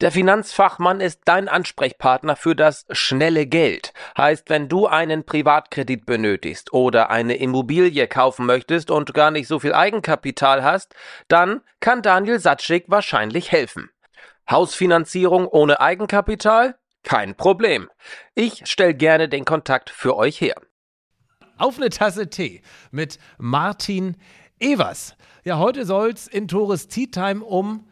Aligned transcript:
Der 0.00 0.12
Finanzfachmann 0.12 1.00
ist 1.00 1.22
dein 1.24 1.48
Ansprechpartner 1.48 2.36
für 2.36 2.54
das 2.54 2.86
schnelle 2.92 3.46
Geld. 3.46 3.92
Heißt, 4.16 4.48
wenn 4.48 4.68
du 4.68 4.86
einen 4.86 5.24
Privatkredit 5.24 6.06
benötigst 6.06 6.72
oder 6.72 7.10
eine 7.10 7.34
Immobilie 7.36 8.06
kaufen 8.06 8.46
möchtest 8.46 8.92
und 8.92 9.12
gar 9.12 9.32
nicht 9.32 9.48
so 9.48 9.58
viel 9.58 9.74
Eigenkapital 9.74 10.62
hast, 10.62 10.94
dann 11.26 11.62
kann 11.80 12.02
Daniel 12.02 12.38
Satschik 12.38 12.84
wahrscheinlich 12.86 13.50
helfen. 13.50 13.90
Hausfinanzierung 14.48 15.48
ohne 15.48 15.80
Eigenkapital? 15.80 16.76
Kein 17.02 17.34
Problem. 17.34 17.90
Ich 18.36 18.62
stelle 18.66 18.94
gerne 18.94 19.28
den 19.28 19.44
Kontakt 19.44 19.90
für 19.90 20.16
euch 20.16 20.40
her. 20.40 20.54
Auf 21.56 21.76
eine 21.76 21.90
Tasse 21.90 22.30
Tee 22.30 22.62
mit 22.92 23.18
Martin 23.36 24.16
Evers. 24.60 25.16
Ja, 25.42 25.58
heute 25.58 25.84
soll 25.84 26.10
es 26.10 26.28
in 26.28 26.46
Tores 26.46 26.86
Tea 26.86 27.08
Time 27.08 27.44
um 27.44 27.87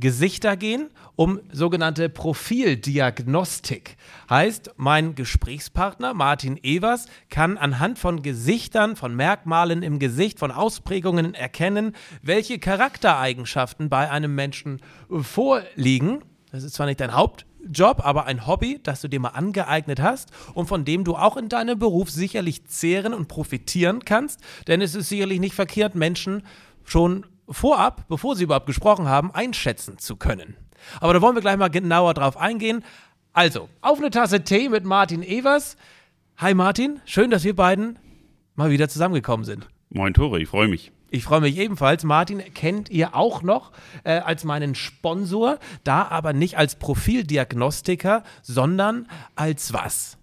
Gesichter 0.00 0.56
gehen, 0.56 0.90
um 1.16 1.40
sogenannte 1.52 2.08
Profildiagnostik. 2.08 3.96
Heißt, 4.30 4.72
mein 4.76 5.14
Gesprächspartner 5.14 6.14
Martin 6.14 6.58
Evers 6.62 7.06
kann 7.30 7.58
anhand 7.58 7.98
von 7.98 8.22
Gesichtern, 8.22 8.94
von 8.94 9.14
Merkmalen 9.14 9.82
im 9.82 9.98
Gesicht, 9.98 10.38
von 10.38 10.52
Ausprägungen 10.52 11.34
erkennen, 11.34 11.96
welche 12.22 12.58
Charaktereigenschaften 12.58 13.88
bei 13.88 14.10
einem 14.10 14.34
Menschen 14.34 14.80
vorliegen. 15.20 16.22
Das 16.52 16.62
ist 16.62 16.74
zwar 16.74 16.86
nicht 16.86 17.00
dein 17.00 17.14
Hauptjob, 17.14 18.04
aber 18.04 18.26
ein 18.26 18.46
Hobby, 18.46 18.80
das 18.82 19.00
du 19.00 19.08
dir 19.08 19.20
mal 19.20 19.30
angeeignet 19.30 20.00
hast 20.00 20.30
und 20.54 20.66
von 20.66 20.84
dem 20.84 21.04
du 21.04 21.16
auch 21.16 21.36
in 21.36 21.48
deinem 21.48 21.78
Beruf 21.78 22.10
sicherlich 22.10 22.66
zehren 22.66 23.12
und 23.12 23.28
profitieren 23.28 24.04
kannst, 24.04 24.40
denn 24.66 24.80
es 24.80 24.94
ist 24.94 25.08
sicherlich 25.08 25.40
nicht 25.40 25.54
verkehrt, 25.54 25.94
Menschen 25.94 26.42
schon 26.84 27.26
vorab, 27.48 28.06
bevor 28.08 28.36
sie 28.36 28.44
überhaupt 28.44 28.66
gesprochen 28.66 29.08
haben, 29.08 29.32
einschätzen 29.32 29.98
zu 29.98 30.16
können. 30.16 30.56
Aber 31.00 31.12
da 31.12 31.20
wollen 31.20 31.34
wir 31.34 31.42
gleich 31.42 31.56
mal 31.56 31.68
genauer 31.68 32.14
drauf 32.14 32.36
eingehen. 32.36 32.84
Also, 33.32 33.68
auf 33.80 33.98
eine 33.98 34.10
Tasse 34.10 34.44
Tee 34.44 34.68
mit 34.68 34.84
Martin 34.84 35.22
Evers. 35.22 35.76
Hi 36.38 36.54
Martin, 36.54 37.00
schön, 37.04 37.30
dass 37.30 37.44
wir 37.44 37.54
beiden 37.54 37.98
mal 38.54 38.70
wieder 38.70 38.88
zusammengekommen 38.88 39.44
sind. 39.44 39.68
Moin 39.90 40.14
Tore, 40.14 40.40
ich 40.40 40.48
freue 40.48 40.68
mich. 40.68 40.92
Ich 41.10 41.24
freue 41.24 41.40
mich 41.40 41.56
ebenfalls. 41.56 42.04
Martin 42.04 42.42
kennt 42.52 42.90
ihr 42.90 43.14
auch 43.14 43.42
noch 43.42 43.72
äh, 44.04 44.18
als 44.18 44.44
meinen 44.44 44.74
Sponsor, 44.74 45.58
da 45.82 46.06
aber 46.06 46.34
nicht 46.34 46.58
als 46.58 46.76
Profildiagnostiker, 46.76 48.24
sondern 48.42 49.08
als 49.34 49.72
was? 49.72 50.18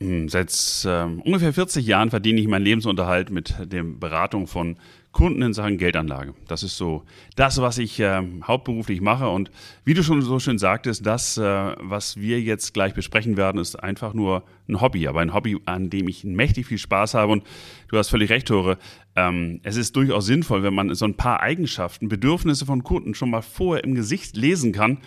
Hm, 0.00 0.28
seit 0.28 0.52
äh, 0.84 1.04
ungefähr 1.04 1.54
40 1.54 1.86
Jahren 1.86 2.10
verdiene 2.10 2.40
ich 2.40 2.48
meinen 2.48 2.64
Lebensunterhalt 2.64 3.30
mit 3.30 3.54
der 3.60 3.82
Beratung 3.82 4.46
von 4.46 4.76
Kunden 5.14 5.40
in 5.42 5.54
Sachen 5.54 5.78
Geldanlage. 5.78 6.34
Das 6.48 6.62
ist 6.62 6.76
so 6.76 7.04
das, 7.36 7.60
was 7.62 7.78
ich 7.78 7.98
äh, 8.00 8.22
hauptberuflich 8.42 9.00
mache. 9.00 9.28
Und 9.28 9.50
wie 9.84 9.94
du 9.94 10.02
schon 10.02 10.20
so 10.20 10.38
schön 10.38 10.58
sagtest, 10.58 11.06
das, 11.06 11.38
äh, 11.38 11.74
was 11.80 12.18
wir 12.18 12.40
jetzt 12.40 12.74
gleich 12.74 12.92
besprechen 12.92 13.38
werden, 13.38 13.60
ist 13.60 13.76
einfach 13.76 14.12
nur 14.12 14.42
ein 14.68 14.80
Hobby, 14.80 15.08
aber 15.08 15.20
ein 15.20 15.32
Hobby, 15.32 15.56
an 15.64 15.88
dem 15.88 16.08
ich 16.08 16.24
mächtig 16.24 16.66
viel 16.66 16.78
Spaß 16.78 17.14
habe. 17.14 17.32
Und 17.32 17.44
du 17.88 17.96
hast 17.96 18.10
völlig 18.10 18.28
recht, 18.28 18.48
Tore. 18.48 18.76
Ähm, 19.16 19.60
es 19.62 19.76
ist 19.76 19.94
durchaus 19.96 20.26
sinnvoll, 20.26 20.64
wenn 20.64 20.74
man 20.74 20.92
so 20.94 21.04
ein 21.04 21.14
paar 21.14 21.40
Eigenschaften, 21.40 22.08
Bedürfnisse 22.08 22.66
von 22.66 22.82
Kunden 22.82 23.14
schon 23.14 23.30
mal 23.30 23.42
vorher 23.42 23.84
im 23.84 23.94
Gesicht 23.94 24.36
lesen 24.36 24.72
kann 24.72 24.98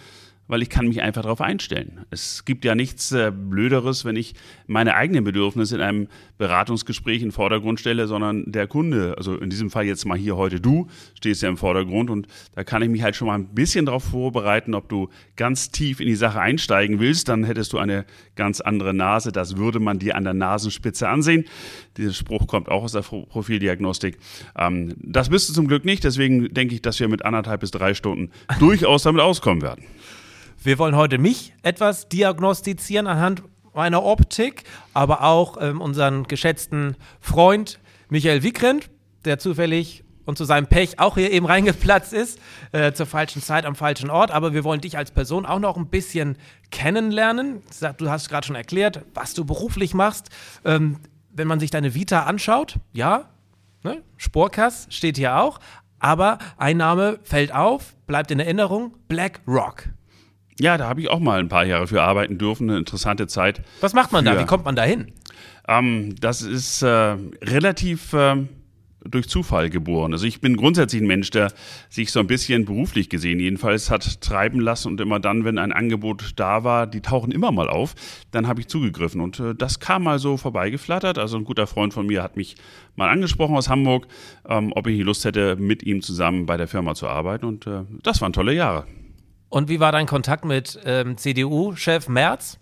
weil 0.48 0.62
ich 0.62 0.70
kann 0.70 0.88
mich 0.88 1.02
einfach 1.02 1.24
darauf 1.24 1.42
einstellen. 1.42 2.06
Es 2.10 2.46
gibt 2.46 2.66
ja 2.66 2.76
nichts 2.76 3.12
äh, 3.12 3.32
Blöderes, 3.32 4.06
wenn 4.06 4.16
ich 4.16 4.34
meine 4.66 4.96
eigenen 4.96 5.24
Bedürfnisse 5.24 5.76
in 5.76 5.82
einem 5.82 6.08
Beratungsgespräch 6.38 7.22
in 7.22 7.30
den 7.30 7.32
Vordergrund 7.32 7.80
stelle, 7.80 8.08
sondern 8.08 8.50
der 8.52 8.68
Kunde, 8.68 9.16
also 9.18 9.36
in 9.36 9.50
diesem 9.50 9.70
Fall 9.70 9.86
jetzt 9.86 10.06
mal 10.06 10.18
hier 10.18 10.38
heute 10.38 10.60
du, 10.62 10.88
stehst 11.16 11.42
ja 11.42 11.50
im 11.50 11.58
Vordergrund 11.58 12.10
und 12.10 12.28
da 12.56 12.64
kann 12.64 12.82
ich 12.82 12.90
mich 12.90 13.04
halt 13.04 13.16
schon 13.16 13.28
mal 13.28 13.36
ein 13.36 13.54
bisschen 13.54 13.86
darauf 13.86 14.04
vorbereiten, 14.04 14.74
ob 14.74 14.90
du 14.90 15.10
ganz 15.36 15.72
tief 15.72 16.00
in 16.00 16.08
die 16.08 16.16
Sache 16.16 16.40
einsteigen 16.40 17.00
willst, 17.00 17.30
dann 17.30 17.44
hättest 17.44 17.74
du 17.74 17.78
eine 17.78 18.06
ganz 18.36 18.62
andere 18.62 18.94
Nase. 18.94 19.32
Das 19.32 19.58
würde 19.58 19.80
man 19.80 20.00
dir 20.00 20.16
an 20.16 20.24
der 20.24 20.34
Nasenspitze 20.34 21.10
ansehen. 21.10 21.46
Dieser 21.98 22.14
Spruch 22.14 22.48
kommt 22.48 22.70
auch 22.70 22.84
aus 22.84 22.94
der 22.94 23.02
Profildiagnostik. 23.02 24.18
Ähm, 24.58 24.94
das 24.98 25.30
bist 25.30 25.50
du 25.50 25.54
zum 25.54 25.68
Glück 25.68 25.84
nicht, 25.86 26.04
deswegen 26.04 26.54
denke 26.54 26.76
ich, 26.76 26.82
dass 26.82 27.00
wir 27.00 27.08
mit 27.08 27.26
anderthalb 27.26 27.62
bis 27.62 27.72
drei 27.72 27.94
Stunden 27.94 28.32
durchaus 28.60 29.04
damit 29.04 29.22
auskommen 29.22 29.62
werden. 29.62 29.84
Wir 30.64 30.80
wollen 30.80 30.96
heute 30.96 31.18
mich 31.18 31.54
etwas 31.62 32.10
diagnostizieren 32.10 33.08
anhand 33.08 33.44
meiner 33.74 34.04
Optik, 34.04 34.64
aber 34.94 35.24
auch 35.24 35.58
ähm, 35.62 35.82
unseren 35.82 36.24
geschätzten 36.24 36.96
Freund 37.20 37.80
Michael 38.10 38.42
Wiegrend, 38.42 38.90
der 39.24 39.38
zufällig 39.38 40.04
und 40.26 40.38
zu 40.38 40.46
seinem 40.46 40.68
Pech 40.68 41.00
auch 41.00 41.16
hier 41.16 41.32
eben 41.32 41.46
reingeplatzt 41.46 42.12
ist, 42.12 42.40
äh, 42.72 42.92
zur 42.92 43.06
falschen 43.06 43.42
Zeit 43.42 43.66
am 43.66 43.76
falschen 43.76 44.10
Ort. 44.10 44.32
Aber 44.32 44.54
wir 44.54 44.64
wollen 44.64 44.82
dich 44.82 44.98
als 44.98 45.12
Person 45.12 45.46
auch 45.46 45.60
noch 45.60 45.78
ein 45.78 45.88
bisschen 45.88 46.38
kennenlernen. 46.72 47.62
Du 47.98 48.10
hast 48.10 48.28
gerade 48.28 48.46
schon 48.46 48.56
erklärt, 48.56 49.06
was 49.14 49.36
du 49.36 49.46
beruflich 49.46 49.94
machst. 49.94 50.30
Ähm, 50.66 50.98
wenn 51.32 51.48
man 51.48 51.60
sich 51.60 51.70
deine 51.70 51.94
Vita 51.94 52.24
anschaut, 52.24 52.78
ja, 52.94 53.30
ne? 53.84 54.02
Sporkass 54.18 54.88
steht 54.90 55.18
hier 55.18 55.38
auch, 55.38 55.60
aber 56.00 56.40
ein 56.58 56.78
Name 56.78 57.20
fällt 57.22 57.54
auf, 57.54 57.96
bleibt 58.08 58.32
in 58.32 58.40
Erinnerung, 58.40 58.96
Black 59.08 59.42
Rock. 59.48 59.90
Ja, 60.60 60.78
da 60.78 60.88
habe 60.88 61.02
ich 61.02 61.10
auch 61.10 61.20
mal 61.20 61.40
ein 61.40 61.50
paar 61.50 61.66
Jahre 61.66 61.88
für 61.88 62.02
arbeiten 62.02 62.38
dürfen, 62.38 62.70
eine 62.70 62.80
interessante 62.80 63.28
Zeit. 63.28 63.62
Was 63.82 63.94
macht 63.94 64.12
man 64.12 64.26
für, 64.26 64.34
da? 64.34 64.40
Wie 64.40 64.46
kommt 64.46 64.66
man 64.66 64.76
da 64.76 64.84
hin? 64.84 65.12
Ähm, 65.68 66.16
das 66.20 66.42
ist 66.42 66.82
äh, 66.82 67.16
relativ 67.44 68.14
äh, 68.14 68.38
durch 69.10 69.28
Zufall 69.28 69.70
geboren. 69.70 70.14
Also 70.14 70.26
ich 70.26 70.42
bin 70.42 70.58
grundsätzlich 70.58 71.02
ein 71.02 71.08
Mensch, 71.08 71.30
der 71.30 71.52
sich 71.90 72.12
so 72.12 72.20
ein 72.20 72.28
bisschen 72.28 72.66
beruflich 72.66 73.10
gesehen 73.10 73.40
jedenfalls 73.40 73.90
hat 73.90 74.22
treiben 74.22 74.60
lassen 74.60 74.90
und 74.90 75.02
immer 75.02 75.20
dann, 75.20 75.46
wenn 75.46 75.58
ein 75.58 75.72
Angebot 75.72 76.34
da 76.36 76.64
war, 76.64 76.88
die 76.88 77.02
tauchen 77.02 77.32
immer 77.32 77.52
mal 77.52 77.70
auf, 77.70 77.96
dann 78.32 78.48
habe 78.48 78.62
ich 78.62 78.68
zugegriffen 78.68 79.22
und 79.22 79.40
äh, 79.40 79.56
das 79.56 79.80
kam 79.80 80.04
mal 80.04 80.20
so 80.20 80.38
vorbeigeflattert. 80.38 81.18
Also 81.18 81.38
ein 81.38 81.44
guter 81.44 81.68
Freund 81.68 81.94
von 81.94 82.08
mir 82.08 82.24
hat 82.24 82.38
mich 82.38 82.56
mal 82.96 83.10
angesprochen 83.10 83.56
aus 83.56 83.70
Hamburg, 83.70 84.08
ähm, 84.48 84.72
ob 84.76 84.88
ich 84.88 85.02
Lust 85.02 85.26
hätte, 85.26 85.56
mit 85.56 85.84
ihm 85.84 86.02
zusammen 86.02 86.46
bei 86.46 86.58
der 86.58 86.68
Firma 86.68 86.96
zu 86.96 87.08
arbeiten 87.08 87.46
und 87.46 87.68
äh, 87.68 87.84
das 88.04 88.22
waren 88.22 88.34
tolle 88.34 88.54
Jahre. 88.54 88.86
Und 89.50 89.70
wie 89.70 89.80
war 89.80 89.92
dein 89.92 90.06
Kontakt 90.06 90.46
mit 90.46 90.80
ähm, 90.86 91.18
CDU-Chef 91.18 92.10
Merz? 92.10 92.60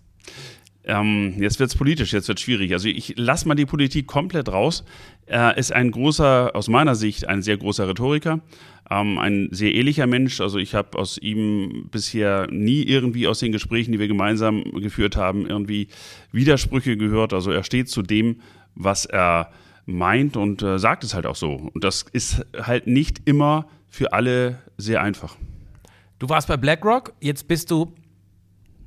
Ähm, 0.88 1.34
jetzt 1.40 1.60
wird 1.60 1.72
es 1.72 1.76
politisch, 1.76 2.14
jetzt 2.14 2.28
wird 2.28 2.38
es 2.38 2.44
schwierig. 2.44 2.72
Also 2.74 2.88
ich 2.88 3.16
lasse 3.18 3.48
mal 3.48 3.56
die 3.56 3.66
Politik 3.66 4.06
komplett 4.06 4.50
raus. 4.50 4.86
Er 5.26 5.58
ist 5.58 5.74
ein 5.74 5.90
großer, 5.90 6.52
aus 6.54 6.68
meiner 6.68 6.94
Sicht, 6.94 7.28
ein 7.28 7.42
sehr 7.42 7.58
großer 7.58 7.88
Rhetoriker, 7.88 8.42
ähm, 8.92 9.18
ein 9.18 9.50
sehr 9.52 9.74
ehrlicher 9.74 10.06
Mensch. 10.06 10.40
Also 10.42 10.60
ich 10.60 10.76
habe 10.76 10.98
aus 11.00 11.18
ihm 11.18 11.88
bisher 11.90 12.48
nie 12.52 12.84
irgendwie 12.84 13.28
aus 13.28 13.40
den 13.40 13.52
Gesprächen, 13.52 13.94
die 13.94 14.00
wir 14.00 14.08
gemeinsam 14.08 14.64
geführt 14.76 15.16
haben, 15.16 15.48
irgendwie 15.48 15.88
Widersprüche 16.32 16.98
gehört. 16.98 17.34
Also 17.34 17.50
er 17.52 17.64
steht 17.64 17.90
zu 17.90 18.04
dem, 18.04 18.42
was 18.76 19.06
er 19.06 19.52
meint 19.88 20.38
und 20.38 20.62
äh, 20.62 20.78
sagt 20.78 21.04
es 21.04 21.16
halt 21.16 21.26
auch 21.26 21.36
so. 21.36 21.72
Und 21.74 21.84
das 21.84 22.06
ist 22.12 22.46
halt 22.56 22.86
nicht 22.86 23.22
immer 23.26 23.68
für 23.90 24.14
alle 24.14 24.60
sehr 24.78 25.02
einfach. 25.02 25.36
Du 26.18 26.30
warst 26.30 26.48
bei 26.48 26.56
BlackRock, 26.56 27.12
jetzt 27.20 27.46
bist 27.50 27.72
du 27.72 27.94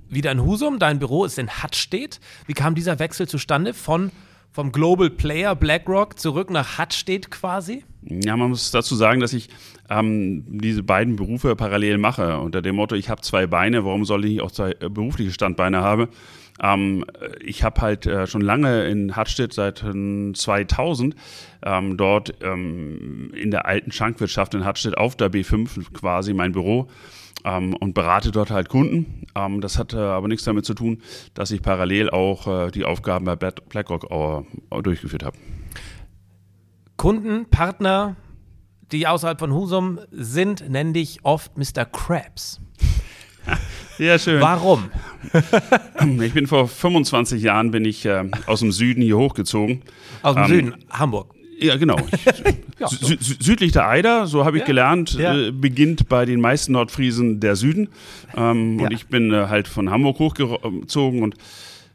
wieder 0.08 0.32
in 0.32 0.42
Husum, 0.42 0.78
dein 0.78 0.98
Büro 0.98 1.26
ist 1.26 1.38
in 1.38 1.50
Hattstedt. 1.50 2.20
Wie 2.46 2.54
kam 2.54 2.74
dieser 2.74 2.98
Wechsel 2.98 3.28
zustande 3.28 3.74
von 3.74 4.10
vom 4.50 4.72
Global 4.72 5.10
Player 5.10 5.54
BlackRock 5.54 6.18
zurück 6.18 6.48
nach 6.48 6.78
Hattstedt 6.78 7.30
quasi? 7.30 7.84
Ja, 8.02 8.34
man 8.38 8.48
muss 8.48 8.70
dazu 8.70 8.96
sagen, 8.96 9.20
dass 9.20 9.34
ich 9.34 9.50
ähm, 9.90 10.42
diese 10.48 10.82
beiden 10.82 11.16
Berufe 11.16 11.54
parallel 11.54 11.98
mache. 11.98 12.38
Unter 12.38 12.62
dem 12.62 12.76
Motto, 12.76 12.94
ich 12.94 13.10
habe 13.10 13.20
zwei 13.20 13.46
Beine, 13.46 13.84
warum 13.84 14.06
soll 14.06 14.24
ich 14.24 14.40
auch 14.40 14.50
zwei 14.50 14.70
äh, 14.80 14.88
berufliche 14.88 15.32
Standbeine 15.32 15.82
haben? 15.82 16.08
Ähm, 16.62 17.04
ich 17.44 17.62
habe 17.62 17.82
halt 17.82 18.06
äh, 18.06 18.26
schon 18.26 18.40
lange 18.40 18.86
in 18.86 19.16
Hattstedt 19.16 19.52
seit 19.52 19.84
äh, 19.84 20.32
2000 20.32 21.14
ähm, 21.62 21.98
dort 21.98 22.34
ähm, 22.40 23.30
in 23.34 23.50
der 23.50 23.66
alten 23.66 23.92
Schankwirtschaft 23.92 24.54
in 24.54 24.64
Hattstedt 24.64 24.96
auf 24.96 25.14
der 25.14 25.30
B5 25.30 25.92
quasi 25.92 26.32
mein 26.32 26.52
Büro 26.52 26.88
ähm, 27.44 27.74
und 27.74 27.94
berate 27.94 28.30
dort 28.30 28.50
halt 28.50 28.68
Kunden. 28.68 29.26
Ähm, 29.34 29.60
das 29.60 29.78
hat 29.78 29.92
äh, 29.94 29.98
aber 29.98 30.28
nichts 30.28 30.44
damit 30.44 30.64
zu 30.64 30.74
tun, 30.74 31.02
dass 31.34 31.50
ich 31.50 31.62
parallel 31.62 32.10
auch 32.10 32.46
äh, 32.66 32.70
die 32.70 32.84
Aufgaben 32.84 33.24
bei 33.24 33.36
BlackRock 33.36 34.10
äh, 34.10 34.82
durchgeführt 34.82 35.22
habe. 35.24 35.36
Kunden, 36.96 37.46
Partner, 37.48 38.16
die 38.90 39.06
außerhalb 39.06 39.38
von 39.38 39.52
Husum 39.52 40.00
sind, 40.10 40.68
nenne 40.68 40.98
ich 40.98 41.20
oft 41.24 41.56
Mr. 41.56 41.84
Krabs. 41.84 42.60
Ja, 43.98 44.16
schön. 44.16 44.40
Warum? 44.40 44.90
Ich 46.22 46.32
bin 46.32 46.46
vor 46.46 46.68
25 46.68 47.42
Jahren 47.42 47.72
bin 47.72 47.84
ich 47.84 48.04
äh, 48.06 48.30
aus 48.46 48.60
dem 48.60 48.70
Süden 48.70 49.02
hier 49.02 49.16
hochgezogen. 49.18 49.82
Aus 50.22 50.34
dem 50.36 50.42
Ähm, 50.44 50.48
Süden, 50.48 50.84
Hamburg. 50.90 51.34
Ja, 51.60 51.76
genau. 51.76 51.96
Sü 52.88 53.16
sü 53.20 53.34
südlich 53.40 53.72
der 53.72 53.88
Eider, 53.88 54.26
so 54.28 54.44
habe 54.44 54.56
ich 54.58 54.60
Ja. 54.62 54.66
gelernt, 54.66 55.14
Ja. 55.14 55.36
äh, 55.36 55.50
beginnt 55.50 56.08
bei 56.08 56.24
den 56.24 56.40
meisten 56.40 56.72
Nordfriesen 56.72 57.40
der 57.40 57.56
Süden. 57.56 57.88
Ähm, 58.36 58.78
Ja. 58.78 58.86
Und 58.86 58.92
ich 58.92 59.08
bin 59.08 59.32
äh, 59.32 59.46
halt 59.48 59.66
von 59.66 59.90
Hamburg 59.90 60.18
hochgezogen 60.20 61.22
und 61.22 61.34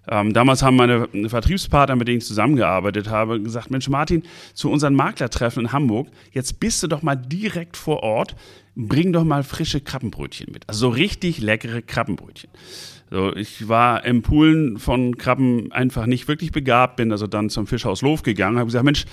ähm, 0.09 0.33
damals 0.33 0.61
haben 0.61 0.75
meine 0.75 1.07
Vertriebspartner, 1.27 1.95
mit 1.95 2.09
denen 2.09 2.17
ich 2.17 2.25
zusammengearbeitet 2.25 3.09
habe, 3.09 3.39
gesagt, 3.41 3.71
Mensch 3.71 3.87
Martin, 3.87 4.23
zu 4.53 4.69
unseren 4.69 4.95
Maklertreffen 4.95 5.63
in 5.67 5.71
Hamburg, 5.71 6.09
jetzt 6.33 6.59
bist 6.59 6.83
du 6.83 6.87
doch 6.87 7.01
mal 7.03 7.15
direkt 7.15 7.77
vor 7.77 8.03
Ort, 8.03 8.35
bring 8.75 9.13
doch 9.13 9.23
mal 9.23 9.43
frische 9.43 9.79
Krabbenbrötchen 9.79 10.51
mit. 10.51 10.67
Also 10.67 10.87
so 10.87 10.89
richtig 10.89 11.37
leckere 11.39 11.81
Krabbenbrötchen. 11.81 12.49
So, 13.13 13.31
ich 13.35 13.69
war 13.69 14.03
im 14.05 14.23
Poolen 14.23 14.79
von 14.79 15.17
Krabben 15.17 15.71
einfach 15.71 16.07
nicht 16.07 16.27
wirklich 16.27 16.51
begabt, 16.51 16.95
bin 16.95 17.11
also 17.11 17.27
dann 17.27 17.51
zum 17.51 17.67
Fischhaus 17.67 18.01
Lof 18.01 18.23
gegangen, 18.23 18.57
habe 18.57 18.65
gesagt, 18.65 18.85
Mensch, 18.85 19.05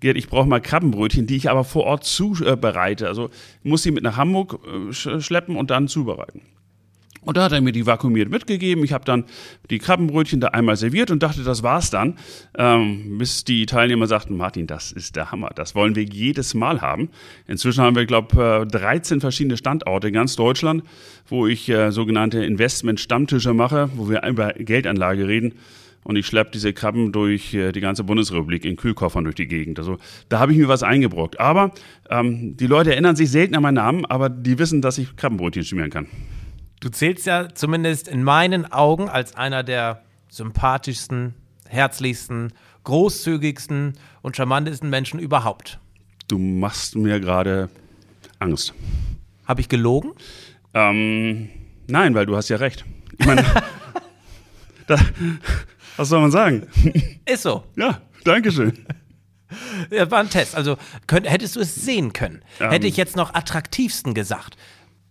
Gerd, 0.00 0.18
ich 0.18 0.28
brauche 0.28 0.46
mal 0.46 0.60
Krabbenbrötchen, 0.60 1.26
die 1.26 1.36
ich 1.36 1.48
aber 1.48 1.64
vor 1.64 1.84
Ort 1.84 2.04
zubereite. 2.04 3.08
Also 3.08 3.30
muss 3.62 3.82
sie 3.82 3.92
mit 3.92 4.02
nach 4.02 4.18
Hamburg 4.18 4.58
äh, 4.66 4.90
sch- 4.90 5.22
schleppen 5.22 5.56
und 5.56 5.70
dann 5.70 5.88
zubereiten. 5.88 6.42
Und 7.26 7.36
da 7.36 7.42
hat 7.42 7.52
er 7.52 7.60
mir 7.60 7.72
die 7.72 7.86
vakuumiert 7.86 8.30
mitgegeben. 8.30 8.84
Ich 8.84 8.92
habe 8.92 9.04
dann 9.04 9.24
die 9.68 9.78
Krabbenbrötchen 9.78 10.40
da 10.40 10.48
einmal 10.48 10.76
serviert 10.76 11.10
und 11.10 11.22
dachte, 11.22 11.42
das 11.42 11.64
war's 11.64 11.90
dann. 11.90 12.14
Ähm, 12.56 13.18
bis 13.18 13.44
die 13.44 13.66
Teilnehmer 13.66 14.06
sagten, 14.06 14.36
Martin, 14.36 14.68
das 14.68 14.92
ist 14.92 15.16
der 15.16 15.32
Hammer. 15.32 15.50
Das 15.54 15.74
wollen 15.74 15.96
wir 15.96 16.04
jedes 16.04 16.54
Mal 16.54 16.80
haben. 16.80 17.10
Inzwischen 17.48 17.82
haben 17.82 17.96
wir, 17.96 18.06
glaube 18.06 18.64
ich, 18.64 18.72
13 18.72 19.20
verschiedene 19.20 19.56
Standorte 19.56 20.08
in 20.08 20.14
ganz 20.14 20.36
Deutschland, 20.36 20.84
wo 21.26 21.48
ich 21.48 21.68
äh, 21.68 21.90
sogenannte 21.90 22.44
Investment-Stammtische 22.44 23.52
mache, 23.52 23.90
wo 23.96 24.08
wir 24.08 24.22
über 24.22 24.52
Geldanlage 24.52 25.26
reden. 25.26 25.54
Und 26.04 26.14
ich 26.14 26.28
schleppe 26.28 26.52
diese 26.52 26.72
Krabben 26.72 27.10
durch 27.10 27.52
äh, 27.54 27.72
die 27.72 27.80
ganze 27.80 28.04
Bundesrepublik 28.04 28.64
in 28.64 28.76
Kühlkoffern 28.76 29.24
durch 29.24 29.34
die 29.34 29.48
Gegend. 29.48 29.80
Also 29.80 29.96
da 30.28 30.38
habe 30.38 30.52
ich 30.52 30.58
mir 30.58 30.68
was 30.68 30.84
eingebrockt. 30.84 31.40
Aber 31.40 31.72
ähm, 32.08 32.56
die 32.56 32.68
Leute 32.68 32.92
erinnern 32.92 33.16
sich 33.16 33.28
selten 33.32 33.56
an 33.56 33.62
meinen 33.62 33.74
Namen, 33.74 34.04
aber 34.04 34.28
die 34.28 34.60
wissen, 34.60 34.80
dass 34.80 34.98
ich 34.98 35.16
Krabbenbrötchen 35.16 35.64
schmieren 35.64 35.90
kann. 35.90 36.06
Du 36.80 36.88
zählst 36.90 37.26
ja 37.26 37.48
zumindest 37.54 38.08
in 38.08 38.22
meinen 38.22 38.70
Augen 38.70 39.08
als 39.08 39.34
einer 39.34 39.62
der 39.62 40.02
sympathischsten, 40.28 41.34
herzlichsten, 41.68 42.52
großzügigsten 42.84 43.94
und 44.22 44.36
charmantesten 44.36 44.90
Menschen 44.90 45.18
überhaupt. 45.18 45.80
Du 46.28 46.38
machst 46.38 46.96
mir 46.96 47.20
gerade 47.20 47.70
Angst. 48.38 48.74
Habe 49.46 49.60
ich 49.60 49.68
gelogen? 49.68 50.12
Ähm, 50.74 51.48
nein, 51.86 52.14
weil 52.14 52.26
du 52.26 52.36
hast 52.36 52.48
ja 52.48 52.56
recht. 52.56 52.84
Ich 53.18 53.26
meine, 53.26 53.42
da, 54.86 54.98
was 55.96 56.08
soll 56.08 56.20
man 56.20 56.30
sagen? 56.30 56.66
Ist 57.24 57.42
so. 57.42 57.64
Ja, 57.76 58.02
Dankeschön. 58.24 58.84
Ja, 59.90 60.10
war 60.10 60.18
ein 60.18 60.30
Test. 60.30 60.56
Also 60.56 60.76
könnt, 61.06 61.30
hättest 61.30 61.56
du 61.56 61.60
es 61.60 61.74
sehen 61.74 62.12
können. 62.12 62.42
Ähm. 62.60 62.70
Hätte 62.70 62.86
ich 62.86 62.96
jetzt 62.96 63.16
noch 63.16 63.34
attraktivsten 63.34 64.12
gesagt. 64.12 64.56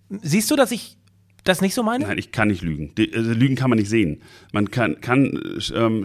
Siehst 0.10 0.52
du, 0.52 0.56
dass 0.56 0.72
ich 0.72 0.98
das 1.46 1.62
nicht 1.62 1.74
so 1.74 1.84
meine? 1.84 2.06
Nein, 2.06 2.18
ich 2.18 2.32
kann 2.32 2.50
nicht 2.50 2.62
lügen. 2.62 2.94
Also 3.14 3.32
lügen 3.32 3.56
kann 3.56 3.70
man 3.70 3.80
nicht 3.80 3.90
sehen. 3.90 4.22
Man 4.52 4.70
kann, 4.72 5.00
kann 5.00 5.40
ähm, 5.74 6.04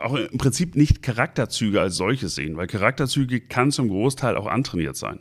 auch 0.00 0.14
im 0.14 0.38
Prinzip 0.38 0.76
nicht 0.76 1.02
Charakterzüge 1.02 1.80
als 1.80 1.96
solches 1.96 2.34
sehen, 2.34 2.56
weil 2.56 2.66
Charakterzüge 2.66 3.40
kann 3.40 3.70
zum 3.70 3.88
Großteil 3.88 4.36
auch 4.36 4.46
antrainiert 4.46 4.96
sein. 4.96 5.18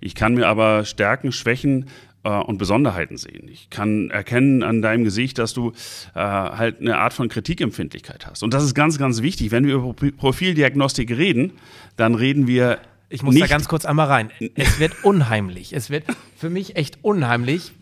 Ich 0.00 0.14
kann 0.14 0.34
mir 0.34 0.48
aber 0.48 0.84
Stärken, 0.84 1.30
Schwächen 1.32 1.86
äh, 2.24 2.30
und 2.30 2.58
Besonderheiten 2.58 3.16
sehen. 3.16 3.48
Ich 3.48 3.70
kann 3.70 4.10
erkennen 4.10 4.62
an 4.64 4.82
deinem 4.82 5.04
Gesicht, 5.04 5.38
dass 5.38 5.54
du 5.54 5.70
äh, 6.14 6.18
halt 6.18 6.80
eine 6.80 6.98
Art 6.98 7.12
von 7.12 7.28
Kritikempfindlichkeit 7.28 8.26
hast. 8.26 8.42
Und 8.42 8.52
das 8.52 8.64
ist 8.64 8.74
ganz, 8.74 8.98
ganz 8.98 9.22
wichtig. 9.22 9.52
Wenn 9.52 9.64
wir 9.64 9.74
über 9.74 9.92
Pro- 9.94 10.10
Profildiagnostik 10.10 11.10
reden, 11.10 11.52
dann 11.96 12.16
reden 12.16 12.48
wir 12.48 12.78
Ich 13.10 13.22
muss 13.22 13.34
nicht 13.34 13.44
da 13.44 13.48
ganz 13.48 13.68
kurz 13.68 13.84
einmal 13.84 14.08
rein. 14.08 14.30
Es 14.56 14.80
wird 14.80 15.04
unheimlich. 15.04 15.72
Es 15.72 15.88
wird 15.88 16.04
für 16.36 16.50
mich 16.50 16.74
echt 16.74 16.98
unheimlich, 17.02 17.72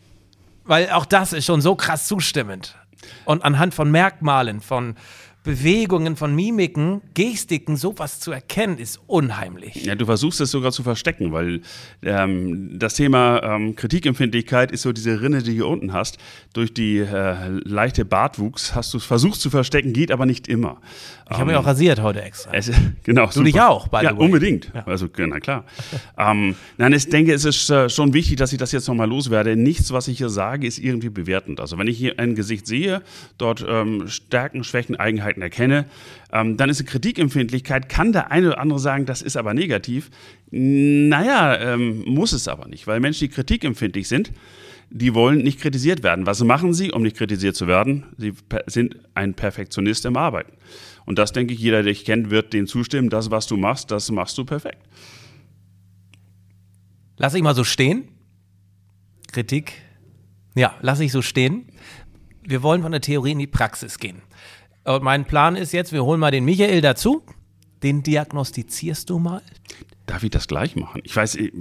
weil 0.70 0.88
auch 0.90 1.04
das 1.04 1.32
ist 1.32 1.46
schon 1.46 1.60
so 1.60 1.74
krass 1.74 2.06
zustimmend. 2.06 2.76
Und 3.24 3.44
anhand 3.44 3.74
von 3.74 3.90
Merkmalen, 3.90 4.60
von 4.60 4.94
Bewegungen, 5.42 6.16
von 6.16 6.34
Mimiken, 6.34 7.00
Gestiken, 7.14 7.76
sowas 7.76 8.20
zu 8.20 8.30
erkennen, 8.30 8.76
ist 8.76 9.00
unheimlich. 9.06 9.86
Ja, 9.86 9.94
du 9.94 10.04
versuchst 10.04 10.40
es 10.42 10.50
sogar 10.50 10.70
zu 10.70 10.82
verstecken, 10.82 11.32
weil 11.32 11.62
ähm, 12.02 12.78
das 12.78 12.94
Thema 12.94 13.42
ähm, 13.42 13.74
Kritikempfindlichkeit 13.74 14.70
ist 14.70 14.82
so 14.82 14.92
diese 14.92 15.22
Rinne, 15.22 15.38
die 15.38 15.50
du 15.50 15.52
hier 15.52 15.66
unten 15.66 15.94
hast. 15.94 16.18
Durch 16.52 16.74
die 16.74 16.98
äh, 16.98 17.48
leichte 17.64 18.04
Bartwuchs 18.04 18.74
hast 18.74 18.92
du 18.92 18.98
es 18.98 19.04
versucht 19.04 19.40
zu 19.40 19.48
verstecken, 19.48 19.94
geht 19.94 20.12
aber 20.12 20.26
nicht 20.26 20.46
immer. 20.46 20.78
Ich 21.30 21.38
habe 21.38 21.46
mich 21.46 21.56
auch 21.56 21.66
rasiert 21.66 22.02
heute 22.02 22.22
extra. 22.22 22.52
Es, 22.52 22.72
genau, 23.04 23.28
du 23.32 23.44
dich 23.44 23.60
auch, 23.60 23.86
by 23.88 24.02
Ja, 24.02 24.12
unbedingt. 24.12 24.72
Also, 24.84 25.06
na 25.16 25.38
klar. 25.38 25.64
ähm, 26.18 26.56
nein, 26.76 26.92
ich 26.92 27.08
denke, 27.08 27.32
es 27.32 27.44
ist 27.44 27.70
äh, 27.70 27.88
schon 27.88 28.12
wichtig, 28.14 28.36
dass 28.36 28.52
ich 28.52 28.58
das 28.58 28.72
jetzt 28.72 28.88
nochmal 28.88 29.08
loswerde. 29.08 29.54
Nichts, 29.54 29.92
was 29.92 30.08
ich 30.08 30.18
hier 30.18 30.28
sage, 30.28 30.66
ist 30.66 30.78
irgendwie 30.78 31.08
bewertend. 31.08 31.60
Also, 31.60 31.78
wenn 31.78 31.86
ich 31.86 31.96
hier 31.96 32.18
ein 32.18 32.34
Gesicht 32.34 32.66
sehe, 32.66 33.02
dort 33.38 33.64
ähm, 33.66 34.08
Stärken, 34.08 34.64
Schwächen, 34.64 34.96
Eigenheiten 34.96 35.29
erkenne, 35.38 35.86
ähm, 36.32 36.56
dann 36.56 36.68
ist 36.70 36.80
eine 36.80 36.88
Kritikempfindlichkeit, 36.88 37.88
kann 37.88 38.12
der 38.12 38.30
eine 38.30 38.48
oder 38.48 38.58
andere 38.58 38.78
sagen, 38.78 39.06
das 39.06 39.22
ist 39.22 39.36
aber 39.36 39.54
negativ. 39.54 40.10
Naja, 40.50 41.56
ähm, 41.58 42.04
muss 42.06 42.32
es 42.32 42.48
aber 42.48 42.68
nicht, 42.68 42.86
weil 42.86 43.00
Menschen, 43.00 43.28
die 43.28 43.34
kritikempfindlich 43.34 44.08
sind, 44.08 44.32
die 44.90 45.14
wollen 45.14 45.38
nicht 45.38 45.60
kritisiert 45.60 46.02
werden. 46.02 46.26
Was 46.26 46.42
machen 46.42 46.74
sie, 46.74 46.90
um 46.90 47.02
nicht 47.02 47.16
kritisiert 47.16 47.54
zu 47.54 47.68
werden? 47.68 48.06
Sie 48.18 48.34
sind 48.66 48.96
ein 49.14 49.34
Perfektionist 49.34 50.04
im 50.04 50.16
Arbeiten. 50.16 50.52
Und 51.06 51.18
das 51.18 51.32
denke 51.32 51.54
ich, 51.54 51.60
jeder, 51.60 51.82
der 51.82 51.92
dich 51.92 52.04
kennt, 52.04 52.30
wird 52.30 52.52
denen 52.52 52.66
zustimmen. 52.66 53.08
Das, 53.08 53.30
was 53.30 53.46
du 53.46 53.56
machst, 53.56 53.90
das 53.90 54.10
machst 54.10 54.36
du 54.36 54.44
perfekt. 54.44 54.82
Lass 57.16 57.34
ich 57.34 57.42
mal 57.42 57.54
so 57.54 57.64
stehen. 57.64 58.08
Kritik. 59.30 59.74
Ja, 60.54 60.74
lass 60.80 61.00
ich 61.00 61.12
so 61.12 61.22
stehen. 61.22 61.66
Wir 62.42 62.62
wollen 62.62 62.82
von 62.82 62.92
der 62.92 63.00
Theorie 63.00 63.32
in 63.32 63.38
die 63.38 63.46
Praxis 63.46 63.98
gehen. 63.98 64.22
Und 64.84 65.02
mein 65.02 65.24
Plan 65.24 65.56
ist 65.56 65.72
jetzt, 65.72 65.92
wir 65.92 66.04
holen 66.04 66.20
mal 66.20 66.30
den 66.30 66.44
Michael 66.44 66.80
dazu. 66.80 67.22
Den 67.82 68.02
diagnostizierst 68.02 69.08
du 69.08 69.18
mal. 69.18 69.42
Darf 70.06 70.22
ich 70.22 70.30
das 70.30 70.48
gleich 70.48 70.76
machen? 70.76 71.00
Ich 71.04 71.14
weiß, 71.16 71.36
ich 71.36 71.52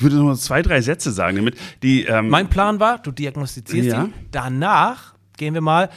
würde 0.00 0.16
nur 0.16 0.36
zwei, 0.36 0.62
drei 0.62 0.80
Sätze 0.80 1.10
sagen, 1.12 1.36
damit 1.36 1.56
die. 1.82 2.04
Ähm, 2.04 2.28
Mein 2.28 2.48
Plan 2.48 2.80
war, 2.80 2.98
du 2.98 3.10
diagnostizierst 3.10 3.88
Ja. 3.90 4.04
ihn. 4.04 4.12
Danach 4.30 5.14
gehen 5.36 5.54
wir 5.54 5.60
mal, 5.60 5.90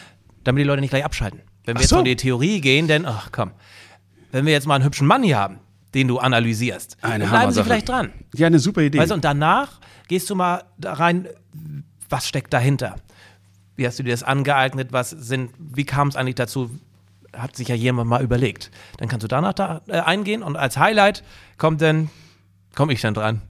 damit 0.43 0.61
die 0.63 0.67
Leute 0.67 0.81
nicht 0.81 0.89
gleich 0.89 1.05
abschalten. 1.05 1.41
Wenn 1.65 1.75
wir 1.75 1.79
Ach 1.79 1.81
jetzt 1.81 1.89
so. 1.91 1.95
von 1.97 2.05
der 2.05 2.17
Theorie 2.17 2.61
gehen, 2.61 2.87
denn, 2.87 3.05
ach 3.05 3.29
komm, 3.31 3.51
wenn 4.31 4.45
wir 4.45 4.53
jetzt 4.53 4.65
mal 4.67 4.75
einen 4.75 4.83
hübschen 4.83 5.05
Mann 5.07 5.21
hier 5.23 5.37
haben, 5.37 5.59
den 5.93 6.07
du 6.07 6.17
analysierst, 6.17 6.97
Eine 7.01 7.25
dann 7.25 7.29
bleiben 7.33 7.51
sie 7.51 7.63
vielleicht 7.63 7.89
dran. 7.89 8.11
ja, 8.33 8.47
eine 8.47 8.59
super 8.59 8.81
Idee. 8.81 8.97
Weißt 8.97 9.11
du, 9.11 9.15
und 9.15 9.23
danach 9.23 9.79
gehst 10.07 10.29
du 10.29 10.35
mal 10.35 10.63
da 10.77 10.93
rein, 10.93 11.27
was 12.09 12.27
steckt 12.27 12.53
dahinter? 12.53 12.95
Wie 13.79 13.87
hast 13.87 13.97
du 13.97 14.03
dir 14.03 14.11
das 14.11 14.23
angeeignet? 14.23 14.91
Was 14.91 15.09
sind, 15.09 15.51
wie 15.57 15.85
kam 15.85 16.09
es 16.09 16.17
eigentlich 16.17 16.35
dazu? 16.35 16.69
Hat 17.31 17.55
sich 17.55 17.69
ja 17.69 17.75
jemand 17.75 18.09
mal 18.09 18.21
überlegt. 18.21 18.71
Dann 18.97 19.07
kannst 19.07 19.23
du 19.23 19.29
danach 19.29 19.53
da 19.53 19.81
äh, 19.87 19.99
eingehen 19.99 20.43
und 20.43 20.57
als 20.57 20.77
Highlight 20.77 21.23
kommt 21.57 21.81
dann, 21.81 22.09
komme 22.75 22.91
ich 22.91 22.99
dann 22.99 23.13
dran. 23.13 23.41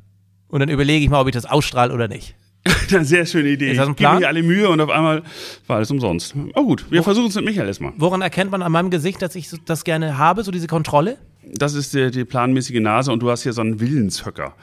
Und 0.48 0.60
dann 0.60 0.70
überlege 0.70 1.04
ich 1.04 1.10
mal, 1.10 1.20
ob 1.20 1.28
ich 1.28 1.34
das 1.34 1.46
ausstrahle 1.48 1.92
oder 1.94 2.08
nicht. 2.08 2.36
eine 2.92 3.06
sehr 3.06 3.26
schöne 3.26 3.50
Idee. 3.50 3.72
Ist 3.72 3.78
das 3.80 3.88
ein 3.88 3.92
Ich 3.94 3.98
gebe 3.98 4.10
Plan? 4.10 4.20
mir 4.20 4.28
alle 4.28 4.44
Mühe 4.44 4.70
und 4.70 4.80
auf 4.82 4.92
einmal 4.92 5.24
war 5.66 5.78
alles 5.78 5.90
umsonst. 5.90 6.36
Oh 6.54 6.64
gut, 6.64 6.86
wir 6.92 7.02
versuchen 7.02 7.30
es 7.30 7.36
mit 7.36 7.46
Michael 7.46 7.68
erstmal. 7.68 7.94
Woran 7.98 8.22
erkennt 8.22 8.52
man 8.52 8.62
an 8.62 8.72
meinem 8.72 8.92
Gesicht, 8.92 9.24
dass 9.24 9.34
ich 9.34 9.50
das 9.66 9.84
gerne 9.84 10.20
habe, 10.20 10.44
so 10.44 10.52
diese 10.52 10.68
Kontrolle? 10.68 11.18
Das 11.44 11.74
ist 11.74 11.94
die, 11.94 12.12
die 12.12 12.26
planmäßige 12.26 12.80
Nase 12.80 13.12
und 13.12 13.22
du 13.22 13.32
hast 13.32 13.44
hier 13.44 13.54
so 13.54 13.62
einen 13.62 13.80
Willenshöcker. 13.80 14.56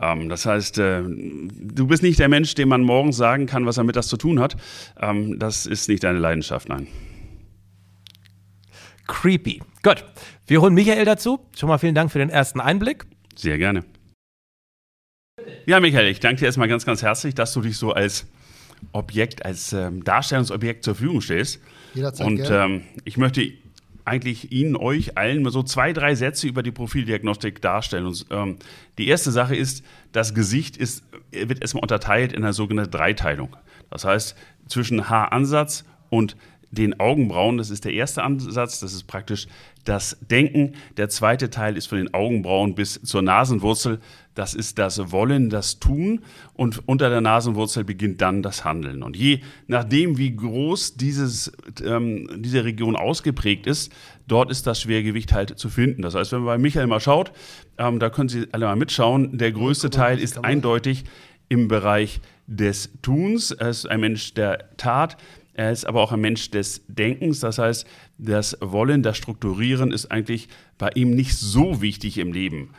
Ähm, 0.00 0.28
das 0.28 0.46
heißt, 0.46 0.78
äh, 0.78 1.02
du 1.02 1.86
bist 1.86 2.02
nicht 2.02 2.18
der 2.18 2.28
Mensch, 2.28 2.54
dem 2.54 2.68
man 2.68 2.82
morgens 2.82 3.16
sagen 3.16 3.46
kann, 3.46 3.66
was 3.66 3.78
er 3.78 3.84
mit 3.84 3.96
das 3.96 4.08
zu 4.08 4.16
tun 4.16 4.40
hat. 4.40 4.56
Ähm, 5.00 5.38
das 5.38 5.66
ist 5.66 5.88
nicht 5.88 6.02
deine 6.04 6.18
Leidenschaft, 6.18 6.68
nein. 6.68 6.88
Creepy. 9.06 9.62
Gut. 9.82 10.04
Wir 10.46 10.60
holen 10.60 10.74
Michael 10.74 11.04
dazu. 11.04 11.40
Schon 11.56 11.68
mal 11.68 11.78
vielen 11.78 11.94
Dank 11.94 12.10
für 12.10 12.18
den 12.18 12.30
ersten 12.30 12.60
Einblick. 12.60 13.06
Sehr 13.36 13.58
gerne. 13.58 13.84
Ja, 15.66 15.80
Michael, 15.80 16.08
ich 16.08 16.20
danke 16.20 16.40
dir 16.40 16.46
erstmal 16.46 16.68
ganz, 16.68 16.84
ganz 16.86 17.02
herzlich, 17.02 17.34
dass 17.34 17.52
du 17.52 17.60
dich 17.60 17.76
so 17.76 17.92
als 17.92 18.26
Objekt, 18.92 19.44
als 19.44 19.72
ähm, 19.72 20.04
Darstellungsobjekt 20.04 20.84
zur 20.84 20.94
Verfügung 20.94 21.20
stellst. 21.20 21.60
Jederzeit 21.94 22.26
Und 22.26 22.36
gerne. 22.36 22.74
ähm, 22.76 22.82
ich 23.04 23.16
möchte 23.16 23.52
eigentlich 24.04 24.52
Ihnen, 24.52 24.76
euch 24.76 25.16
allen 25.16 25.48
so 25.50 25.62
zwei, 25.62 25.92
drei 25.92 26.14
Sätze 26.14 26.46
über 26.46 26.62
die 26.62 26.72
Profildiagnostik 26.72 27.62
darstellen. 27.62 28.06
Und, 28.06 28.26
ähm, 28.30 28.56
die 28.98 29.08
erste 29.08 29.30
Sache 29.30 29.56
ist, 29.56 29.84
das 30.12 30.34
Gesicht 30.34 30.76
ist, 30.76 31.04
wird 31.30 31.62
erstmal 31.62 31.82
unterteilt 31.82 32.32
in 32.32 32.44
eine 32.44 32.52
sogenannte 32.52 32.90
Dreiteilung. 32.90 33.56
Das 33.90 34.04
heißt, 34.04 34.36
zwischen 34.68 35.08
Haaransatz 35.08 35.84
und 36.10 36.36
den 36.74 36.98
Augenbrauen. 37.00 37.56
Das 37.56 37.70
ist 37.70 37.84
der 37.84 37.92
erste 37.92 38.22
Ansatz. 38.22 38.80
Das 38.80 38.92
ist 38.92 39.04
praktisch 39.04 39.46
das 39.84 40.16
Denken. 40.20 40.74
Der 40.96 41.08
zweite 41.08 41.50
Teil 41.50 41.76
ist 41.76 41.86
von 41.86 41.98
den 41.98 42.12
Augenbrauen 42.14 42.74
bis 42.74 43.00
zur 43.02 43.22
Nasenwurzel. 43.22 44.00
Das 44.34 44.54
ist 44.54 44.78
das 44.78 45.12
Wollen, 45.12 45.50
das 45.50 45.78
Tun. 45.78 46.20
Und 46.54 46.86
unter 46.88 47.08
der 47.08 47.20
Nasenwurzel 47.20 47.84
beginnt 47.84 48.20
dann 48.20 48.42
das 48.42 48.64
Handeln. 48.64 49.02
Und 49.02 49.16
je 49.16 49.40
nachdem, 49.66 50.18
wie 50.18 50.34
groß 50.34 50.96
dieses, 50.96 51.52
ähm, 51.84 52.28
diese 52.38 52.64
Region 52.64 52.96
ausgeprägt 52.96 53.66
ist, 53.66 53.92
dort 54.26 54.50
ist 54.50 54.66
das 54.66 54.80
Schwergewicht 54.80 55.32
halt 55.32 55.58
zu 55.58 55.68
finden. 55.68 56.02
Das 56.02 56.14
heißt, 56.14 56.32
wenn 56.32 56.40
man 56.40 56.46
bei 56.46 56.58
Michael 56.58 56.86
mal 56.86 57.00
schaut, 57.00 57.32
ähm, 57.78 58.00
da 58.00 58.10
können 58.10 58.28
Sie 58.28 58.46
alle 58.52 58.66
mal 58.66 58.76
mitschauen, 58.76 59.38
der 59.38 59.52
größte 59.52 59.90
Teil 59.90 60.18
ist 60.18 60.44
eindeutig 60.44 61.04
im 61.48 61.68
Bereich 61.68 62.20
des 62.46 62.90
Tuns. 63.02 63.50
Er 63.50 63.70
ist 63.70 63.86
ein 63.88 64.00
Mensch 64.00 64.34
der 64.34 64.76
Tat. 64.76 65.16
Er 65.54 65.70
ist 65.70 65.86
aber 65.86 66.02
auch 66.02 66.12
ein 66.12 66.20
Mensch 66.20 66.50
des 66.50 66.82
Denkens. 66.88 67.40
Das 67.40 67.58
heißt, 67.58 67.86
das 68.18 68.58
Wollen, 68.60 69.02
das 69.02 69.16
Strukturieren 69.16 69.92
ist 69.92 70.10
eigentlich 70.10 70.48
bei 70.78 70.90
ihm 70.94 71.10
nicht 71.10 71.36
so 71.36 71.80
wichtig 71.80 72.18
im 72.18 72.32
Leben. 72.32 72.70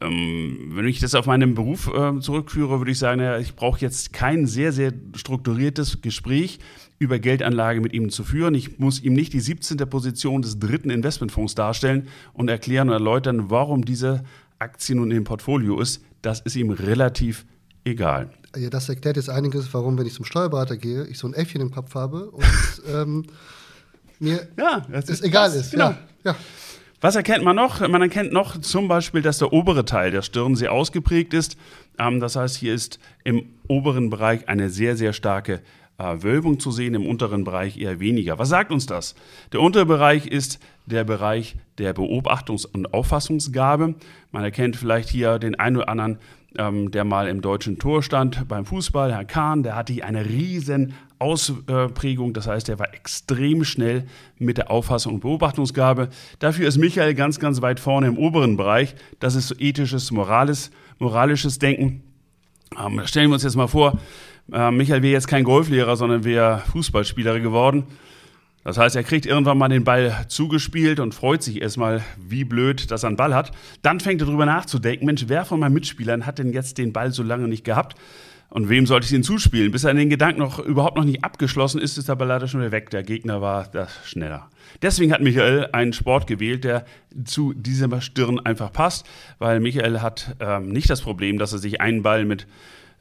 Ähm, 0.00 0.72
wenn 0.74 0.86
ich 0.86 1.00
das 1.00 1.14
auf 1.14 1.26
meinen 1.26 1.54
Beruf 1.54 1.88
äh, 1.88 2.18
zurückführe, 2.20 2.78
würde 2.78 2.90
ich 2.90 2.98
sagen, 2.98 3.20
ja, 3.20 3.38
ich 3.38 3.54
brauche 3.54 3.80
jetzt 3.80 4.12
kein 4.12 4.46
sehr, 4.46 4.72
sehr 4.72 4.92
strukturiertes 5.14 6.02
Gespräch 6.02 6.58
über 6.98 7.18
Geldanlage 7.18 7.80
mit 7.80 7.94
ihm 7.94 8.10
zu 8.10 8.22
führen. 8.22 8.54
Ich 8.54 8.78
muss 8.78 9.02
ihm 9.02 9.14
nicht 9.14 9.32
die 9.32 9.40
17. 9.40 9.78
Position 9.88 10.42
des 10.42 10.58
dritten 10.58 10.90
Investmentfonds 10.90 11.54
darstellen 11.54 12.08
und 12.32 12.50
erklären 12.50 12.88
und 12.88 12.94
erläutern, 12.94 13.50
warum 13.50 13.84
diese 13.84 14.24
Aktie 14.58 14.94
nun 14.94 15.10
im 15.10 15.24
Portfolio 15.24 15.80
ist. 15.80 16.04
Das 16.22 16.40
ist 16.40 16.56
ihm 16.56 16.70
relativ 16.70 17.46
egal. 17.84 18.30
Ja, 18.56 18.70
das 18.70 18.88
erklärt 18.88 19.16
jetzt 19.16 19.30
einiges, 19.30 19.72
warum, 19.72 19.98
wenn 19.98 20.06
ich 20.06 20.14
zum 20.14 20.24
Steuerberater 20.24 20.76
gehe, 20.76 21.04
ich 21.04 21.18
so 21.18 21.26
ein 21.26 21.34
Äffchen 21.34 21.60
im 21.60 21.70
Kopf 21.70 21.94
habe 21.94 22.30
und 22.30 22.44
ähm, 22.92 23.24
mir 24.20 24.46
ja, 24.56 24.86
das 24.90 25.08
ist 25.08 25.24
egal 25.24 25.48
das, 25.48 25.56
ist. 25.56 25.70
Genau. 25.72 25.90
Ja, 25.90 25.98
ja. 26.24 26.36
Was 27.00 27.16
erkennt 27.16 27.44
man 27.44 27.56
noch? 27.56 27.86
Man 27.86 28.00
erkennt 28.00 28.32
noch 28.32 28.58
zum 28.58 28.88
Beispiel, 28.88 29.20
dass 29.20 29.38
der 29.38 29.52
obere 29.52 29.84
Teil 29.84 30.10
der 30.10 30.22
Stirn 30.22 30.56
sehr 30.56 30.72
ausgeprägt 30.72 31.34
ist. 31.34 31.58
Ähm, 31.98 32.20
das 32.20 32.36
heißt, 32.36 32.56
hier 32.56 32.74
ist 32.74 32.98
im 33.24 33.46
oberen 33.68 34.08
Bereich 34.08 34.48
eine 34.48 34.70
sehr, 34.70 34.96
sehr 34.96 35.12
starke 35.12 35.60
äh, 35.98 36.22
Wölbung 36.22 36.58
zu 36.58 36.70
sehen, 36.70 36.94
im 36.94 37.06
unteren 37.06 37.44
Bereich 37.44 37.76
eher 37.76 38.00
weniger. 38.00 38.38
Was 38.38 38.48
sagt 38.48 38.72
uns 38.72 38.86
das? 38.86 39.14
Der 39.52 39.60
untere 39.60 39.86
Bereich 39.86 40.26
ist 40.26 40.58
der 40.86 41.04
Bereich 41.04 41.56
der 41.78 41.94
Beobachtungs- 41.94 42.66
und 42.66 42.94
Auffassungsgabe. 42.94 43.94
Man 44.32 44.44
erkennt 44.44 44.76
vielleicht 44.76 45.08
hier 45.08 45.38
den 45.38 45.56
einen 45.56 45.76
oder 45.76 45.88
anderen 45.88 46.18
ähm, 46.58 46.90
der 46.90 47.04
mal 47.04 47.28
im 47.28 47.40
deutschen 47.40 47.78
Tor 47.78 48.02
stand 48.02 48.46
beim 48.48 48.64
Fußball, 48.64 49.12
Herr 49.12 49.24
Kahn, 49.24 49.62
der 49.62 49.76
hatte 49.76 50.04
eine 50.04 50.24
riesen 50.24 50.94
Ausprägung, 51.18 52.34
das 52.34 52.46
heißt, 52.46 52.68
er 52.68 52.78
war 52.78 52.92
extrem 52.92 53.64
schnell 53.64 54.04
mit 54.38 54.58
der 54.58 54.70
Auffassung 54.70 55.14
und 55.14 55.20
Beobachtungsgabe. 55.20 56.08
Dafür 56.38 56.68
ist 56.68 56.76
Michael 56.76 57.14
ganz, 57.14 57.38
ganz 57.38 57.62
weit 57.62 57.80
vorne 57.80 58.08
im 58.08 58.18
oberen 58.18 58.56
Bereich. 58.56 58.94
Das 59.20 59.34
ist 59.34 59.48
so 59.48 59.54
ethisches, 59.58 60.10
morales, 60.10 60.70
moralisches 60.98 61.58
Denken. 61.58 62.02
Ähm, 62.78 63.00
stellen 63.06 63.30
wir 63.30 63.34
uns 63.34 63.44
jetzt 63.44 63.56
mal 63.56 63.68
vor, 63.68 63.98
äh, 64.52 64.70
Michael 64.70 65.02
wäre 65.02 65.12
jetzt 65.12 65.28
kein 65.28 65.44
Golflehrer, 65.44 65.96
sondern 65.96 66.24
wäre 66.24 66.62
Fußballspieler 66.72 67.40
geworden. 67.40 67.84
Das 68.64 68.78
heißt, 68.78 68.96
er 68.96 69.04
kriegt 69.04 69.26
irgendwann 69.26 69.58
mal 69.58 69.68
den 69.68 69.84
Ball 69.84 70.24
zugespielt 70.28 70.98
und 70.98 71.14
freut 71.14 71.42
sich 71.42 71.60
erstmal, 71.60 72.02
wie 72.16 72.44
blöd, 72.44 72.90
dass 72.90 73.04
er 73.04 73.08
einen 73.08 73.16
Ball 73.16 73.34
hat. 73.34 73.52
Dann 73.82 74.00
fängt 74.00 74.22
er 74.22 74.26
darüber 74.26 74.46
nachzudenken, 74.46 75.04
Mensch, 75.04 75.24
wer 75.28 75.44
von 75.44 75.60
meinen 75.60 75.74
Mitspielern 75.74 76.24
hat 76.24 76.38
denn 76.38 76.52
jetzt 76.52 76.78
den 76.78 76.92
Ball 76.92 77.12
so 77.12 77.22
lange 77.22 77.46
nicht 77.46 77.64
gehabt? 77.64 77.94
Und 78.48 78.68
wem 78.68 78.86
sollte 78.86 79.06
ich 79.06 79.12
ihn 79.12 79.24
zuspielen? 79.24 79.72
Bis 79.72 79.84
er 79.84 79.92
den 79.94 80.08
Gedanken 80.08 80.40
noch 80.40 80.60
überhaupt 80.60 80.96
noch 80.96 81.04
nicht 81.04 81.24
abgeschlossen 81.24 81.80
ist, 81.80 81.98
ist 81.98 82.08
der 82.08 82.14
Ball 82.14 82.28
leider 82.28 82.46
schon 82.46 82.60
wieder 82.60 82.72
weg. 82.72 82.88
Der 82.90 83.02
Gegner 83.02 83.40
war 83.40 83.66
das 83.70 83.90
schneller. 84.04 84.48
Deswegen 84.80 85.12
hat 85.12 85.20
Michael 85.20 85.68
einen 85.72 85.92
Sport 85.92 86.26
gewählt, 86.26 86.62
der 86.62 86.84
zu 87.24 87.52
dieser 87.52 88.00
Stirn 88.00 88.38
einfach 88.38 88.72
passt, 88.72 89.06
weil 89.38 89.60
Michael 89.60 90.00
hat 90.00 90.36
ähm, 90.40 90.68
nicht 90.68 90.88
das 90.88 91.02
Problem, 91.02 91.36
dass 91.38 91.52
er 91.52 91.58
sich 91.58 91.80
einen 91.80 92.02
Ball 92.02 92.24
mit 92.24 92.46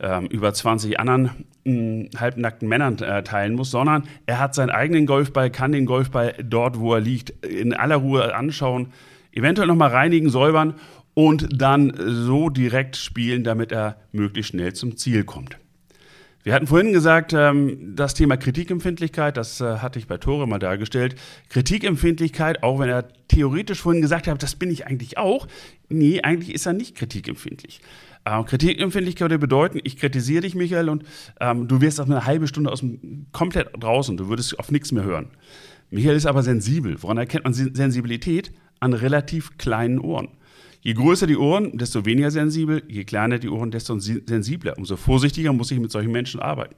ähm, 0.04 0.28
über 0.28 0.54
20 0.54 1.00
anderen 1.00 1.32
mh, 1.64 2.20
halbnackten 2.20 2.68
Männern 2.68 3.00
äh, 3.00 3.24
teilen 3.24 3.54
muss, 3.54 3.72
sondern 3.72 4.04
er 4.26 4.40
hat 4.40 4.54
seinen 4.54 4.70
eigenen 4.70 5.06
Golfball, 5.06 5.50
kann 5.50 5.72
den 5.72 5.86
Golfball 5.86 6.36
dort, 6.44 6.78
wo 6.78 6.94
er 6.94 7.00
liegt, 7.00 7.32
in 7.46 7.74
aller 7.74 7.96
Ruhe 7.96 8.36
anschauen, 8.36 8.88
eventuell 9.32 9.68
nochmal 9.68 9.90
reinigen, 9.90 10.30
säubern 10.30 10.76
und 11.14 11.62
dann 11.62 11.94
so 11.98 12.50
direkt 12.50 12.98
spielen, 12.98 13.44
damit 13.44 13.72
er 13.72 13.98
möglichst 14.12 14.52
schnell 14.52 14.74
zum 14.74 14.98
Ziel 14.98 15.24
kommt. 15.24 15.58
Wir 16.44 16.54
hatten 16.54 16.68
vorhin 16.68 16.92
gesagt, 16.92 17.32
ähm, 17.32 17.96
das 17.96 18.16
Thema 18.16 18.36
Kritikempfindlichkeit, 18.36 19.38
das 19.38 19.62
äh, 19.62 19.78
hatte 19.78 19.98
ich 19.98 20.08
bei 20.08 20.18
Tore 20.18 20.46
mal 20.46 20.60
dargestellt. 20.60 21.16
Kritikempfindlichkeit, 21.48 22.64
auch 22.64 22.80
wenn 22.80 22.90
er 22.90 23.08
theoretisch 23.30 23.82
vorhin 23.82 24.02
gesagt 24.02 24.28
hat, 24.28 24.44
das 24.44 24.56
bin 24.56 24.70
ich 24.70 24.86
eigentlich 24.86 25.18
auch. 25.18 25.48
Nee, 25.88 26.22
eigentlich 26.22 26.54
ist 26.54 26.66
er 26.66 26.74
nicht 26.74 26.96
kritikempfindlich. 26.96 27.80
Ähm, 28.26 28.46
Kritikempfindlichkeit 28.46 29.26
würde 29.26 29.40
bedeuten, 29.40 29.80
ich 29.84 29.98
kritisiere 29.98 30.42
dich, 30.42 30.56
Michael, 30.56 30.90
und 30.90 31.04
ähm, 31.40 31.68
du 31.68 31.82
wirst 31.82 32.00
auf 32.00 32.08
eine 32.08 32.26
halbe 32.26 32.48
Stunde 32.48 32.72
aus 32.72 32.80
dem, 32.80 33.28
komplett 33.32 33.70
draußen, 33.78 34.16
du 34.18 34.30
würdest 34.30 34.58
auf 34.60 34.72
nichts 34.72 34.92
mehr 34.92 35.04
hören. 35.04 35.28
Michael 35.90 36.16
ist 36.16 36.26
aber 36.26 36.42
sensibel. 36.42 37.02
Woran 37.04 37.18
erkennt 37.18 37.44
man 37.44 37.54
Sensibilität? 37.54 38.52
An 38.80 38.94
relativ 38.94 39.58
kleinen 39.58 40.00
Ohren. 40.00 40.30
Je 40.82 40.94
größer 40.94 41.28
die 41.28 41.38
Ohren, 41.38 41.78
desto 41.78 42.06
weniger 42.06 42.32
sensibel, 42.32 42.84
je 42.88 43.06
kleiner 43.06 43.40
die 43.40 43.48
Ohren, 43.48 43.72
desto 43.72 43.98
sensibler. 44.00 44.78
Umso 44.78 44.98
vorsichtiger 44.98 45.54
muss 45.54 45.72
ich 45.72 45.80
mit 45.80 45.92
solchen 45.92 46.12
Menschen 46.12 46.42
arbeiten. 46.42 46.76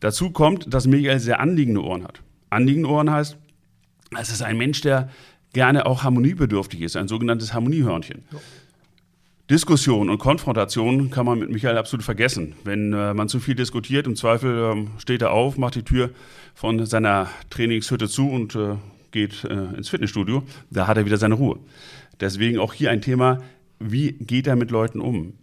Dazu 0.00 0.30
kommt, 0.30 0.74
dass 0.74 0.86
Michael 0.86 1.20
sehr 1.20 1.40
anliegende 1.40 1.82
Ohren 1.82 2.04
hat. 2.04 2.20
Anliegende 2.50 2.88
Ohren 2.88 3.10
heißt, 3.10 3.38
es 4.20 4.30
ist 4.30 4.42
ein 4.42 4.58
Mensch, 4.58 4.80
der 4.80 5.08
gerne 5.52 5.86
auch 5.86 6.02
harmoniebedürftig 6.02 6.82
ist, 6.82 6.96
ein 6.96 7.08
sogenanntes 7.08 7.54
Harmoniehörnchen. 7.54 8.24
Ja. 8.32 8.38
Diskussion 9.50 10.08
und 10.08 10.18
Konfrontation 10.18 11.10
kann 11.10 11.26
man 11.26 11.38
mit 11.38 11.50
Michael 11.50 11.76
absolut 11.76 12.04
vergessen. 12.04 12.54
Wenn 12.64 12.92
äh, 12.92 13.12
man 13.12 13.28
zu 13.28 13.40
viel 13.40 13.54
diskutiert, 13.54 14.06
im 14.06 14.14
Zweifel 14.14 14.72
ähm, 14.72 14.90
steht 14.98 15.20
er 15.20 15.32
auf, 15.32 15.58
macht 15.58 15.74
die 15.74 15.82
Tür 15.82 16.10
von 16.54 16.86
seiner 16.86 17.28
Trainingshütte 17.50 18.08
zu 18.08 18.30
und 18.30 18.54
äh, 18.54 18.76
geht 19.10 19.44
äh, 19.44 19.76
ins 19.76 19.88
Fitnessstudio. 19.88 20.44
Da 20.70 20.86
hat 20.86 20.96
er 20.96 21.06
wieder 21.06 21.18
seine 21.18 21.34
Ruhe. 21.34 21.58
Deswegen 22.20 22.58
auch 22.58 22.72
hier 22.72 22.90
ein 22.90 23.02
Thema, 23.02 23.42
wie 23.80 24.12
geht 24.12 24.46
er 24.46 24.54
mit 24.54 24.70
Leuten 24.70 25.00
um? 25.00 25.34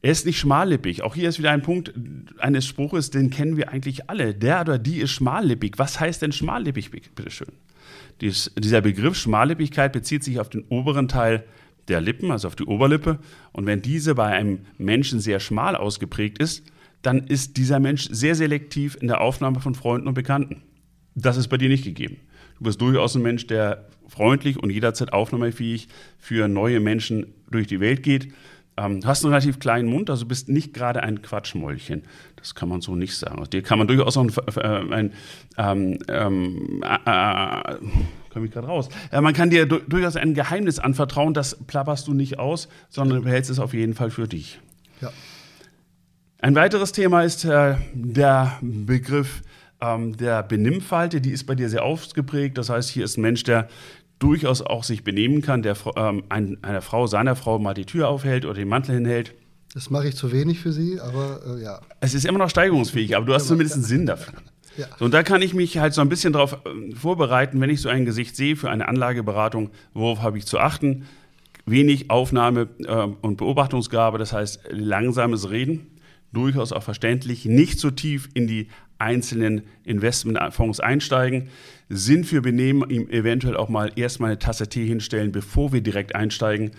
Er 0.00 0.12
ist 0.12 0.26
nicht 0.26 0.38
schmallippig. 0.38 1.02
Auch 1.02 1.14
hier 1.14 1.28
ist 1.28 1.38
wieder 1.38 1.50
ein 1.50 1.62
Punkt 1.62 1.92
eines 2.38 2.66
Spruches, 2.66 3.10
den 3.10 3.30
kennen 3.30 3.56
wir 3.56 3.70
eigentlich 3.70 4.08
alle. 4.08 4.34
Der 4.34 4.60
oder 4.60 4.78
die 4.78 4.98
ist 4.98 5.10
schmallippig. 5.10 5.78
Was 5.78 5.98
heißt 5.98 6.22
denn 6.22 6.32
schmallippig, 6.32 6.90
bitteschön? 6.90 7.52
Dies, 8.20 8.52
dieser 8.56 8.80
Begriff 8.80 9.16
Schmallippigkeit 9.16 9.92
bezieht 9.92 10.22
sich 10.22 10.38
auf 10.38 10.50
den 10.50 10.64
oberen 10.68 11.08
Teil 11.08 11.44
der 11.88 12.00
Lippen, 12.00 12.30
also 12.30 12.48
auf 12.48 12.56
die 12.56 12.64
Oberlippe. 12.64 13.18
Und 13.52 13.66
wenn 13.66 13.82
diese 13.82 14.14
bei 14.14 14.26
einem 14.26 14.60
Menschen 14.78 15.20
sehr 15.20 15.40
schmal 15.40 15.76
ausgeprägt 15.76 16.38
ist, 16.38 16.64
dann 17.02 17.26
ist 17.26 17.56
dieser 17.56 17.80
Mensch 17.80 18.08
sehr 18.10 18.34
selektiv 18.34 18.96
in 19.00 19.08
der 19.08 19.20
Aufnahme 19.20 19.60
von 19.60 19.74
Freunden 19.74 20.08
und 20.08 20.14
Bekannten. 20.14 20.62
Das 21.14 21.36
ist 21.36 21.48
bei 21.48 21.58
dir 21.58 21.68
nicht 21.68 21.84
gegeben. 21.84 22.16
Du 22.58 22.64
bist 22.64 22.80
durchaus 22.80 23.14
ein 23.14 23.22
Mensch, 23.22 23.46
der 23.46 23.88
freundlich 24.08 24.62
und 24.62 24.70
jederzeit 24.70 25.12
aufnahmefähig 25.12 25.88
für 26.18 26.48
neue 26.48 26.80
Menschen 26.80 27.34
durch 27.50 27.66
die 27.66 27.80
Welt 27.80 28.02
geht. 28.02 28.32
Ähm, 28.76 29.00
hast 29.04 29.24
einen 29.24 29.32
relativ 29.32 29.60
kleinen 29.60 29.88
Mund, 29.88 30.10
also 30.10 30.26
bist 30.26 30.48
nicht 30.48 30.74
gerade 30.74 31.02
ein 31.02 31.22
Quatschmäulchen. 31.22 32.02
Das 32.36 32.54
kann 32.56 32.68
man 32.68 32.80
so 32.80 32.96
nicht 32.96 33.16
sagen. 33.16 33.38
Aus 33.38 33.50
dir 33.50 33.62
kann 33.62 33.78
man 33.78 33.86
durchaus 33.86 34.16
auch 34.16 34.26
ein, 34.56 34.92
ein 34.92 35.12
ähm, 35.56 35.98
ähm, 36.08 36.82
äh, 36.82 37.70
äh, 37.70 37.78
komme 38.34 38.46
ich 38.46 38.52
gerade 38.52 38.66
raus. 38.66 38.90
Äh, 39.10 39.22
man 39.22 39.32
kann 39.32 39.48
dir 39.48 39.64
du 39.64 39.78
durchaus 39.78 40.16
ein 40.16 40.34
Geheimnis 40.34 40.78
anvertrauen, 40.78 41.32
das 41.32 41.56
plapperst 41.66 42.06
du 42.06 42.12
nicht 42.12 42.38
aus, 42.38 42.68
sondern 42.90 43.18
du 43.18 43.24
behältst 43.24 43.50
es 43.50 43.58
auf 43.58 43.72
jeden 43.72 43.94
Fall 43.94 44.10
für 44.10 44.28
dich. 44.28 44.60
Ja. 45.00 45.10
Ein 46.40 46.54
weiteres 46.54 46.92
Thema 46.92 47.22
ist 47.22 47.46
äh, 47.46 47.76
der 47.94 48.58
Begriff 48.60 49.42
ähm, 49.80 50.16
der 50.16 50.42
Benimmfalte. 50.42 51.20
Die 51.20 51.30
ist 51.30 51.44
bei 51.44 51.54
dir 51.54 51.70
sehr 51.70 51.84
ausgeprägt. 51.84 52.58
Das 52.58 52.68
heißt, 52.68 52.90
hier 52.90 53.04
ist 53.04 53.16
ein 53.16 53.22
Mensch, 53.22 53.44
der 53.44 53.68
durchaus 54.18 54.62
auch 54.62 54.84
sich 54.84 55.04
benehmen 55.04 55.42
kann, 55.42 55.62
der 55.62 55.76
ähm, 55.96 56.24
ein, 56.28 56.58
einer 56.62 56.82
Frau, 56.82 57.06
seiner 57.06 57.36
Frau 57.36 57.58
mal 57.58 57.74
die 57.74 57.84
Tür 57.84 58.08
aufhält 58.08 58.44
oder 58.44 58.54
den 58.54 58.68
Mantel 58.68 58.94
hinhält. 58.94 59.34
Das 59.74 59.90
mache 59.90 60.08
ich 60.08 60.16
zu 60.16 60.30
wenig 60.30 60.60
für 60.60 60.72
sie, 60.72 61.00
aber 61.00 61.40
äh, 61.46 61.62
ja. 61.62 61.80
Es 62.00 62.14
ist 62.14 62.24
immer 62.24 62.38
noch 62.38 62.50
steigerungsfähig, 62.50 63.16
aber 63.16 63.26
du 63.26 63.34
hast 63.34 63.48
zumindest 63.48 63.74
einen 63.74 63.84
Sinn 63.84 64.06
dafür. 64.06 64.34
Ja. 64.76 64.86
So, 64.98 65.04
und 65.04 65.14
da 65.14 65.22
kann 65.22 65.42
ich 65.42 65.54
mich 65.54 65.78
halt 65.78 65.94
so 65.94 66.00
ein 66.00 66.08
bisschen 66.08 66.32
darauf 66.32 66.54
äh, 66.64 66.94
vorbereiten, 66.94 67.60
wenn 67.60 67.70
ich 67.70 67.80
so 67.80 67.88
ein 67.88 68.04
Gesicht 68.04 68.36
sehe 68.36 68.56
für 68.56 68.70
eine 68.70 68.88
Anlageberatung, 68.88 69.70
worauf 69.92 70.22
habe 70.22 70.38
ich 70.38 70.46
zu 70.46 70.58
achten? 70.58 71.06
Wenig 71.66 72.10
Aufnahme 72.10 72.68
äh, 72.84 73.06
und 73.22 73.36
Beobachtungsgabe, 73.36 74.18
das 74.18 74.32
heißt 74.32 74.60
langsames 74.70 75.50
Reden, 75.50 75.86
durchaus 76.32 76.72
auch 76.72 76.82
verständlich, 76.82 77.46
nicht 77.46 77.78
so 77.78 77.90
tief 77.90 78.28
in 78.34 78.46
die 78.46 78.68
einzelnen 78.98 79.62
Investmentfonds 79.84 80.80
einsteigen, 80.80 81.48
Sinn 81.88 82.24
für 82.24 82.42
Benehmen 82.42 82.88
ihm 82.90 83.08
eventuell 83.08 83.56
auch 83.56 83.68
mal 83.68 83.92
erstmal 83.96 84.30
eine 84.30 84.38
Tasse 84.38 84.68
Tee 84.68 84.86
hinstellen, 84.86 85.32
bevor 85.32 85.72
wir 85.72 85.80
direkt 85.80 86.14
einsteigen 86.14 86.72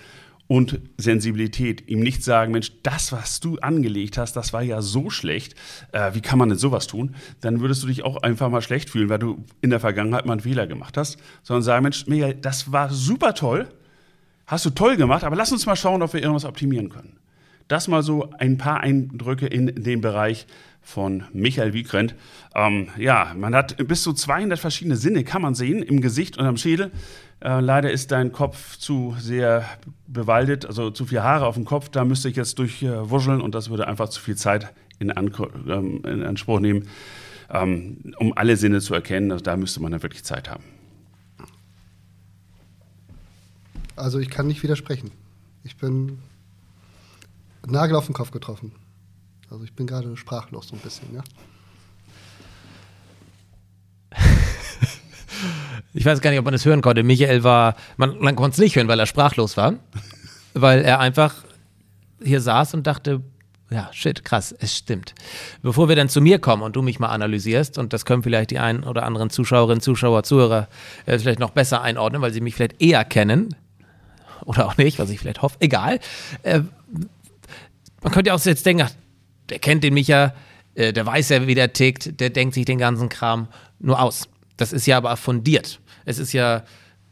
und 0.48 0.80
Sensibilität. 0.98 1.88
Ihm 1.88 2.02
nicht 2.02 2.24
sagen, 2.24 2.52
Mensch, 2.52 2.72
das, 2.84 3.12
was 3.12 3.40
du 3.40 3.58
angelegt 3.60 4.18
hast, 4.18 4.34
das 4.34 4.54
war 4.54 4.62
ja 4.62 4.82
so 4.82 5.10
schlecht. 5.10 5.56
Äh, 5.92 6.14
wie 6.14 6.22
kann 6.22 6.38
man 6.38 6.50
denn 6.50 6.58
sowas 6.58 6.88
tun? 6.88 7.16
Dann 7.42 7.62
würdest 7.62 7.84
du 7.84 7.88
dich 7.88 8.04
auch 8.04 8.18
einfach 8.18 8.50
mal 8.50 8.62
schlecht 8.62 8.90
fühlen, 8.90 9.10
weil 9.10 9.20
du 9.20 9.44
in 9.62 9.72
der 9.72 9.80
Vergangenheit 9.80 10.25
mal 10.25 10.34
einen 10.34 10.42
Fehler 10.42 10.68
gemacht 10.68 10.98
hast. 10.98 11.18
Sondern 11.44 11.64
sagen, 11.64 11.84
Mensch, 11.84 12.06
Michael, 12.08 12.36
das 12.36 12.72
war 12.72 12.92
super 12.92 13.34
toll. 13.34 13.68
Hast 14.46 14.66
du 14.66 14.70
toll 14.70 14.96
gemacht, 14.96 15.24
aber 15.24 15.36
lass 15.36 15.52
uns 15.52 15.66
mal 15.66 15.75
schauen, 15.75 16.04
ob 16.04 16.14
wir 16.14 16.22
irgendwas 16.22 16.46
optimieren 16.46 16.90
können. 16.90 17.18
Das 17.68 17.88
mal 17.88 18.04
so 18.04 18.30
ein 18.38 18.60
paar 18.60 18.82
Eindrücke 18.82 19.48
in 19.48 19.84
dem 19.84 20.02
Bereich 20.02 20.46
von 20.86 21.24
Michael 21.34 21.74
Wiegrent. 21.74 22.14
Ähm, 22.54 22.90
ja, 22.98 23.34
man 23.36 23.56
hat 23.56 23.75
bis 23.88 24.04
zu 24.04 24.14
200 24.14 24.60
verschiedene 24.60 24.98
Sinne, 24.98 25.24
kann 25.24 25.42
man 25.42 25.56
sehen, 25.56 25.82
im 25.82 26.00
Gesicht 26.00 26.38
und 26.38 26.46
am 26.46 26.58
Schädel. 26.58 26.92
Äh, 27.46 27.60
leider 27.60 27.92
ist 27.92 28.12
dein 28.12 28.32
Kopf 28.32 28.75
zu 28.78 29.16
sehr 29.20 29.70
bewaldet, 30.08 30.66
also 30.66 30.90
zu 30.90 31.06
viel 31.06 31.22
Haare 31.22 31.46
auf 31.46 31.54
dem 31.54 31.64
Kopf. 31.66 31.90
Da 31.90 32.04
müsste 32.04 32.28
ich 32.28 32.36
jetzt 32.36 32.58
durchwuscheln 32.58 33.40
äh, 33.40 33.44
und 33.44 33.54
das 33.54 33.70
würde 33.70 33.88
einfach 33.88 34.10
zu 34.10 34.20
viel 34.20 34.36
Zeit 34.36 34.74
in, 34.98 35.14
ähm, 35.16 36.02
in 36.04 36.24
Anspruch 36.24 36.60
nehmen, 36.60 36.88
ähm, 37.52 38.16
um 38.18 38.36
alle 38.36 38.58
Sinne 38.58 38.82
zu 38.82 38.96
erkennen. 38.96 39.32
Also 39.32 39.44
da 39.44 39.58
müsste 39.58 39.80
man 39.80 39.92
dann 39.92 40.02
wirklich 40.02 40.24
Zeit 40.24 40.50
haben. 40.50 40.64
Also 43.96 44.18
ich 44.18 44.32
kann 44.32 44.48
nicht 44.48 44.64
widersprechen. 44.64 45.12
Ich 45.64 45.78
bin 45.78 46.18
Nagel 47.68 47.96
auf 47.96 48.08
den 48.08 48.16
Kopf 48.16 48.32
getroffen. 48.32 48.72
Also 49.52 49.64
ich 49.64 49.74
bin 49.74 49.86
gerade 49.86 50.18
sprachlos 50.18 50.70
so 50.70 50.75
ein 50.75 50.82
bisschen, 50.82 51.14
ja. 51.14 51.24
Ich 55.94 56.05
weiß 56.05 56.22
gar 56.22 56.29
nicht, 56.29 56.39
ob 56.39 56.46
man 56.46 56.53
es 56.53 56.65
hören 56.65 56.82
konnte. 56.82 57.03
Michael 57.03 57.44
war, 57.44 57.75
man, 57.98 58.20
man 58.20 58.36
konnte 58.36 58.55
es 58.55 58.60
nicht 58.60 58.75
hören, 58.75 58.88
weil 58.88 59.00
er 59.00 59.05
sprachlos 59.05 59.58
war. 59.58 59.75
Weil 60.53 60.84
er 60.84 61.00
einfach 61.00 61.36
hier 62.24 62.41
saß 62.41 62.74
und 62.74 62.88
dachte, 62.88 63.22
ja, 63.70 63.89
shit, 63.91 64.24
krass, 64.24 64.55
es 64.58 64.77
stimmt. 64.77 65.15
Bevor 65.62 65.89
wir 65.89 65.96
dann 65.96 66.08
zu 66.08 66.22
mir 66.22 66.39
kommen 66.39 66.62
und 66.62 66.75
du 66.75 66.82
mich 66.82 67.00
mal 67.00 67.10
analysierst, 67.10 67.77
und 67.77 67.94
das 67.94 68.05
können 68.05 68.24
vielleicht 68.24 68.51
die 68.51 68.60
einen 68.60 68.84
oder 68.84 69.03
anderen 69.03 69.29
Zuschauerinnen, 69.29 69.82
Zuschauer, 69.82 70.24
Zuhörer 70.24 70.67
äh, 71.05 71.17
vielleicht 71.17 71.39
noch 71.39 71.50
besser 71.50 71.82
einordnen, 71.82 72.22
weil 72.22 72.32
sie 72.32 72.41
mich 72.41 72.55
vielleicht 72.55 72.82
eher 72.82 73.03
kennen 73.03 73.55
oder 74.46 74.67
auch 74.67 74.77
nicht, 74.77 75.00
was 75.00 75.10
ich 75.10 75.20
vielleicht 75.20 75.41
hoffe, 75.41 75.58
egal. 75.60 76.00
Äh, 76.44 76.62
man 78.03 78.13
könnte 78.13 78.29
ja 78.29 78.36
auch 78.36 78.46
jetzt 78.46 78.65
denken, 78.65 78.84
ach, 78.84 78.91
der 79.50 79.60
kennt 79.60 79.84
den 79.84 79.96
Micha, 79.96 80.34
äh, 80.75 80.94
der 80.94 81.05
weiß 81.05 81.29
ja, 81.29 81.48
wie 81.48 81.55
der 81.55 81.74
tickt, 81.74 82.20
der 82.20 82.29
denkt 82.29 82.53
sich 82.53 82.65
den 82.65 82.77
ganzen 82.77 83.10
Kram 83.10 83.48
nur 83.79 84.00
aus. 84.00 84.29
Das 84.58 84.74
ist 84.74 84.86
ja 84.86 84.98
aber 84.98 85.16
fundiert. 85.18 85.80
Es 86.06 86.20
ist 86.20 86.34
ja 86.34 86.64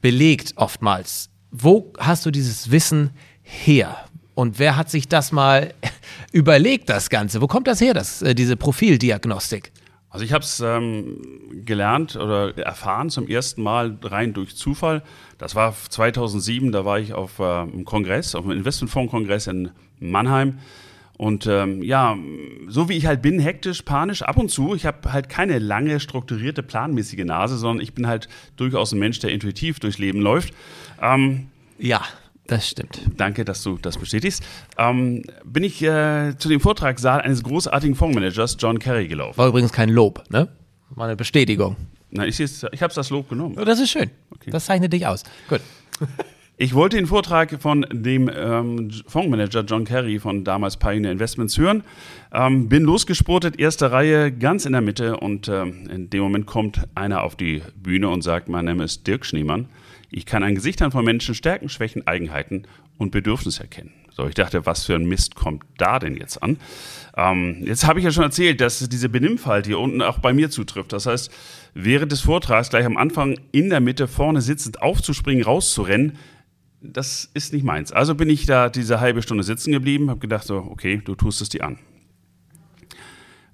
belegt 0.01 0.53
oftmals. 0.55 1.29
Wo 1.51 1.93
hast 1.97 2.25
du 2.25 2.31
dieses 2.31 2.71
Wissen 2.71 3.11
her? 3.41 3.97
Und 4.35 4.59
wer 4.59 4.75
hat 4.75 4.89
sich 4.89 5.07
das 5.07 5.31
mal 5.31 5.73
überlegt, 6.31 6.89
das 6.89 7.09
Ganze? 7.09 7.41
Wo 7.41 7.47
kommt 7.47 7.67
das 7.67 7.81
her, 7.81 7.93
das, 7.93 8.21
äh, 8.21 8.33
diese 8.33 8.57
Profildiagnostik? 8.57 9.71
Also 10.09 10.25
ich 10.25 10.33
habe 10.33 10.43
es 10.43 10.59
ähm, 10.59 11.17
gelernt 11.65 12.15
oder 12.15 12.55
erfahren 12.57 13.09
zum 13.09 13.27
ersten 13.27 13.63
Mal 13.63 13.97
rein 14.03 14.33
durch 14.33 14.55
Zufall. 14.55 15.01
Das 15.39 15.55
war 15.55 15.73
2007, 15.73 16.71
da 16.71 16.85
war 16.85 16.99
ich 16.99 17.13
auf 17.13 17.39
äh, 17.39 17.43
einem 17.43 17.83
Kongress, 17.83 18.35
auf 18.35 18.45
einem 18.45 18.59
Investmentfonds-Kongress 18.59 19.47
in 19.47 19.71
Mannheim. 19.99 20.59
Und 21.23 21.47
ähm, 21.47 21.81
ja, 21.81 22.17
so 22.67 22.89
wie 22.89 22.97
ich 22.97 23.05
halt 23.05 23.21
bin, 23.21 23.39
hektisch, 23.39 23.83
panisch, 23.83 24.23
ab 24.23 24.35
und 24.35 24.51
zu. 24.51 24.75
Ich 24.75 24.85
habe 24.85 25.13
halt 25.13 25.29
keine 25.29 25.57
lange, 25.57 26.01
strukturierte, 26.01 26.63
planmäßige 26.63 27.23
Nase, 27.23 27.55
sondern 27.57 27.81
ich 27.81 27.93
bin 27.93 28.07
halt 28.07 28.27
durchaus 28.57 28.91
ein 28.91 28.99
Mensch, 28.99 29.19
der 29.19 29.31
intuitiv 29.31 29.79
durchs 29.79 29.99
Leben 29.99 30.19
läuft. 30.19 30.53
Ähm, 31.01 31.47
ja. 31.79 32.01
Das 32.47 32.67
stimmt. 32.67 32.99
Danke, 33.15 33.45
dass 33.45 33.63
du 33.63 33.77
das 33.81 33.97
bestätigst. 33.97 34.43
Ähm, 34.77 35.23
bin 35.45 35.63
ich 35.63 35.81
äh, 35.81 36.33
zu 36.37 36.49
dem 36.49 36.59
Vortragssaal 36.59 37.21
eines 37.21 37.41
großartigen 37.41 37.95
Fondsmanagers, 37.95 38.57
John 38.59 38.77
Kerry, 38.77 39.07
gelaufen. 39.07 39.37
War 39.37 39.47
übrigens 39.47 39.71
kein 39.71 39.87
Lob, 39.87 40.25
ne? 40.29 40.49
War 40.89 41.05
eine 41.05 41.15
Bestätigung. 41.15 41.77
Na, 42.11 42.27
ich, 42.27 42.37
ich 42.41 42.83
habe 42.83 42.93
das 42.93 43.09
Lob 43.11 43.29
genommen. 43.29 43.55
Das 43.63 43.79
ist 43.79 43.91
schön. 43.91 44.11
Okay. 44.29 44.51
Das 44.51 44.65
zeichnet 44.65 44.91
dich 44.91 45.07
aus. 45.07 45.23
Gut. 45.47 45.61
Ich 46.55 46.75
wollte 46.75 46.97
den 46.97 47.07
Vortrag 47.07 47.59
von 47.59 47.83
dem 47.91 48.29
ähm, 48.31 48.91
Fondsmanager 49.07 49.61
John 49.61 49.85
Kerry 49.85 50.19
von 50.19 50.43
damals 50.43 50.77
Pioneer 50.77 51.11
Investments 51.11 51.57
hören. 51.57 51.83
Ähm, 52.31 52.69
bin 52.69 52.83
losgespurtet, 52.83 53.59
erste 53.59 53.91
Reihe, 53.91 54.31
ganz 54.31 54.65
in 54.67 54.73
der 54.73 54.81
Mitte. 54.81 55.17
Und 55.17 55.47
ähm, 55.47 55.89
in 55.89 56.11
dem 56.11 56.21
Moment 56.21 56.45
kommt 56.45 56.83
einer 56.93 57.23
auf 57.23 57.35
die 57.35 57.63
Bühne 57.75 58.09
und 58.09 58.21
sagt: 58.21 58.49
Mein 58.49 58.65
Name 58.65 58.83
ist 58.83 59.07
Dirk 59.07 59.25
Schneemann. 59.25 59.67
Ich 60.11 60.27
kann 60.27 60.43
an 60.43 60.53
Gesichtern 60.53 60.91
von 60.91 61.03
Menschen 61.03 61.33
Stärken, 61.33 61.69
Schwächen, 61.69 62.05
Eigenheiten 62.05 62.67
und 62.99 63.09
Bedürfnisse 63.09 63.63
erkennen. 63.63 63.91
So, 64.11 64.27
ich 64.27 64.35
dachte, 64.35 64.67
was 64.67 64.85
für 64.85 64.93
ein 64.93 65.05
Mist 65.05 65.33
kommt 65.33 65.63
da 65.79 65.97
denn 65.97 66.15
jetzt 66.15 66.43
an? 66.43 66.57
Ähm, 67.17 67.63
jetzt 67.65 67.87
habe 67.87 67.97
ich 67.97 68.05
ja 68.05 68.11
schon 68.11 68.25
erzählt, 68.25 68.61
dass 68.61 68.87
diese 68.87 69.09
Benimmfalte 69.09 69.69
hier 69.69 69.79
unten 69.79 70.03
auch 70.03 70.19
bei 70.19 70.33
mir 70.33 70.51
zutrifft. 70.51 70.93
Das 70.93 71.07
heißt, 71.07 71.31
während 71.73 72.11
des 72.11 72.21
Vortrags 72.21 72.69
gleich 72.69 72.85
am 72.85 72.97
Anfang 72.97 73.39
in 73.51 73.71
der 73.71 73.79
Mitte 73.79 74.07
vorne 74.07 74.41
sitzend 74.41 74.83
aufzuspringen, 74.83 75.43
rauszurennen, 75.43 76.13
das 76.83 77.29
ist 77.33 77.53
nicht 77.53 77.63
meins. 77.63 77.91
Also 77.91 78.13
bin 78.13 78.29
ich 78.29 78.45
da 78.45 78.69
diese 78.69 78.99
halbe 78.99 79.21
Stunde 79.21 79.43
sitzen 79.43 79.71
geblieben, 79.71 80.09
habe 80.09 80.19
gedacht 80.19 80.45
so, 80.45 80.57
okay, 80.57 81.01
du 81.03 81.15
tust 81.15 81.41
es 81.41 81.49
dir 81.49 81.63
an. 81.63 81.79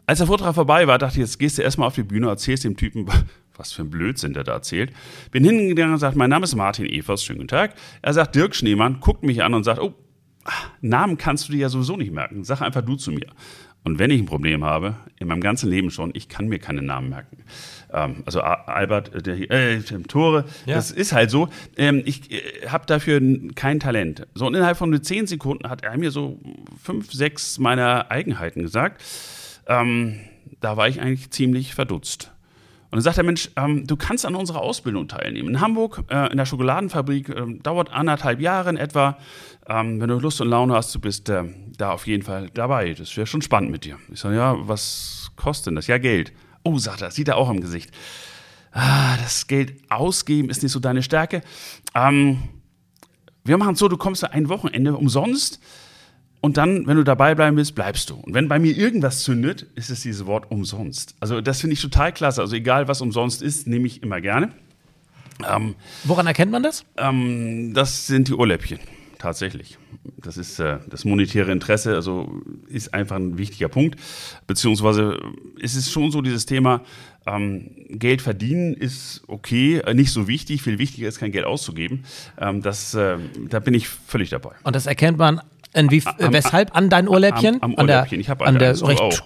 Als 0.08 0.18
der 0.18 0.28
Vortrag 0.28 0.56
vorbei 0.56 0.88
war, 0.88 0.98
dachte 0.98 1.18
ich, 1.18 1.20
jetzt 1.20 1.38
gehst 1.38 1.60
du 1.60 1.62
erstmal 1.62 1.88
auf 1.88 1.96
die 1.96 2.04
Bühne, 2.04 2.28
erzählst 2.28 2.64
dem 2.64 2.76
Typen, 2.76 3.06
was 3.56 3.72
für 3.72 3.84
ein 3.84 3.92
Blödsinn 3.92 4.34
der 4.34 4.44
da 4.44 4.54
erzählt. 4.54 4.92
Bin 5.32 5.44
hingegangen 5.44 5.94
und 5.94 6.00
sagt, 6.00 6.16
mein 6.16 6.32
Name 6.32 6.46
ist 6.46 6.56
Martin 6.56 6.88
Evers, 6.88 7.24
schönen 7.24 7.40
guten 7.40 7.50
Tag. 7.50 7.76
Er 8.02 8.14
sagt, 8.14 8.34
Dirk 8.34 8.56
Schneemann, 8.56 9.00
guckt 9.00 9.24
mich 9.24 9.44
an 9.44 9.54
und 9.54 9.64
sagt, 9.64 9.80
oh, 9.80 9.94
Namen 10.82 11.18
kannst 11.18 11.48
du 11.48 11.52
dir 11.52 11.60
ja 11.60 11.70
sowieso 11.70 11.96
nicht 11.96 12.12
merken. 12.12 12.44
Sag 12.44 12.62
einfach 12.62 12.82
du 12.82 12.96
zu 12.96 13.12
mir. 13.12 13.28
Und 13.84 14.00
wenn 14.00 14.10
ich 14.10 14.20
ein 14.20 14.26
Problem 14.26 14.64
habe, 14.64 14.96
in 15.20 15.28
meinem 15.28 15.42
ganzen 15.42 15.70
Leben 15.70 15.92
schon, 15.92 16.12
ich 16.14 16.28
kann 16.28 16.48
mir 16.48 16.60
keine 16.60 16.82
Namen 16.82 17.10
merken. 17.10 17.44
Ähm, 17.92 18.24
also 18.26 18.42
Albert, 18.42 19.14
äh, 19.16 19.22
der, 19.22 19.52
äh, 19.52 19.82
Tore, 20.08 20.46
ja. 20.66 20.76
das 20.76 20.92
ist 20.92 21.12
halt 21.12 21.32
so. 21.32 21.50
Ähm, 21.78 22.04
ich 22.06 22.32
äh, 22.32 22.68
habe 22.68 22.86
dafür 22.86 23.22
kein 23.56 23.80
Talent. 23.80 24.28
So, 24.36 24.48
und 24.48 24.56
innerhalb 24.56 24.78
von 24.78 24.90
nur 24.90 25.02
zehn 25.02 25.28
Sekunden 25.28 25.70
hat 25.70 25.84
er 25.84 25.98
mir 25.98 26.12
so 26.12 26.40
fünf, 26.82 27.12
sechs 27.12 27.58
meiner 27.58 28.12
Eigenheiten 28.12 28.62
gesagt. 28.62 29.02
Ähm, 29.68 30.20
da 30.62 30.78
war 30.78 30.88
ich 30.88 31.02
eigentlich 31.02 31.32
ziemlich 31.32 31.74
verdutzt. 31.74 32.32
Und 32.92 32.96
dann 32.96 33.02
sagt 33.02 33.18
der 33.18 33.24
Mensch, 33.24 33.52
ähm, 33.56 33.86
du 33.86 33.96
kannst 33.96 34.26
an 34.26 34.34
unserer 34.34 34.62
Ausbildung 34.62 35.08
teilnehmen. 35.08 35.50
In 35.50 35.62
Hamburg, 35.62 36.04
äh, 36.10 36.32
in 36.32 36.38
der 36.38 36.46
Schokoladenfabrik, 36.48 37.30
äh, 37.30 37.60
dauert 37.62 37.92
anderthalb 37.92 38.42
Jahre 38.42 38.72
in 38.72 38.78
etwa. 38.78 39.18
Ähm, 39.68 40.02
wenn 40.02 40.10
du 40.10 40.18
Lust 40.18 40.42
und 40.42 40.50
Laune 40.50 40.74
hast, 40.74 40.94
du 40.96 41.00
bist 41.00 41.30
äh, 41.30 41.44
da 41.78 41.92
auf 41.92 42.08
jeden 42.08 42.24
Fall 42.24 42.50
dabei. 42.52 42.94
Das 42.94 43.16
wäre 43.16 43.28
schon 43.28 43.44
spannend 43.44 43.70
mit 43.70 43.86
dir. 43.86 43.98
Ich 44.12 44.20
sage, 44.20 44.36
ja, 44.36 44.56
was 44.60 45.32
kostet 45.36 45.68
denn 45.68 45.76
das? 45.76 45.86
Ja, 45.86 46.00
Geld. 46.00 46.34
Oh, 46.64 46.78
sagt 46.78 47.02
er, 47.02 47.12
sieht 47.12 47.28
er 47.28 47.38
auch 47.38 47.50
im 47.50 47.62
Gesicht. 47.62 47.92
Ah, 48.72 49.18
das 49.18 49.48
Geld 49.48 49.74
ausgeben 49.90 50.50
ist 50.50 50.62
nicht 50.62 50.72
so 50.72 50.80
deine 50.80 51.02
Stärke. 51.02 51.42
Ähm, 51.96 52.44
wir 53.44 53.58
machen 53.58 53.74
es 53.74 53.80
so, 53.80 53.88
du 53.88 53.98
kommst 53.98 54.24
ein 54.24 54.50
Wochenende 54.50 54.96
umsonst 54.96 55.60
und 56.42 56.58
dann, 56.58 56.88
wenn 56.88 56.96
du 56.96 57.04
dabei 57.04 57.36
bleiben 57.36 57.58
willst, 57.58 57.76
bleibst 57.76 58.10
du. 58.10 58.16
Und 58.16 58.34
wenn 58.34 58.48
bei 58.48 58.60
mir 58.60 58.76
irgendwas 58.76 59.24
zündet, 59.24 59.66
ist 59.76 59.90
es 59.90 60.02
dieses 60.02 60.26
Wort 60.26 60.52
umsonst. 60.52 61.16
Also 61.20 61.42
das 61.42 61.62
finde 61.62 61.74
ich 61.74 61.82
total 61.82 62.14
klasse. 62.14 62.42
Also 62.42 62.56
egal, 62.56 62.88
was 62.88 63.02
umsonst 63.02 63.42
ist, 63.42 63.68
nehme 63.68 63.88
ich 63.88 64.04
immer 64.04 64.22
gerne. 64.22 64.54
Ähm, 65.50 65.76
Woran 66.04 66.28
erkennt 66.28 66.52
man 66.52 66.64
das? 66.64 66.86
Ähm, 66.98 67.74
das 67.74 68.08
sind 68.08 68.28
die 68.28 68.34
Urläppchen, 68.34 68.80
tatsächlich. 69.20 69.78
Das 70.18 70.38
ist 70.38 70.60
äh, 70.60 70.80
das 70.90 71.06
monetäre 71.06 71.52
Interesse, 71.52 71.94
also 71.94 72.42
ist 72.68 72.94
einfach 72.94 73.18
ein 73.18 73.38
wichtiger 73.38 73.70
Punkt. 73.70 74.00
Beziehungsweise 74.48 75.20
ist 75.60 75.76
es 75.76 75.92
schon 75.92 76.10
so 76.10 76.22
dieses 76.22 76.48
Thema, 76.48 76.82
ähm, 77.28 77.70
Geld 77.90 78.22
verdienen 78.22 78.74
ist 78.74 79.22
okay, 79.28 79.80
äh, 79.80 79.94
nicht 79.94 80.12
so 80.12 80.28
wichtig. 80.28 80.64
Viel 80.64 80.80
wichtiger 80.80 81.08
ist, 81.08 81.20
kein 81.20 81.32
Geld 81.32 81.46
auszugeben. 81.46 82.06
Ähm, 82.40 82.62
das, 82.64 82.96
äh, 82.96 83.18
da 83.50 83.60
bin 83.60 83.76
ich 83.76 83.88
völlig 83.88 84.30
dabei. 84.30 84.52
Und 84.64 84.76
das 84.76 84.88
erkennt 84.88 85.18
man 85.18 85.42
wie, 85.76 86.02
am, 86.06 86.34
weshalb 86.34 86.76
an 86.76 86.90
dein 86.90 87.08
Urläppchen? 87.08 87.62
Am, 87.62 87.76
am 87.76 87.84
Urläppchen. 87.84 88.20
ich 88.20 88.30
habe 88.30 88.46
an 88.46 88.58
der 88.58 88.72
recht 88.82 89.02
auch. 89.02 89.22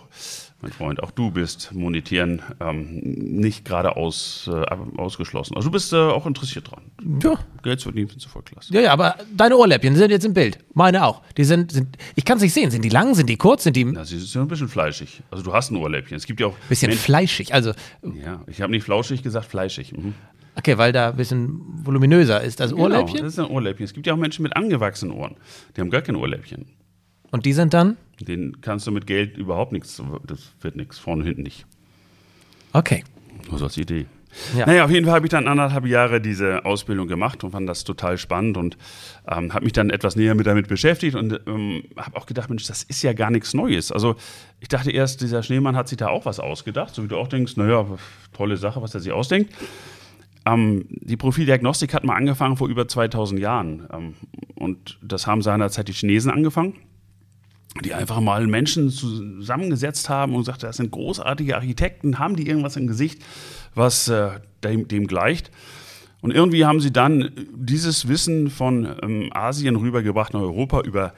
Mein 0.64 0.72
Freund, 0.72 1.04
auch 1.04 1.12
du 1.12 1.30
bist 1.30 1.74
monetieren 1.74 2.42
ähm, 2.62 3.02
nicht 3.02 3.66
gerade 3.66 3.98
aus, 3.98 4.50
äh, 4.50 4.66
ausgeschlossen. 4.98 5.58
Also 5.58 5.68
du 5.68 5.74
bist 5.74 5.92
äh, 5.92 5.98
auch 5.98 6.26
interessiert 6.26 6.72
dran. 6.72 6.84
Ja. 7.22 7.38
Geld 7.64 7.82
zu 7.82 7.90
verdienen, 7.90 8.08
findest 8.08 8.28
du 8.28 8.30
voll 8.30 8.44
klasse. 8.44 8.74
Ja, 8.74 8.80
ja, 8.80 8.94
aber 8.94 9.18
deine 9.36 9.58
Ohrläppchen 9.58 9.94
sind 9.98 10.10
jetzt 10.10 10.24
im 10.24 10.34
Bild. 10.34 10.60
Meine 10.74 11.06
auch. 11.06 11.22
Die 11.36 11.44
sind, 11.44 11.74
sind 11.74 11.98
ich 12.16 12.24
kann 12.24 12.38
es 12.38 12.44
nicht 12.44 12.54
sehen. 12.54 12.72
Sind 12.72 12.82
die 12.86 12.90
lang, 12.90 13.14
sind 13.14 13.28
die 13.28 13.36
kurz, 13.36 13.64
sind 13.64 13.76
die. 13.76 13.84
Na, 13.84 14.06
sie 14.06 14.18
sind 14.18 14.42
ein 14.42 14.48
bisschen 14.48 14.70
fleischig. 14.70 15.22
Also 15.32 15.44
du 15.44 15.54
hast 15.54 15.70
ein 15.70 15.76
Ohrläppchen. 15.76 16.16
Es 16.16 16.26
gibt 16.26 16.40
ja 16.40 16.48
auch. 16.48 16.56
Bisschen 16.70 16.88
Menschen, 16.88 17.04
fleischig, 17.04 17.54
also. 17.54 17.74
Ja, 18.02 18.42
ich 18.48 18.62
habe 18.62 18.72
nicht 18.72 18.86
flauschig 18.86 19.22
gesagt, 19.22 19.48
fleischig. 19.48 19.92
Mhm. 19.92 20.14
Okay, 20.56 20.78
weil 20.78 20.94
da 20.94 21.10
ein 21.10 21.18
bisschen 21.18 21.60
voluminöser 21.84 22.40
ist. 22.40 22.62
Das 22.62 22.72
genau, 22.72 22.84
Ohrläppchen? 22.84 23.20
das 23.22 23.34
ist 23.34 23.40
ein 23.40 23.48
Ohrläppchen. 23.48 23.84
Es 23.84 23.94
gibt 23.94 24.08
ja 24.08 24.14
auch 24.14 24.18
Menschen 24.18 24.44
mit 24.44 24.56
angewachsenen 24.56 25.14
Ohren. 25.14 25.36
Die 25.76 25.82
haben 25.82 25.90
gar 25.90 26.04
kein 26.04 26.16
Ohrläppchen. 26.16 26.68
Und 27.34 27.48
die 27.48 27.54
sind 27.54 27.74
dann? 27.74 27.98
Den 28.20 28.62
kannst 28.62 28.86
du 28.86 28.92
mit 28.92 29.08
Geld 29.08 29.38
überhaupt 29.38 29.72
nichts, 29.72 30.00
das 30.24 30.52
wird 30.62 30.76
nichts, 30.76 31.00
vorne 31.00 31.22
und 31.22 31.28
hinten 31.28 31.42
nicht. 31.42 31.66
Okay. 32.74 33.04
Nur 33.50 33.58
so 33.58 33.66
als 33.66 33.76
Idee. 33.76 34.06
Ja. 34.56 34.68
Naja, 34.68 34.86
auf 34.86 34.92
jeden 34.92 35.08
Fall 35.08 35.16
habe 35.16 35.26
ich 35.26 35.32
dann 35.32 35.48
anderthalb 35.48 35.88
Jahre 35.88 36.22
diese 36.22 36.64
Ausbildung 36.64 37.08
gemacht 37.08 37.44
und 37.44 37.50
fand 37.50 37.68
das 37.68 37.86
total 37.86 38.20
spannend 38.20 38.56
und 38.56 38.78
ähm, 39.28 39.52
habe 39.52 39.64
mich 39.64 39.74
dann 39.74 39.90
etwas 39.90 40.16
näher 40.16 40.36
mit 40.36 40.46
damit 40.46 40.68
beschäftigt 40.68 41.16
und 41.16 41.40
ähm, 41.48 41.86
habe 41.98 42.18
auch 42.18 42.28
gedacht, 42.28 42.50
Mensch, 42.50 42.68
das 42.68 42.84
ist 42.84 43.02
ja 43.02 43.14
gar 43.14 43.32
nichts 43.32 43.56
Neues. 43.56 43.92
Also 43.92 44.16
ich 44.60 44.68
dachte 44.68 44.92
erst, 44.92 45.22
dieser 45.22 45.42
Schneemann 45.42 45.76
hat 45.76 45.88
sich 45.88 45.98
da 45.98 46.10
auch 46.10 46.28
was 46.28 46.40
ausgedacht, 46.40 46.94
so 46.94 47.04
wie 47.04 47.08
du 47.08 47.18
auch 47.18 47.30
denkst, 47.30 47.58
naja, 47.58 47.84
tolle 48.32 48.58
Sache, 48.58 48.80
was 48.84 48.94
er 48.94 49.00
sich 49.00 49.12
ausdenkt. 49.12 49.52
Ähm, 50.46 50.86
die 50.90 51.18
Profildiagnostik 51.18 51.96
hat 51.96 52.04
mal 52.04 52.16
angefangen 52.16 52.58
vor 52.58 52.68
über 52.68 52.88
2000 52.88 53.40
Jahren 53.40 53.88
ähm, 53.92 54.14
und 54.54 55.00
das 55.02 55.26
haben 55.26 55.42
seinerzeit 55.42 55.88
die 55.88 55.94
Chinesen 55.94 56.30
angefangen 56.30 56.76
die 57.82 57.94
einfach 57.94 58.20
mal 58.20 58.46
Menschen 58.48 58.90
zusammengesetzt 58.90 60.10
haben 60.10 60.34
und 60.34 60.42
gesagt, 60.42 60.64
das 60.64 60.78
sind 60.78 60.92
großartige 60.92 61.56
Architekten, 61.56 62.20
haben 62.20 62.36
die 62.36 62.48
irgendwas 62.48 62.76
im 62.76 62.88
Gesicht, 62.88 63.22
was 63.74 64.08
äh, 64.08 64.32
dem, 64.64 64.88
dem, 64.88 65.08
gleicht. 65.08 65.50
Und 66.22 66.32
irgendwie 66.32 66.66
haben 66.66 66.80
sie 66.80 66.94
dann 66.94 67.32
dieses 67.54 68.08
Wissen 68.08 68.50
von 68.50 68.96
ähm, 69.02 69.30
Asien 69.34 69.76
rübergebracht 69.76 70.34
nach 70.34 70.42
Europa 70.42 70.82
über 70.82 71.14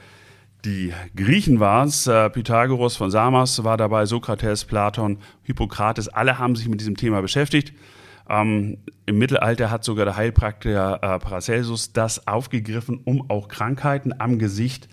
die 0.64 0.92
Griechen 1.14 1.60
war 1.60 1.84
es, 1.84 2.08
äh, 2.08 2.28
Pythagoras 2.28 2.96
von 2.96 3.10
Samos 3.10 3.62
war 3.62 3.76
dabei, 3.76 4.04
Sokrates, 4.04 4.64
Platon, 4.64 5.18
Hippokrates, 5.44 6.08
alle 6.08 6.38
haben 6.38 6.56
sich 6.56 6.68
mit 6.68 6.80
diesem 6.80 6.96
Thema 6.96 7.20
beschäftigt. 7.20 7.72
Ähm, 8.28 8.78
Im 9.04 9.18
Mittelalter 9.18 9.70
hat 9.70 9.84
sogar 9.84 10.06
der 10.06 10.16
Heilpraktiker 10.16 10.96
äh, 10.96 11.18
Paracelsus 11.20 11.92
das 11.92 12.26
aufgegriffen, 12.26 13.00
um 13.04 13.30
auch 13.30 13.46
Krankheiten 13.46 14.12
am 14.18 14.40
Gesicht 14.40 14.88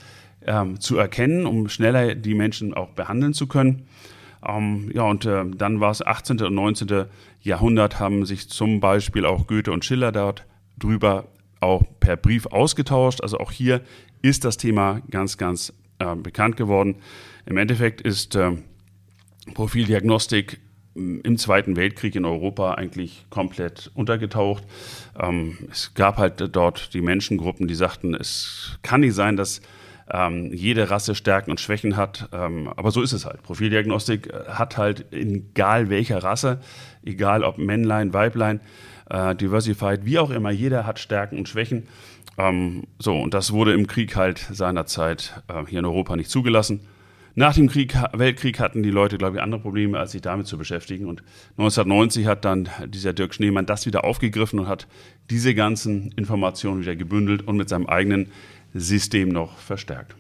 ähm, 0.46 0.80
zu 0.80 0.98
erkennen, 0.98 1.46
um 1.46 1.70
schneller 1.70 2.16
die 2.16 2.34
Menschen 2.34 2.74
auch 2.74 2.90
behandeln 2.90 3.34
zu 3.34 3.48
können. 3.48 3.88
Ähm, 4.46 4.92
ja, 4.94 5.04
und 5.04 5.26
äh, 5.26 5.44
dann 5.56 5.80
war 5.80 5.92
es 5.92 6.06
18. 6.06 6.42
und 6.42 6.56
19. 6.56 7.06
Jahrhundert, 7.42 8.00
haben 8.00 8.26
sich 8.26 8.50
zum 8.50 8.80
Beispiel 8.80 9.26
auch 9.26 9.48
Goethe 9.48 9.72
und 9.72 9.86
Schiller 9.86 10.12
dort 10.12 10.46
drüber 10.78 11.26
auch 11.60 11.84
per 12.00 12.18
Brief 12.18 12.46
ausgetauscht. 12.48 13.22
Also 13.22 13.40
auch 13.40 13.52
hier 13.52 13.82
ist 14.22 14.44
das 14.46 14.58
Thema 14.58 15.02
ganz, 15.10 15.38
ganz 15.38 15.74
äh, 16.00 16.16
bekannt 16.16 16.58
geworden. 16.58 16.96
Im 17.46 17.58
Endeffekt 17.58 18.02
ist 18.02 18.36
äh, 18.36 18.52
Profildiagnostik 19.54 20.60
im 20.96 21.38
Zweiten 21.38 21.76
Weltkrieg 21.76 22.16
in 22.16 22.26
Europa 22.26 22.76
eigentlich 22.76 23.26
komplett 23.30 23.92
untergetaucht. 23.96 24.64
Ähm, 25.20 25.58
es 25.72 25.94
gab 25.96 26.18
halt 26.18 26.56
dort 26.56 26.94
die 26.94 27.02
Menschengruppen, 27.02 27.68
die 27.68 27.76
sagten, 27.76 28.14
es 28.14 28.78
kann 28.84 29.02
nicht 29.02 29.16
sein, 29.16 29.36
dass 29.36 29.62
ähm, 30.12 30.52
jede 30.54 30.90
Rasse 30.90 31.16
Stärken 31.16 31.52
und 31.52 31.60
Schwächen 31.60 31.98
hat. 31.98 32.30
Ähm, 32.32 32.70
aber 32.76 32.92
so 32.92 33.02
ist 33.02 33.14
es 33.14 33.26
halt. 33.26 33.44
Profildiagnostik 33.44 34.28
äh, 34.28 34.50
hat 34.50 34.78
halt, 34.78 35.06
egal 35.12 35.90
welcher 35.90 36.24
Rasse, 36.24 36.60
egal 37.04 37.44
ob 37.44 37.58
Männlein, 37.58 38.14
Weiblein, 38.14 38.60
äh, 39.10 39.36
Diversified, 39.36 40.06
wie 40.06 40.20
auch 40.20 40.30
immer, 40.30 40.52
jeder 40.52 40.86
hat 40.86 41.00
Stärken 41.00 41.38
und 41.38 41.50
Schwächen. 41.50 41.88
Ähm, 42.38 42.84
so, 43.00 43.20
und 43.20 43.34
das 43.34 43.52
wurde 43.54 43.74
im 43.74 43.88
Krieg 43.88 44.16
halt 44.16 44.40
seinerzeit 44.52 45.44
äh, 45.48 45.66
hier 45.68 45.80
in 45.80 45.86
Europa 45.86 46.16
nicht 46.16 46.30
zugelassen. 46.30 46.82
Nach 47.36 47.56
dem 47.56 47.68
Krieg, 47.68 47.96
Weltkrieg 48.14 48.60
hatten 48.60 48.84
die 48.84 48.92
Leute, 48.92 49.18
glaube 49.18 49.38
ich, 49.38 49.42
andere 49.42 49.60
Probleme, 49.60 49.98
als 49.98 50.12
sich 50.12 50.22
damit 50.22 50.46
zu 50.46 50.56
beschäftigen. 50.56 51.08
Und 51.08 51.24
1990 51.58 52.28
hat 52.28 52.46
dann 52.46 52.70
dieser 52.86 53.12
Dirk 53.12 53.34
Schneemann 53.34 53.66
das 53.66 53.88
wieder 53.88 54.04
aufgegriffen 54.04 54.60
und 54.60 54.68
hat 54.68 54.88
diese 55.32 55.56
ganzen 55.56 56.12
Informationen 56.12 56.82
wieder 56.82 56.96
gebündelt 56.96 57.48
und 57.48 57.58
mit 57.58 57.70
seinem 57.70 57.88
eigenen 57.88 58.30
System 58.74 59.30
noch 59.30 59.58
verstärkt. 59.58 60.16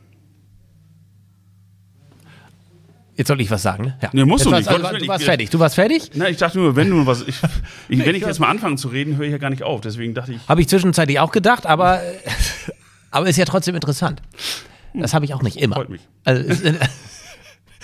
Jetzt 3.16 3.28
soll 3.28 3.40
ich 3.42 3.52
was 3.52 3.62
sagen, 3.62 3.86
ne? 3.86 3.98
Ja. 4.02 4.10
Nee, 4.12 4.26
musst 4.26 4.46
jetzt 4.46 4.52
du 4.52 4.58
nicht. 4.58 4.68
Also, 4.68 4.98
du 4.98 5.08
warst 5.08 5.24
fertig. 5.24 5.50
Du 5.52 5.60
warst 5.60 5.76
fertig? 5.76 6.10
Na, 6.16 6.30
ich 6.30 6.38
dachte 6.38 6.58
nur, 6.58 6.76
wenn 6.76 6.90
du 6.90 7.06
was. 7.06 7.22
Ich, 7.22 7.36
ich, 7.90 8.04
wenn 8.04 8.16
ich 8.16 8.24
jetzt 8.24 8.40
mal 8.40 8.50
anfange 8.50 8.76
zu 8.78 8.88
reden, 8.88 9.18
höre 9.18 9.26
ich 9.26 9.32
ja 9.32 9.38
gar 9.38 9.52
nicht 9.52 9.64
auf. 9.64 9.82
Deswegen 9.82 10.16
dachte 10.16 10.34
ich. 10.34 10.48
Habe 10.48 10.62
ich 10.62 10.68
zwischenzeitlich 10.68 11.20
auch 11.20 11.32
gedacht, 11.32 11.68
aber, 11.68 12.02
aber 13.12 13.30
ist 13.30 13.38
ja 13.38 13.46
trotzdem 13.46 13.76
interessant. 13.76 14.22
Das 14.96 15.14
habe 15.14 15.26
ich 15.26 15.34
auch 15.34 15.44
nicht 15.44 15.58
immer. 15.58 15.76
Freut 15.76 15.90
mich. 15.90 16.02
Also 16.24 16.42
ist 16.44 16.64
in, 16.64 16.78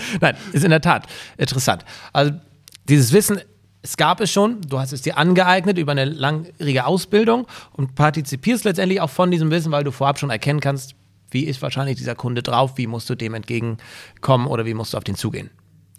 Nein, 0.22 0.36
ist 0.52 0.64
in 0.64 0.72
der 0.72 0.82
Tat 0.82 1.08
interessant. 1.38 1.86
Also 2.14 2.34
dieses 2.88 3.14
Wissen 3.14 3.40
es 3.82 3.96
gab 3.98 4.20
es 4.20 4.32
schon, 4.32 4.62
du 4.62 4.80
hast 4.80 4.92
es 4.92 5.02
dir 5.02 5.18
angeeignet 5.18 5.78
über 5.78 5.94
eine 5.94 6.06
langjährige 6.06 6.86
Ausbildung 6.86 7.48
und 7.72 7.96
partizipierst 7.96 8.66
letztendlich 8.66 9.00
auch 9.00 9.10
von 9.10 9.32
diesem 9.32 9.52
Wissen, 9.52 9.72
weil 9.72 9.84
du 9.84 9.92
vorab 9.92 10.20
schon 10.20 10.30
erkennen 10.30 10.60
kannst, 10.60 10.96
wie 11.32 11.44
ist 11.44 11.62
wahrscheinlich 11.62 11.98
dieser 11.98 12.16
Kunde 12.16 12.44
drauf, 12.44 12.78
wie 12.78 12.88
musst 12.88 13.10
du 13.10 13.16
dem 13.16 13.34
entgegenkommen 13.34 14.48
oder 14.48 14.66
wie 14.66 14.74
musst 14.74 14.94
du 14.94 14.98
auf 14.98 15.04
den 15.04 15.16
zugehen. 15.16 15.50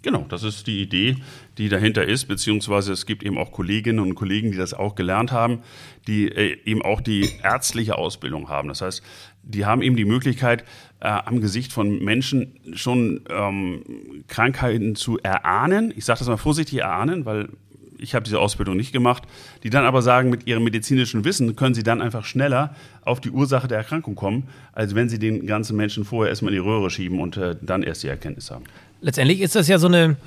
Genau, 0.03 0.25
das 0.27 0.41
ist 0.41 0.65
die 0.65 0.81
Idee, 0.81 1.17
die 1.59 1.69
dahinter 1.69 2.03
ist, 2.03 2.25
beziehungsweise 2.25 2.91
es 2.91 3.05
gibt 3.05 3.21
eben 3.21 3.37
auch 3.37 3.51
Kolleginnen 3.51 3.99
und 3.99 4.15
Kollegen, 4.15 4.51
die 4.51 4.57
das 4.57 4.73
auch 4.73 4.95
gelernt 4.95 5.31
haben, 5.31 5.59
die 6.07 6.27
äh, 6.27 6.57
eben 6.65 6.81
auch 6.81 7.01
die 7.01 7.29
ärztliche 7.43 7.99
Ausbildung 7.99 8.49
haben. 8.49 8.67
Das 8.67 8.81
heißt, 8.81 9.03
die 9.43 9.65
haben 9.65 9.83
eben 9.83 9.95
die 9.95 10.05
Möglichkeit, 10.05 10.63
äh, 11.01 11.07
am 11.07 11.39
Gesicht 11.39 11.71
von 11.71 12.03
Menschen 12.03 12.59
schon 12.73 13.25
ähm, 13.29 14.23
Krankheiten 14.27 14.95
zu 14.95 15.19
erahnen. 15.19 15.93
Ich 15.95 16.05
sage 16.05 16.19
das 16.19 16.27
mal 16.27 16.37
vorsichtig 16.37 16.79
erahnen, 16.79 17.25
weil 17.25 17.49
ich 18.01 18.15
habe 18.15 18.23
diese 18.23 18.39
Ausbildung 18.39 18.75
nicht 18.75 18.91
gemacht, 18.91 19.23
die 19.63 19.69
dann 19.69 19.85
aber 19.85 20.01
sagen, 20.01 20.29
mit 20.29 20.47
ihrem 20.47 20.63
medizinischen 20.63 21.23
Wissen 21.23 21.55
können 21.55 21.75
sie 21.75 21.83
dann 21.83 22.01
einfach 22.01 22.25
schneller 22.25 22.75
auf 23.03 23.21
die 23.21 23.31
Ursache 23.31 23.67
der 23.67 23.77
Erkrankung 23.77 24.15
kommen, 24.15 24.47
als 24.73 24.95
wenn 24.95 25.09
sie 25.09 25.19
den 25.19 25.45
ganzen 25.45 25.77
Menschen 25.77 26.03
vorher 26.03 26.29
erstmal 26.29 26.53
in 26.53 26.61
die 26.61 26.67
Röhre 26.67 26.89
schieben 26.89 27.19
und 27.19 27.37
äh, 27.37 27.55
dann 27.61 27.83
erst 27.83 28.03
die 28.03 28.07
Erkenntnis 28.07 28.51
haben. 28.51 28.65
Letztendlich 29.01 29.41
ist 29.41 29.55
das 29.55 29.67
ja 29.67 29.79
so 29.79 29.87
eine 29.87 30.17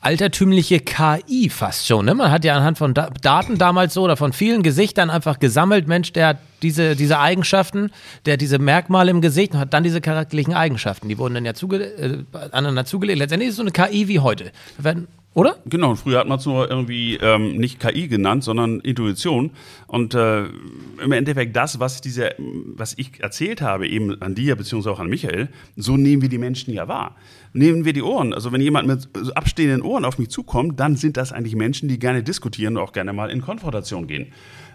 altertümliche 0.00 0.80
KI 0.80 1.48
fast 1.48 1.86
schon. 1.86 2.04
Ne? 2.04 2.14
Man 2.14 2.30
hat 2.30 2.44
ja 2.44 2.56
anhand 2.56 2.76
von 2.76 2.92
da 2.92 3.08
Daten 3.22 3.56
damals 3.56 3.94
so 3.94 4.02
oder 4.02 4.16
von 4.16 4.32
vielen 4.32 4.64
Gesichtern 4.64 5.10
einfach 5.10 5.38
gesammelt, 5.38 5.86
Mensch, 5.86 6.12
der 6.12 6.26
hat 6.28 6.38
diese, 6.62 6.96
diese 6.96 7.20
Eigenschaften, 7.20 7.90
der 8.26 8.34
hat 8.34 8.40
diese 8.40 8.58
Merkmale 8.58 9.12
im 9.12 9.20
Gesicht 9.20 9.54
und 9.54 9.60
hat 9.60 9.72
dann 9.72 9.84
diese 9.84 10.00
charakterlichen 10.00 10.54
Eigenschaften. 10.54 11.08
Die 11.08 11.18
wurden 11.18 11.34
dann 11.34 11.44
ja 11.44 11.54
zuge 11.54 11.84
äh, 11.84 12.24
aneinander 12.50 12.84
zugelegt. 12.84 13.18
Letztendlich 13.20 13.48
ist 13.48 13.54
es 13.54 13.56
so 13.56 13.62
eine 13.62 13.70
KI 13.70 14.08
wie 14.08 14.18
heute. 14.18 14.50
Da 14.76 14.84
werden 14.84 15.06
oder? 15.34 15.56
Genau, 15.64 15.94
früher 15.94 16.18
hat 16.18 16.28
man 16.28 16.38
es 16.38 16.46
nur 16.46 16.70
irgendwie 16.70 17.16
ähm, 17.16 17.56
nicht 17.56 17.80
KI 17.80 18.08
genannt, 18.08 18.44
sondern 18.44 18.80
Intuition. 18.80 19.50
Und 19.86 20.14
äh, 20.14 20.44
im 20.44 21.12
Endeffekt 21.12 21.56
das, 21.56 21.80
was, 21.80 22.02
diese, 22.02 22.34
was 22.38 22.94
ich 22.98 23.20
erzählt 23.20 23.62
habe, 23.62 23.88
eben 23.88 24.20
an 24.20 24.34
dir 24.34 24.56
beziehungsweise 24.56 24.92
auch 24.92 25.00
an 25.00 25.08
Michael, 25.08 25.48
so 25.76 25.96
nehmen 25.96 26.20
wir 26.20 26.28
die 26.28 26.38
Menschen 26.38 26.74
ja 26.74 26.86
wahr. 26.86 27.16
Nehmen 27.52 27.84
wir 27.84 27.92
die 27.92 28.02
Ohren. 28.02 28.32
Also 28.32 28.52
wenn 28.52 28.60
jemand 28.60 28.88
mit 28.88 29.36
abstehenden 29.36 29.82
Ohren 29.82 30.04
auf 30.04 30.18
mich 30.18 30.30
zukommt, 30.30 30.80
dann 30.80 30.96
sind 30.96 31.16
das 31.16 31.32
eigentlich 31.32 31.54
Menschen, 31.54 31.88
die 31.88 31.98
gerne 31.98 32.22
diskutieren 32.22 32.76
und 32.76 32.82
auch 32.82 32.92
gerne 32.92 33.12
mal 33.12 33.30
in 33.30 33.42
Konfrontation 33.42 34.06
gehen. 34.06 34.32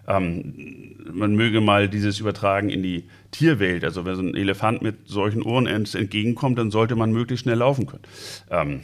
Ähm, 0.07 0.95
man 1.11 1.35
möge 1.35 1.59
mal 1.59 1.89
dieses 1.89 2.19
übertragen 2.19 2.69
in 2.69 2.81
die 2.81 3.03
Tierwelt. 3.31 3.83
Also 3.83 4.05
wenn 4.05 4.15
so 4.15 4.21
ein 4.21 4.35
Elefant 4.35 4.81
mit 4.81 5.07
solchen 5.07 5.41
Ohren 5.41 5.67
entgegenkommt, 5.67 6.57
dann 6.57 6.71
sollte 6.71 6.95
man 6.95 7.11
möglichst 7.11 7.43
schnell 7.43 7.57
laufen 7.57 7.87
können. 7.87 8.03
Ähm, 8.49 8.79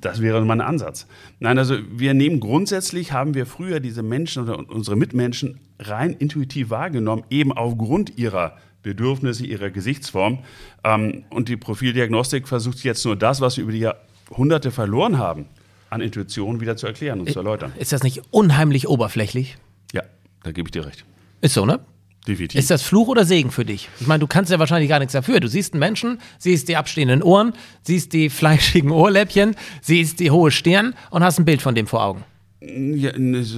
das 0.00 0.20
wäre 0.20 0.44
mein 0.44 0.60
Ansatz. 0.60 1.06
Nein, 1.40 1.56
also 1.56 1.76
wir 1.90 2.12
nehmen 2.12 2.40
grundsätzlich, 2.40 3.12
haben 3.12 3.34
wir 3.34 3.46
früher 3.46 3.80
diese 3.80 4.02
Menschen 4.02 4.42
oder 4.42 4.68
unsere 4.68 4.96
Mitmenschen 4.96 5.60
rein 5.78 6.12
intuitiv 6.12 6.68
wahrgenommen, 6.70 7.24
eben 7.30 7.52
aufgrund 7.52 8.18
ihrer 8.18 8.56
Bedürfnisse, 8.86 9.44
ihrer 9.44 9.70
Gesichtsform. 9.70 10.38
Ähm, 10.84 11.24
und 11.30 11.48
die 11.48 11.56
Profildiagnostik 11.56 12.48
versucht 12.48 12.82
jetzt 12.84 13.04
nur 13.04 13.16
das, 13.16 13.40
was 13.40 13.56
wir 13.56 13.64
über 13.64 13.72
die 13.72 13.80
Jahrhunderte 13.80 14.70
verloren 14.70 15.18
haben, 15.18 15.46
an 15.90 16.00
Intuition 16.00 16.60
wieder 16.60 16.76
zu 16.76 16.86
erklären 16.86 17.20
und 17.20 17.30
zu 17.30 17.38
erläutern. 17.38 17.72
Ist 17.78 17.92
das 17.92 18.02
nicht 18.02 18.22
unheimlich 18.30 18.88
oberflächlich? 18.88 19.56
Ja, 19.92 20.02
da 20.42 20.52
gebe 20.52 20.68
ich 20.68 20.72
dir 20.72 20.86
recht. 20.86 21.04
Ist 21.40 21.54
so, 21.54 21.66
ne? 21.66 21.80
Definitiv. 22.26 22.58
Ist 22.58 22.70
das 22.70 22.82
Fluch 22.82 23.08
oder 23.08 23.24
Segen 23.24 23.50
für 23.52 23.64
dich? 23.64 23.88
Ich 24.00 24.06
meine, 24.06 24.18
du 24.18 24.26
kannst 24.26 24.50
ja 24.50 24.58
wahrscheinlich 24.58 24.88
gar 24.88 24.98
nichts 24.98 25.12
dafür. 25.12 25.38
Du 25.38 25.48
siehst 25.48 25.74
einen 25.74 25.80
Menschen, 25.80 26.18
siehst 26.38 26.68
die 26.68 26.76
abstehenden 26.76 27.22
Ohren, 27.22 27.52
siehst 27.82 28.12
die 28.12 28.30
fleischigen 28.30 28.90
Ohrläppchen, 28.90 29.54
siehst 29.80 30.18
die 30.18 30.30
hohe 30.30 30.50
Stirn 30.50 30.94
und 31.10 31.22
hast 31.22 31.38
ein 31.38 31.44
Bild 31.44 31.62
von 31.62 31.74
dem 31.74 31.86
vor 31.86 32.02
Augen. 32.02 32.24
Ja, 32.60 33.12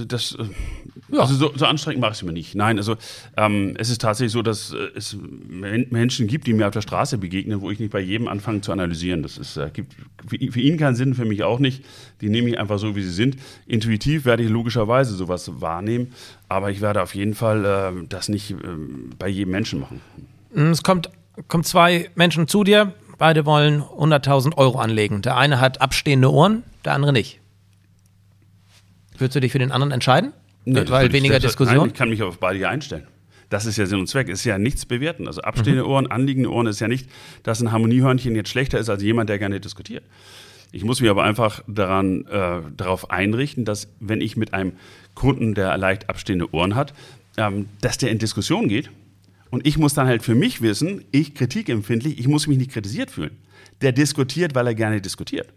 das, 0.05 0.35
äh, 0.35 0.43
ja. 1.11 1.19
Also 1.21 1.35
so, 1.35 1.51
so 1.55 1.65
anstrengend 1.65 2.01
mache 2.01 2.11
ich 2.11 2.17
es 2.17 2.23
mir 2.23 2.31
nicht. 2.31 2.55
Nein, 2.55 2.77
also 2.77 2.95
ähm, 3.37 3.75
es 3.77 3.89
ist 3.89 4.01
tatsächlich 4.01 4.31
so, 4.31 4.41
dass 4.41 4.73
äh, 4.73 4.89
es 4.95 5.17
Menschen 5.49 6.27
gibt, 6.27 6.47
die 6.47 6.53
mir 6.53 6.67
auf 6.67 6.73
der 6.73 6.81
Straße 6.81 7.17
begegnen, 7.17 7.61
wo 7.61 7.71
ich 7.71 7.79
nicht 7.79 7.91
bei 7.91 7.99
jedem 7.99 8.27
anfange 8.27 8.61
zu 8.61 8.71
analysieren. 8.71 9.23
Das 9.23 9.37
ist, 9.37 9.57
äh, 9.57 9.69
gibt 9.73 9.93
für, 10.27 10.51
für 10.51 10.59
ihn 10.59 10.77
keinen 10.77 10.95
Sinn, 10.95 11.15
für 11.15 11.25
mich 11.25 11.43
auch 11.43 11.59
nicht. 11.59 11.83
Die 12.21 12.29
nehme 12.29 12.49
ich 12.49 12.59
einfach 12.59 12.79
so, 12.79 12.95
wie 12.95 13.01
sie 13.01 13.11
sind. 13.11 13.37
Intuitiv 13.65 14.25
werde 14.25 14.43
ich 14.43 14.49
logischerweise 14.49 15.15
sowas 15.15 15.49
wahrnehmen, 15.61 16.13
aber 16.47 16.71
ich 16.71 16.81
werde 16.81 17.01
auf 17.01 17.15
jeden 17.15 17.33
Fall 17.33 17.65
äh, 17.65 18.05
das 18.07 18.29
nicht 18.29 18.51
äh, 18.51 18.55
bei 19.17 19.27
jedem 19.27 19.51
Menschen 19.51 19.79
machen. 19.79 20.01
Es 20.53 20.83
kommt, 20.83 21.09
kommt 21.47 21.65
zwei 21.65 22.09
Menschen 22.15 22.47
zu 22.47 22.63
dir, 22.63 22.93
beide 23.17 23.45
wollen 23.45 23.81
100.000 23.81 24.57
Euro 24.57 24.79
anlegen. 24.79 25.21
Der 25.21 25.37
eine 25.37 25.59
hat 25.59 25.81
abstehende 25.81 26.31
Ohren, 26.31 26.63
der 26.85 26.93
andere 26.93 27.13
nicht. 27.13 27.39
Würdest 29.17 29.35
du 29.35 29.41
dich 29.41 29.51
für 29.51 29.59
den 29.59 29.71
anderen 29.71 29.91
entscheiden? 29.91 30.33
Nee, 30.65 30.83
Weil 30.87 31.11
weniger 31.11 31.37
ich, 31.37 31.43
Diskussion? 31.43 31.77
Nein, 31.77 31.87
ich 31.87 31.93
kann 31.93 32.09
mich 32.09 32.21
auf 32.21 32.39
beide 32.39 32.67
einstellen. 32.67 33.07
Das 33.49 33.65
ist 33.65 33.77
ja 33.77 33.85
Sinn 33.85 33.99
und 33.99 34.07
Zweck. 34.07 34.29
Es 34.29 34.39
ist 34.39 34.45
ja 34.45 34.57
nichts 34.57 34.85
bewerten. 34.85 35.27
Also 35.27 35.41
abstehende 35.41 35.83
mhm. 35.83 35.89
Ohren, 35.89 36.07
anliegende 36.07 36.51
Ohren 36.51 36.67
ist 36.67 36.79
ja 36.79 36.87
nicht, 36.87 37.09
dass 37.43 37.61
ein 37.61 37.71
Harmoniehörnchen 37.71 38.35
jetzt 38.35 38.49
schlechter 38.49 38.79
ist 38.79 38.89
als 38.89 39.01
jemand, 39.01 39.29
der 39.29 39.39
gerne 39.39 39.59
diskutiert. 39.59 40.03
Ich 40.71 40.83
muss 40.83 41.01
mich 41.01 41.09
aber 41.09 41.23
einfach 41.23 41.63
daran, 41.67 42.25
äh, 42.27 42.61
darauf 42.77 43.09
einrichten, 43.09 43.65
dass 43.65 43.91
wenn 43.99 44.21
ich 44.21 44.37
mit 44.37 44.53
einem 44.53 44.73
Kunden, 45.15 45.55
der 45.55 45.75
leicht 45.77 46.09
abstehende 46.09 46.53
Ohren 46.53 46.75
hat, 46.75 46.93
ähm, 47.37 47.67
dass 47.81 47.97
der 47.97 48.11
in 48.11 48.19
Diskussion 48.19 48.67
geht. 48.67 48.91
Und 49.49 49.65
ich 49.65 49.79
muss 49.79 49.95
dann 49.95 50.05
halt 50.05 50.21
für 50.21 50.35
mich 50.35 50.61
wissen, 50.61 51.03
ich 51.11 51.33
kritikempfindlich, 51.33 52.19
ich 52.19 52.27
muss 52.27 52.45
mich 52.45 52.59
nicht 52.59 52.71
kritisiert 52.71 53.09
fühlen. 53.09 53.37
Der 53.81 53.91
diskutiert, 53.93 54.53
weil 54.53 54.67
er 54.67 54.75
gerne 54.75 55.01
diskutiert. 55.01 55.47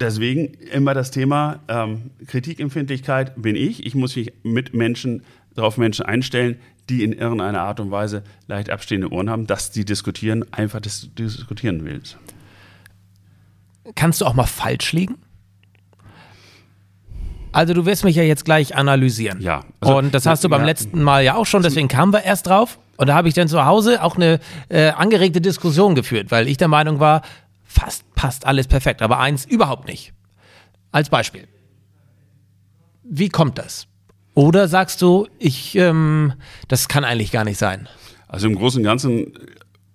Deswegen 0.00 0.54
immer 0.72 0.94
das 0.94 1.10
Thema 1.10 1.60
ähm, 1.68 2.10
Kritikempfindlichkeit 2.26 3.40
bin 3.40 3.56
ich. 3.56 3.86
Ich 3.86 3.94
muss 3.94 4.16
mich 4.16 4.32
mit 4.42 4.74
Menschen, 4.74 5.22
darauf 5.54 5.76
Menschen 5.76 6.04
einstellen, 6.04 6.58
die 6.88 7.04
in 7.04 7.12
irgendeiner 7.12 7.60
Art 7.60 7.78
und 7.80 7.90
Weise 7.90 8.24
leicht 8.48 8.70
abstehende 8.70 9.12
Ohren 9.12 9.30
haben, 9.30 9.46
dass 9.46 9.70
die 9.70 9.84
diskutieren, 9.84 10.44
einfach 10.52 10.80
das 10.80 11.08
diskutieren 11.16 11.84
willst. 11.84 12.18
Kannst 13.94 14.20
du 14.20 14.26
auch 14.26 14.34
mal 14.34 14.46
falsch 14.46 14.92
liegen? 14.92 15.16
Also 17.52 17.74
du 17.74 17.84
wirst 17.84 18.04
mich 18.04 18.16
ja 18.16 18.22
jetzt 18.22 18.44
gleich 18.44 18.74
analysieren. 18.74 19.40
Ja. 19.40 19.64
Also, 19.80 19.98
und 19.98 20.14
das 20.14 20.24
hast 20.26 20.42
du 20.42 20.48
beim 20.48 20.62
ja, 20.62 20.66
letzten 20.66 21.02
Mal 21.02 21.22
ja 21.22 21.34
auch 21.34 21.44
schon, 21.44 21.62
deswegen 21.62 21.88
kamen 21.88 22.12
wir 22.12 22.22
erst 22.22 22.46
drauf. 22.46 22.78
Und 22.96 23.08
da 23.08 23.14
habe 23.14 23.28
ich 23.28 23.34
dann 23.34 23.48
zu 23.48 23.64
Hause 23.64 24.02
auch 24.02 24.16
eine 24.16 24.38
äh, 24.68 24.90
angeregte 24.90 25.40
Diskussion 25.40 25.94
geführt, 25.94 26.30
weil 26.30 26.48
ich 26.48 26.56
der 26.56 26.68
Meinung 26.68 27.00
war, 27.00 27.22
fast 27.72 28.14
passt 28.14 28.46
alles 28.46 28.68
perfekt, 28.68 29.02
aber 29.02 29.18
eins 29.18 29.44
überhaupt 29.44 29.88
nicht. 29.88 30.12
Als 30.92 31.08
Beispiel. 31.08 31.48
Wie 33.02 33.28
kommt 33.28 33.58
das? 33.58 33.86
Oder 34.34 34.68
sagst 34.68 35.02
du, 35.02 35.26
ich, 35.38 35.74
ähm, 35.74 36.34
das 36.68 36.88
kann 36.88 37.04
eigentlich 37.04 37.32
gar 37.32 37.44
nicht 37.44 37.58
sein? 37.58 37.88
Also 38.28 38.46
im 38.46 38.54
Großen 38.54 38.80
und 38.80 38.84
Ganzen 38.84 39.32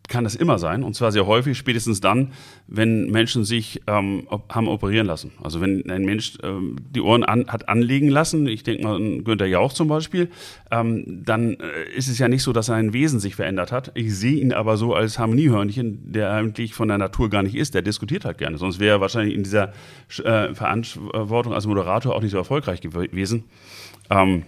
kann 0.07 0.23
das 0.23 0.35
immer 0.35 0.57
sein 0.59 0.83
und 0.83 0.95
zwar 0.95 1.11
sehr 1.11 1.27
häufig, 1.27 1.57
spätestens 1.57 2.01
dann, 2.01 2.31
wenn 2.67 3.09
Menschen 3.09 3.43
sich 3.43 3.81
ähm, 3.87 4.27
haben 4.49 4.67
operieren 4.67 5.07
lassen. 5.07 5.31
Also 5.43 5.61
wenn 5.61 5.89
ein 5.89 6.05
Mensch 6.05 6.37
ähm, 6.43 6.77
die 6.89 7.01
Ohren 7.01 7.23
an, 7.23 7.47
hat 7.47 7.69
anlegen 7.69 8.09
lassen, 8.09 8.47
ich 8.47 8.63
denke 8.63 8.83
mal 8.83 8.95
an 8.95 9.23
Günther 9.23 9.45
Jauch 9.45 9.73
zum 9.73 9.87
Beispiel, 9.87 10.29
ähm, 10.71 11.23
dann 11.25 11.53
äh, 11.53 11.95
ist 11.95 12.07
es 12.07 12.17
ja 12.19 12.27
nicht 12.27 12.43
so, 12.43 12.53
dass 12.53 12.67
sein 12.67 12.93
Wesen 12.93 13.19
sich 13.19 13.35
verändert 13.35 13.71
hat. 13.71 13.91
Ich 13.95 14.15
sehe 14.15 14.39
ihn 14.39 14.53
aber 14.53 14.77
so 14.77 14.93
als 14.93 15.19
Harmoniehörnchen, 15.19 16.11
der 16.11 16.31
eigentlich 16.31 16.73
von 16.73 16.87
der 16.87 16.97
Natur 16.97 17.29
gar 17.29 17.43
nicht 17.43 17.55
ist, 17.55 17.73
der 17.73 17.81
diskutiert 17.81 18.25
halt 18.25 18.37
gerne. 18.37 18.57
Sonst 18.57 18.79
wäre 18.79 18.97
er 18.97 19.01
wahrscheinlich 19.01 19.35
in 19.35 19.43
dieser 19.43 19.73
äh, 20.23 20.53
Verantwortung 20.53 21.53
als 21.53 21.67
Moderator 21.67 22.15
auch 22.15 22.21
nicht 22.21 22.31
so 22.31 22.37
erfolgreich 22.37 22.81
gewesen. 22.81 23.43
Ähm, 24.09 24.43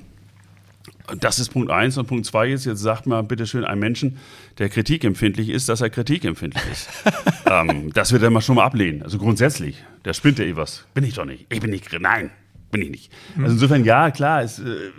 das 1.20 1.40
ist 1.40 1.50
Punkt 1.50 1.72
eins. 1.72 1.98
Und 1.98 2.08
Punkt 2.08 2.26
zwei 2.26 2.52
ist, 2.52 2.66
jetzt 2.66 2.80
sagt 2.80 3.08
mal 3.08 3.22
bitte 3.22 3.48
schön 3.48 3.66
ein 3.66 3.80
Menschen, 3.80 4.18
der 4.58 4.70
kritikempfindlich 4.70 5.50
ist, 5.50 5.70
dass 5.70 5.82
er 5.82 5.90
kritikempfindlich 5.90 6.64
ist. 6.72 6.90
ähm, 7.46 7.92
das 7.94 8.12
wird 8.12 8.24
er 8.24 8.30
mal 8.30 8.42
schon 8.42 8.56
mal 8.56 8.66
ablehnen. 8.66 9.04
Also 9.04 9.18
grundsätzlich, 9.18 9.84
der 10.06 10.14
spinnt 10.14 10.40
ja 10.40 10.46
eh 10.46 10.56
was. 10.56 10.86
Bin 10.94 11.04
ich 11.04 11.16
doch 11.16 11.26
nicht. 11.26 11.46
Ich 11.50 11.60
bin 11.60 11.70
nicht, 11.72 11.88
nein, 12.00 12.32
bin 12.72 12.82
ich 12.82 12.90
nicht. 12.90 13.12
Also 13.38 13.54
insofern, 13.54 13.84
ja, 13.84 14.12
klar, 14.12 14.42
es, 14.42 14.60
äh, 14.60 14.92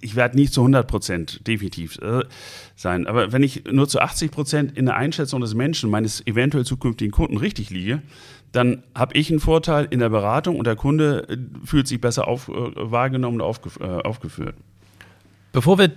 ich 0.00 0.16
werde 0.16 0.36
nicht 0.36 0.52
zu 0.52 0.60
100 0.60 0.86
Prozent 0.86 1.46
definitiv 1.46 1.98
äh, 1.98 2.24
sein. 2.76 3.06
Aber 3.06 3.32
wenn 3.32 3.42
ich 3.42 3.64
nur 3.70 3.88
zu 3.88 4.00
80 4.00 4.30
Prozent 4.30 4.76
in 4.76 4.86
der 4.86 4.96
Einschätzung 4.96 5.40
des 5.40 5.54
Menschen, 5.54 5.90
meines 5.90 6.26
eventuell 6.26 6.64
zukünftigen 6.64 7.12
Kunden 7.12 7.36
richtig 7.36 7.70
liege, 7.70 8.02
dann 8.52 8.82
habe 8.94 9.14
ich 9.16 9.30
einen 9.30 9.40
Vorteil 9.40 9.86
in 9.90 10.00
der 10.00 10.08
Beratung 10.08 10.56
und 10.56 10.66
der 10.66 10.76
Kunde 10.76 11.28
äh, 11.28 11.36
fühlt 11.64 11.86
sich 11.86 12.00
besser 12.00 12.28
auf, 12.28 12.48
äh, 12.48 12.52
wahrgenommen 12.74 13.40
und 13.40 13.46
aufgef 13.46 13.78
äh, 13.80 13.84
aufgeführt. 13.84 14.56
Bevor 15.52 15.78
wir 15.78 15.90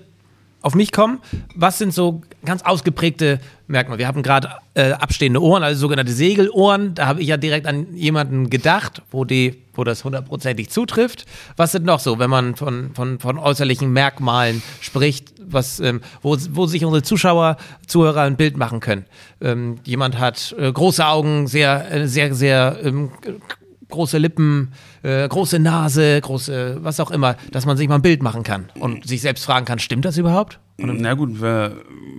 auf 0.61 0.75
mich 0.75 0.91
kommen, 0.91 1.19
was 1.55 1.79
sind 1.79 1.93
so 1.93 2.21
ganz 2.45 2.61
ausgeprägte 2.61 3.39
Merkmale? 3.67 3.97
Wir 3.97 4.07
haben 4.07 4.21
gerade 4.21 4.49
äh, 4.75 4.91
abstehende 4.91 5.41
Ohren, 5.41 5.63
also 5.63 5.79
sogenannte 5.79 6.11
Segelohren. 6.11 6.93
Da 6.93 7.07
habe 7.07 7.21
ich 7.21 7.27
ja 7.27 7.37
direkt 7.37 7.65
an 7.65 7.95
jemanden 7.95 8.49
gedacht, 8.49 9.01
wo, 9.09 9.25
die, 9.25 9.63
wo 9.73 9.83
das 9.83 10.03
hundertprozentig 10.03 10.69
zutrifft. 10.69 11.25
Was 11.57 11.71
sind 11.71 11.85
noch 11.85 11.99
so, 11.99 12.19
wenn 12.19 12.29
man 12.29 12.55
von, 12.55 12.93
von, 12.93 13.19
von 13.19 13.39
äußerlichen 13.39 13.91
Merkmalen 13.91 14.61
spricht, 14.81 15.33
was, 15.43 15.79
ähm, 15.79 16.01
wo, 16.21 16.37
wo 16.51 16.67
sich 16.67 16.85
unsere 16.85 17.01
Zuschauer, 17.01 17.57
Zuhörer 17.87 18.21
ein 18.21 18.37
Bild 18.37 18.55
machen 18.55 18.81
können? 18.81 19.05
Ähm, 19.41 19.79
jemand 19.83 20.19
hat 20.19 20.55
äh, 20.59 20.71
große 20.71 21.05
Augen, 21.05 21.47
sehr, 21.47 21.91
äh, 21.91 22.07
sehr, 22.07 22.35
sehr 22.35 22.77
ähm, 22.83 23.09
große 23.91 24.17
Lippen, 24.17 24.71
äh, 25.03 25.27
große 25.27 25.59
Nase, 25.59 26.19
große, 26.19 26.79
was 26.81 26.99
auch 26.99 27.11
immer, 27.11 27.35
dass 27.51 27.65
man 27.65 27.77
sich 27.77 27.87
mal 27.87 27.95
ein 27.95 28.01
Bild 28.01 28.23
machen 28.23 28.43
kann 28.43 28.69
und 28.79 29.07
sich 29.07 29.21
selbst 29.21 29.45
fragen 29.45 29.65
kann, 29.65 29.79
stimmt 29.79 30.05
das 30.05 30.17
überhaupt? 30.17 30.59
Na 30.77 31.13
gut, 31.13 31.41
wir 31.41 31.75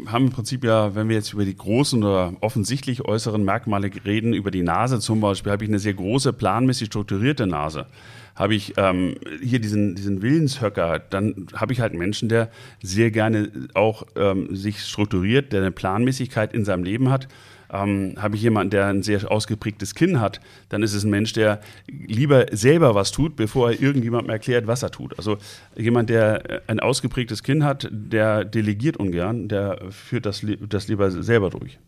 haben 0.06 0.26
im 0.26 0.30
Prinzip 0.30 0.64
ja, 0.64 0.94
wenn 0.94 1.08
wir 1.08 1.16
jetzt 1.16 1.32
über 1.32 1.44
die 1.44 1.56
großen 1.56 2.02
oder 2.02 2.34
offensichtlich 2.40 3.04
äußeren 3.04 3.44
Merkmale 3.44 3.90
reden, 4.04 4.34
über 4.34 4.50
die 4.50 4.62
Nase 4.62 5.00
zum 5.00 5.20
Beispiel, 5.20 5.52
habe 5.52 5.64
ich 5.64 5.70
eine 5.70 5.78
sehr 5.78 5.94
große, 5.94 6.32
planmäßig 6.32 6.86
strukturierte 6.86 7.46
Nase. 7.46 7.86
Habe 8.34 8.54
ich 8.54 8.74
ähm, 8.76 9.16
hier 9.42 9.58
diesen, 9.58 9.94
diesen 9.94 10.22
Willenshöcker, 10.22 11.00
dann 11.00 11.48
habe 11.54 11.72
ich 11.72 11.80
halt 11.80 11.92
einen 11.92 11.98
Menschen, 11.98 12.28
der 12.28 12.50
sehr 12.82 13.10
gerne 13.10 13.50
auch 13.74 14.04
ähm, 14.16 14.54
sich 14.54 14.80
strukturiert, 14.84 15.52
der 15.52 15.60
eine 15.60 15.70
Planmäßigkeit 15.70 16.54
in 16.54 16.64
seinem 16.64 16.84
Leben 16.84 17.10
hat 17.10 17.28
ähm, 17.72 18.14
habe 18.18 18.36
ich 18.36 18.42
jemanden, 18.42 18.70
der 18.70 18.86
ein 18.86 19.02
sehr 19.02 19.30
ausgeprägtes 19.30 19.94
Kinn 19.94 20.20
hat, 20.20 20.40
dann 20.68 20.82
ist 20.82 20.94
es 20.94 21.04
ein 21.04 21.10
Mensch, 21.10 21.32
der 21.32 21.60
lieber 21.88 22.46
selber 22.52 22.94
was 22.94 23.10
tut, 23.10 23.34
bevor 23.34 23.70
er 23.70 23.80
irgendjemandem 23.80 24.30
erklärt, 24.30 24.66
was 24.66 24.82
er 24.82 24.90
tut. 24.90 25.16
Also 25.18 25.38
jemand, 25.76 26.10
der 26.10 26.62
ein 26.66 26.80
ausgeprägtes 26.80 27.42
Kinn 27.42 27.64
hat, 27.64 27.88
der 27.90 28.44
delegiert 28.44 28.98
ungern, 28.98 29.48
der 29.48 29.80
führt 29.90 30.26
das, 30.26 30.44
das 30.68 30.88
lieber 30.88 31.10
selber 31.10 31.50
durch. 31.50 31.78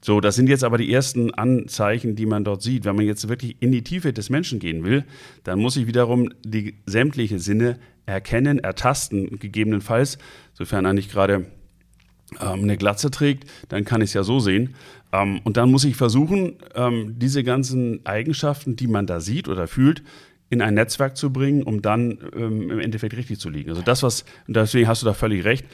So, 0.00 0.20
das 0.20 0.36
sind 0.36 0.48
jetzt 0.48 0.62
aber 0.62 0.78
die 0.78 0.92
ersten 0.92 1.34
Anzeichen, 1.34 2.14
die 2.14 2.26
man 2.26 2.44
dort 2.44 2.62
sieht. 2.62 2.84
Wenn 2.84 2.94
man 2.94 3.04
jetzt 3.04 3.28
wirklich 3.28 3.56
in 3.60 3.72
die 3.72 3.82
Tiefe 3.82 4.12
des 4.12 4.30
Menschen 4.30 4.60
gehen 4.60 4.84
will, 4.84 5.04
dann 5.42 5.58
muss 5.58 5.76
ich 5.76 5.88
wiederum 5.88 6.30
die 6.44 6.76
sämtliche 6.86 7.40
Sinne 7.40 7.80
erkennen, 8.06 8.60
ertasten, 8.60 9.40
gegebenenfalls, 9.40 10.18
sofern 10.54 10.84
er 10.84 10.92
nicht 10.92 11.10
gerade 11.10 11.46
ähm, 12.40 12.62
eine 12.62 12.76
Glatze 12.76 13.10
trägt, 13.10 13.50
dann 13.68 13.84
kann 13.84 14.02
ich 14.02 14.10
es 14.10 14.14
ja 14.14 14.22
so 14.22 14.38
sehen. 14.38 14.74
Ähm, 15.12 15.40
und 15.44 15.56
dann 15.56 15.70
muss 15.70 15.84
ich 15.84 15.96
versuchen, 15.96 16.56
ähm, 16.74 17.18
diese 17.18 17.44
ganzen 17.44 18.04
Eigenschaften, 18.04 18.76
die 18.76 18.86
man 18.86 19.06
da 19.06 19.20
sieht 19.20 19.48
oder 19.48 19.66
fühlt, 19.66 20.02
in 20.50 20.62
ein 20.62 20.74
Netzwerk 20.74 21.16
zu 21.16 21.32
bringen, 21.32 21.62
um 21.62 21.82
dann 21.82 22.18
ähm, 22.34 22.70
im 22.70 22.80
Endeffekt 22.80 23.16
richtig 23.16 23.38
zu 23.38 23.50
liegen. 23.50 23.70
Also 23.70 23.82
das, 23.82 24.02
was, 24.02 24.24
und 24.46 24.56
deswegen 24.56 24.88
hast 24.88 25.02
du 25.02 25.06
da 25.06 25.12
völlig 25.12 25.44
recht, 25.44 25.66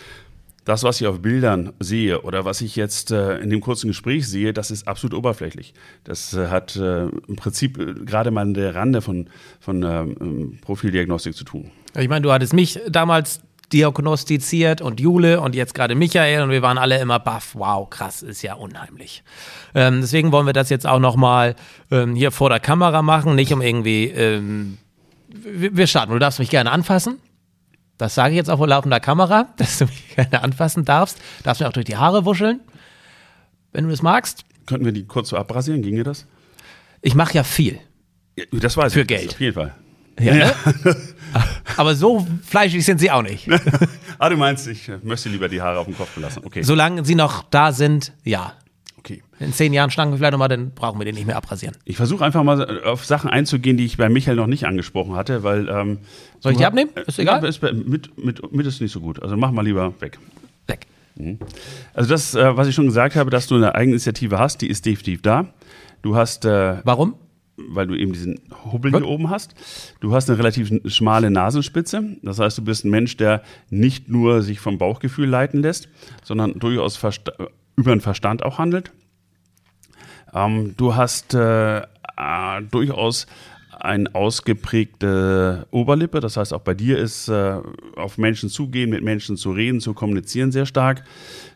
das, 0.65 0.83
was 0.83 1.01
ich 1.01 1.07
auf 1.07 1.21
Bildern 1.21 1.73
sehe 1.79 2.23
oder 2.23 2.45
was 2.45 2.61
ich 2.63 2.75
jetzt 2.75 3.11
äh, 3.11 3.39
in 3.39 3.51
dem 3.51 3.61
kurzen 3.61 3.89
Gespräch 3.89 4.27
sehe, 4.27 4.53
das 4.53 4.71
ist 4.71 4.89
absolut 4.89 5.15
oberflächlich. 5.15 5.75
Das 6.05 6.35
äh, 6.35 6.49
hat 6.49 6.75
äh, 6.77 7.05
im 7.05 7.37
Prinzip 7.37 7.79
äh, 7.79 7.93
gerade 8.05 8.31
mal 8.31 8.43
an 8.43 8.55
der 8.55 8.75
Rande 8.75 9.03
von, 9.03 9.29
von 9.61 9.83
ähm, 9.83 10.59
Profildiagnostik 10.63 11.35
zu 11.35 11.45
tun. 11.45 11.71
Ich 11.99 12.09
meine, 12.09 12.23
du 12.23 12.33
hattest 12.33 12.55
mich 12.55 12.81
damals 12.89 13.41
diagnostiziert 13.75 14.81
und 14.81 15.01
Jule 15.01 15.41
und 15.41 15.55
jetzt 15.57 15.75
gerade 15.75 15.97
Michael 15.97 16.43
und 16.43 16.51
wir 16.51 16.63
waren 16.63 16.79
alle 16.79 16.99
immer 17.01 17.19
baff. 17.19 17.55
Wow, 17.55 17.91
krass, 17.91 18.23
ist 18.23 18.41
ja 18.43 18.55
unheimlich. 18.55 19.25
Ähm, 19.75 20.01
deswegen 20.01 20.31
wollen 20.31 20.47
wir 20.47 20.53
das 20.53 20.71
jetzt 20.71 20.87
auch 20.87 21.01
nochmal 21.01 21.57
ähm, 21.91 22.15
hier 22.15 22.31
vor 22.31 22.49
der 22.49 22.61
Kamera 22.61 23.03
machen, 23.03 23.35
nicht 23.35 23.53
um 23.53 23.61
irgendwie. 23.61 24.05
Ähm, 24.07 24.79
wir 25.29 25.89
starten. 25.89 26.13
Du 26.13 26.19
darfst 26.21 26.39
mich 26.39 26.51
gerne 26.51 26.71
anfassen. 26.71 27.19
Das 27.99 28.15
sage 28.15 28.31
ich 28.31 28.37
jetzt 28.37 28.49
auch 28.49 28.59
vor 28.59 28.69
laufender 28.69 29.01
Kamera, 29.01 29.49
dass 29.57 29.79
du 29.79 29.87
mich 29.87 30.15
gerne 30.15 30.43
anfassen 30.43 30.85
darfst. 30.85 31.19
Darfst 31.43 31.61
mir 31.61 31.69
auch 31.69 31.73
durch 31.73 31.87
die 31.87 31.97
Haare 31.97 32.25
wuscheln, 32.25 32.61
wenn 33.73 33.85
du 33.85 33.91
das 33.91 34.03
magst. 34.03 34.45
Könnten 34.67 34.85
wir 34.85 34.93
die 34.93 35.05
kurz 35.05 35.31
so 35.31 35.37
abrasieren? 35.37 35.83
Ginge 35.83 36.05
das? 36.05 36.27
Ich 37.03 37.17
mache 37.17 37.35
ja 37.35 37.43
viel. 37.43 37.81
Das 38.53 38.77
weiß 38.77 38.93
Für 38.93 39.01
ich. 39.01 39.07
Geld. 39.09 39.31
Auf 39.33 39.41
jeden 39.41 39.55
Fall. 39.55 39.75
Ja, 40.21 40.35
ne? 40.35 40.55
Aber 41.77 41.95
so 41.95 42.27
fleischig 42.45 42.85
sind 42.85 42.99
sie 42.99 43.11
auch 43.11 43.23
nicht. 43.23 43.49
ah, 44.19 44.29
du 44.29 44.37
meinst, 44.37 44.69
ich 44.69 44.91
möchte 45.03 45.29
lieber 45.29 45.49
die 45.49 45.61
Haare 45.61 45.79
auf 45.79 45.87
dem 45.87 45.97
Kopf 45.97 46.15
belassen. 46.15 46.45
Okay. 46.45 46.63
Solange 46.63 47.05
sie 47.05 47.15
noch 47.15 47.45
da 47.51 47.73
sind, 47.73 48.13
ja. 48.23 48.53
Okay. 48.99 49.23
In 49.39 49.53
zehn 49.53 49.73
Jahren 49.73 49.91
schlanken 49.91 50.15
wir 50.15 50.19
vielleicht 50.19 50.33
nochmal, 50.33 50.49
dann 50.49 50.71
brauchen 50.71 50.99
wir 50.99 51.05
den 51.05 51.15
nicht 51.15 51.27
mehr 51.27 51.37
abrasieren. 51.37 51.77
Ich 51.85 51.97
versuche 51.97 52.25
einfach 52.25 52.43
mal 52.43 52.83
auf 52.85 53.05
Sachen 53.05 53.29
einzugehen, 53.29 53.77
die 53.77 53.85
ich 53.85 53.97
bei 53.97 54.09
Michael 54.09 54.37
noch 54.37 54.47
nicht 54.47 54.65
angesprochen 54.65 55.15
hatte, 55.15 55.43
weil. 55.43 55.69
Ähm, 55.69 55.99
Soll 56.41 56.53
ich 56.53 56.59
die 56.59 56.67
abnehmen? 56.67 56.91
Ist 57.07 57.19
egal. 57.19 57.43
Ja, 57.43 57.49
ist, 57.49 57.61
mit, 57.61 58.17
mit, 58.17 58.53
mit 58.53 58.67
ist 58.67 58.81
nicht 58.81 58.93
so 58.93 59.01
gut. 59.01 59.23
Also 59.23 59.37
mach 59.37 59.51
mal 59.51 59.63
lieber 59.63 59.93
weg. 60.01 60.19
Weg. 60.67 60.87
Mhm. 61.17 61.39
Also 61.93 62.09
das, 62.09 62.35
äh, 62.35 62.57
was 62.57 62.69
ich 62.69 62.75
schon 62.75 62.87
gesagt 62.87 63.17
habe, 63.17 63.31
dass 63.31 63.47
du 63.47 63.57
eine 63.57 63.75
Eigeninitiative 63.75 64.39
hast, 64.39 64.63
die 64.63 64.69
ist 64.69 64.87
definitiv 64.87 65.23
da. 65.23 65.53
Du 66.03 66.17
hast. 66.17 66.45
Äh, 66.45 66.77
Warum? 66.85 67.15
Weil 67.57 67.87
du 67.87 67.95
eben 67.95 68.13
diesen 68.13 68.41
Hubbel 68.73 68.91
hier 68.93 69.07
oben 69.07 69.31
hast. 69.31 69.55
Du 70.01 70.15
hast 70.15 70.29
eine 70.29 70.39
relativ 70.39 70.73
schmale 70.87 71.31
Nasenspitze. 71.31 72.17
Das 72.23 72.39
heißt, 72.39 72.59
du 72.59 72.63
bist 72.63 72.85
ein 72.85 72.91
Mensch, 72.91 73.17
der 73.17 73.43
nicht 73.71 74.09
nur 74.09 74.43
sich 74.43 74.61
vom 74.61 74.79
Bauchgefühl 74.79 75.29
leiten 75.29 75.63
lässt, 75.63 75.89
sondern 76.23 76.59
durchaus 76.59 76.97
Versta 76.97 77.33
über 77.77 77.95
den 77.95 78.01
Verstand 78.01 78.45
auch 78.45 78.59
handelt. 78.59 78.93
Ähm, 80.33 80.75
du 80.77 80.95
hast 80.95 81.35
äh, 81.35 81.79
äh, 81.79 82.63
durchaus 82.71 83.27
eine 83.71 84.15
ausgeprägte 84.15 85.67
Oberlippe. 85.71 86.21
Das 86.21 86.37
heißt, 86.37 86.55
auch 86.55 86.61
bei 86.61 86.75
dir 86.75 86.99
ist 86.99 87.29
äh, 87.29 87.59
auf 87.97 88.19
Menschen 88.19 88.49
zugehen, 88.49 88.91
mit 88.91 89.03
Menschen 89.03 89.37
zu 89.37 89.53
reden, 89.53 89.81
zu 89.81 89.95
kommunizieren 89.95 90.53
sehr 90.53 90.67
stark. 90.67 91.05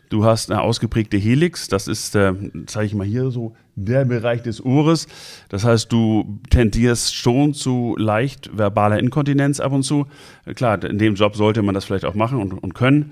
Du 0.09 0.25
hast 0.25 0.51
eine 0.51 0.61
ausgeprägte 0.61 1.17
Helix. 1.17 1.67
Das 1.67 1.87
ist, 1.87 2.15
äh, 2.15 2.33
zeige 2.65 2.87
ich 2.87 2.93
mal 2.93 3.07
hier 3.07 3.31
so, 3.31 3.55
der 3.85 4.05
Bereich 4.05 4.41
des 4.41 4.63
Ohres. 4.63 5.07
Das 5.49 5.63
heißt, 5.63 5.91
du 5.91 6.39
tendierst 6.49 7.15
schon 7.15 7.53
zu 7.53 7.95
leicht 7.97 8.49
verbaler 8.57 8.99
Inkontinenz 8.99 9.59
ab 9.59 9.71
und 9.71 9.83
zu. 9.83 10.07
Klar, 10.55 10.83
in 10.83 10.97
dem 10.97 11.15
Job 11.15 11.35
sollte 11.35 11.61
man 11.61 11.75
das 11.75 11.85
vielleicht 11.85 12.05
auch 12.05 12.15
machen 12.15 12.39
und, 12.39 12.53
und 12.53 12.73
können. 12.73 13.11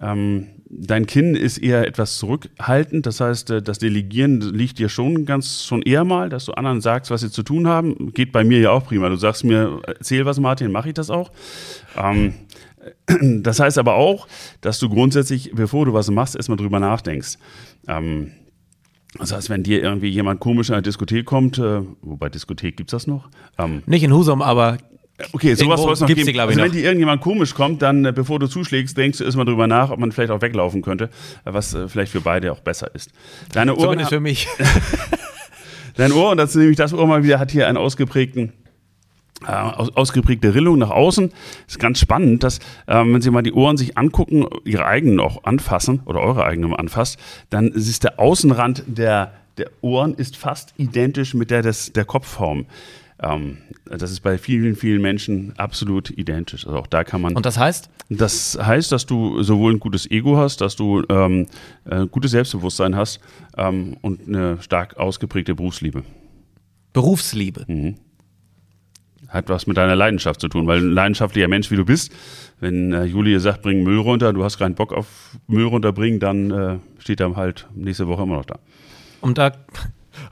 Ähm, 0.00 0.46
dein 0.70 1.06
Kinn 1.06 1.34
ist 1.34 1.58
eher 1.58 1.86
etwas 1.86 2.18
zurückhaltend. 2.18 3.06
Das 3.06 3.20
heißt, 3.20 3.50
äh, 3.50 3.62
das 3.62 3.78
Delegieren 3.78 4.40
liegt 4.40 4.78
dir 4.78 4.88
schon 4.88 5.24
ganz 5.24 5.64
schon 5.64 5.82
eher 5.82 6.04
mal, 6.04 6.28
dass 6.28 6.44
du 6.44 6.52
anderen 6.52 6.80
sagst, 6.80 7.10
was 7.10 7.22
sie 7.22 7.30
zu 7.30 7.42
tun 7.42 7.66
haben. 7.66 8.12
Geht 8.12 8.32
bei 8.32 8.44
mir 8.44 8.60
ja 8.60 8.70
auch 8.70 8.84
prima. 8.84 9.08
Du 9.08 9.16
sagst 9.16 9.44
mir, 9.44 9.80
erzähl 9.86 10.24
was, 10.24 10.38
Martin, 10.38 10.70
mache 10.70 10.88
ich 10.88 10.94
das 10.94 11.10
auch. 11.10 11.32
Ähm, 11.96 12.34
das 13.42 13.60
heißt 13.60 13.78
aber 13.78 13.94
auch, 13.94 14.28
dass 14.60 14.78
du 14.78 14.88
grundsätzlich, 14.88 15.52
bevor 15.54 15.86
du 15.86 15.92
was 15.92 16.10
machst, 16.10 16.36
erstmal 16.36 16.58
drüber 16.58 16.80
nachdenkst. 16.80 17.38
Ähm, 17.86 18.32
das 19.18 19.32
heißt, 19.32 19.50
wenn 19.50 19.62
dir 19.62 19.82
irgendwie 19.82 20.08
jemand 20.08 20.40
komisch 20.40 20.68
in 20.68 20.74
eine 20.74 20.82
Diskothek 20.82 21.24
kommt, 21.24 21.58
äh, 21.58 21.80
wobei 22.02 22.28
Diskothek 22.28 22.76
gibt 22.76 22.90
es 22.90 22.92
das 22.92 23.06
noch? 23.06 23.28
Ähm, 23.58 23.82
Nicht 23.86 24.02
in 24.02 24.12
Husum, 24.12 24.42
aber 24.42 24.78
Okay, 25.32 25.54
sowas 25.54 25.82
soll 25.82 25.92
es 25.92 26.00
noch 26.00 26.06
gibt's 26.06 26.26
geben. 26.26 26.34
Die, 26.34 26.40
also 26.40 26.60
wenn 26.60 26.70
dir 26.70 26.84
irgendjemand 26.84 27.20
komisch 27.20 27.52
kommt, 27.52 27.82
dann 27.82 28.04
äh, 28.04 28.12
bevor 28.12 28.38
du 28.38 28.46
zuschlägst, 28.46 28.96
denkst 28.96 29.18
du 29.18 29.24
erstmal 29.24 29.46
drüber 29.46 29.66
nach, 29.66 29.90
ob 29.90 29.98
man 29.98 30.12
vielleicht 30.12 30.30
auch 30.30 30.40
weglaufen 30.42 30.80
könnte, 30.80 31.06
äh, 31.44 31.52
was 31.52 31.74
äh, 31.74 31.88
vielleicht 31.88 32.12
für 32.12 32.20
beide 32.20 32.52
auch 32.52 32.60
besser 32.60 32.94
ist. 32.94 33.10
Deine 33.52 33.72
Ohren 33.74 33.82
Zumindest 33.82 34.10
für 34.10 34.20
mich. 34.20 34.46
Dein 35.96 36.12
Ohr, 36.12 36.30
und 36.30 36.36
das 36.36 36.50
ist 36.50 36.56
nämlich 36.56 36.76
das 36.76 36.94
Ohr 36.94 37.08
mal 37.08 37.24
wieder, 37.24 37.40
hat 37.40 37.50
hier 37.50 37.66
einen 37.66 37.76
ausgeprägten 37.76 38.52
äh, 39.46 39.52
aus, 39.52 39.94
ausgeprägte 39.94 40.54
Rillung 40.54 40.78
nach 40.78 40.90
außen. 40.90 41.32
Ist 41.66 41.78
ganz 41.78 42.00
spannend, 42.00 42.42
dass, 42.42 42.58
ähm, 42.86 43.14
wenn 43.14 43.22
Sie 43.22 43.30
mal 43.30 43.42
die 43.42 43.52
Ohren 43.52 43.76
sich 43.76 43.96
angucken, 43.96 44.46
Ihre 44.64 44.84
eigenen 44.84 45.20
auch 45.20 45.44
anfassen 45.44 46.00
oder 46.06 46.20
eure 46.20 46.44
eigenen 46.44 46.74
anfasst, 46.74 47.18
dann 47.50 47.68
ist 47.68 48.04
der 48.04 48.18
Außenrand 48.18 48.84
der, 48.86 49.32
der 49.56 49.70
Ohren 49.80 50.14
ist 50.14 50.36
fast 50.36 50.74
identisch 50.76 51.34
mit 51.34 51.50
der 51.50 51.62
des, 51.62 51.92
der 51.92 52.04
Kopfform. 52.04 52.66
Ähm, 53.20 53.58
das 53.84 54.10
ist 54.10 54.20
bei 54.20 54.38
vielen, 54.38 54.76
vielen 54.76 55.02
Menschen 55.02 55.52
absolut 55.56 56.10
identisch. 56.10 56.66
Also 56.66 56.78
auch 56.78 56.86
da 56.86 57.04
kann 57.04 57.20
man. 57.20 57.34
Und 57.34 57.46
das 57.46 57.58
heißt? 57.58 57.90
Das 58.10 58.58
heißt, 58.60 58.90
dass 58.92 59.06
du 59.06 59.42
sowohl 59.42 59.74
ein 59.74 59.80
gutes 59.80 60.10
Ego 60.10 60.36
hast, 60.36 60.60
dass 60.60 60.76
du 60.76 61.02
ähm, 61.08 61.46
äh, 61.84 62.06
gutes 62.06 62.30
Selbstbewusstsein 62.30 62.96
hast 62.96 63.20
ähm, 63.56 63.96
und 64.02 64.28
eine 64.28 64.62
stark 64.62 64.96
ausgeprägte 64.96 65.54
Berufsliebe. 65.54 66.04
Berufsliebe. 66.92 67.64
Mhm. 67.66 67.96
Hat 69.28 69.48
was 69.48 69.66
mit 69.66 69.76
deiner 69.76 69.94
Leidenschaft 69.94 70.40
zu 70.40 70.48
tun, 70.48 70.66
weil 70.66 70.78
ein 70.78 70.92
leidenschaftlicher 70.92 71.48
Mensch, 71.48 71.70
wie 71.70 71.76
du 71.76 71.84
bist, 71.84 72.12
wenn 72.60 72.92
äh, 72.92 73.04
Julie 73.04 73.38
sagt, 73.40 73.62
bring 73.62 73.82
Müll 73.82 73.98
runter, 73.98 74.32
du 74.32 74.42
hast 74.42 74.58
keinen 74.58 74.74
Bock 74.74 74.92
auf 74.92 75.36
Müll 75.46 75.66
runterbringen, 75.66 76.18
dann 76.18 76.50
äh, 76.50 76.78
steht 76.98 77.20
er 77.20 77.36
halt 77.36 77.66
nächste 77.74 78.08
Woche 78.08 78.22
immer 78.22 78.36
noch 78.36 78.46
da. 78.46 78.58
Um 79.20 79.34
da 79.34 79.52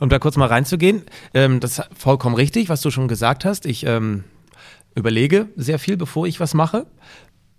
um 0.00 0.08
da 0.08 0.18
kurz 0.18 0.36
mal 0.36 0.46
reinzugehen, 0.46 1.02
ähm, 1.34 1.60
das 1.60 1.78
ist 1.78 1.88
vollkommen 1.96 2.34
richtig, 2.34 2.68
was 2.68 2.80
du 2.80 2.90
schon 2.90 3.08
gesagt 3.08 3.44
hast. 3.44 3.66
Ich 3.66 3.86
ähm, 3.86 4.24
überlege 4.94 5.48
sehr 5.56 5.78
viel, 5.78 5.96
bevor 5.96 6.26
ich 6.26 6.40
was 6.40 6.54
mache, 6.54 6.86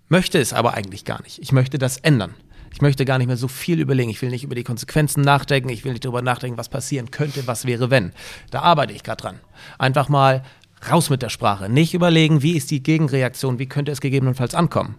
möchte 0.10 0.40
es 0.40 0.54
aber 0.54 0.74
eigentlich 0.74 1.06
gar 1.06 1.22
nicht. 1.24 1.40
Ich 1.40 1.52
möchte 1.52 1.78
das 1.78 1.98
ändern. 1.98 2.34
Ich 2.74 2.82
möchte 2.82 3.06
gar 3.06 3.18
nicht 3.18 3.28
mehr 3.28 3.38
so 3.38 3.48
viel 3.48 3.80
überlegen. 3.80 4.10
Ich 4.10 4.22
will 4.22 4.30
nicht 4.30 4.44
über 4.44 4.56
die 4.56 4.64
Konsequenzen 4.64 5.22
nachdenken. 5.22 5.70
Ich 5.70 5.86
will 5.86 5.94
nicht 5.94 6.06
darüber 6.06 6.22
nachdenken, 6.22 6.58
was 6.58 6.70
passieren 6.70 7.12
könnte, 7.12 7.48
was 7.48 7.66
wäre, 7.66 7.90
wenn. 7.90 8.12
Da 8.52 8.62
arbeite 8.62 8.94
ich 8.94 9.04
gerade 9.04 9.22
dran. 9.22 9.40
Einfach 9.80 10.10
mal 10.10 10.44
raus 10.90 11.10
mit 11.10 11.22
der 11.22 11.30
Sprache. 11.30 11.70
Nicht 11.70 11.94
überlegen, 11.94 12.42
wie 12.42 12.56
ist 12.56 12.72
die 12.72 12.84
Gegenreaktion, 12.84 13.60
wie 13.60 13.68
könnte 13.68 13.92
es 13.92 14.02
gegebenenfalls 14.02 14.56
ankommen. 14.56 14.96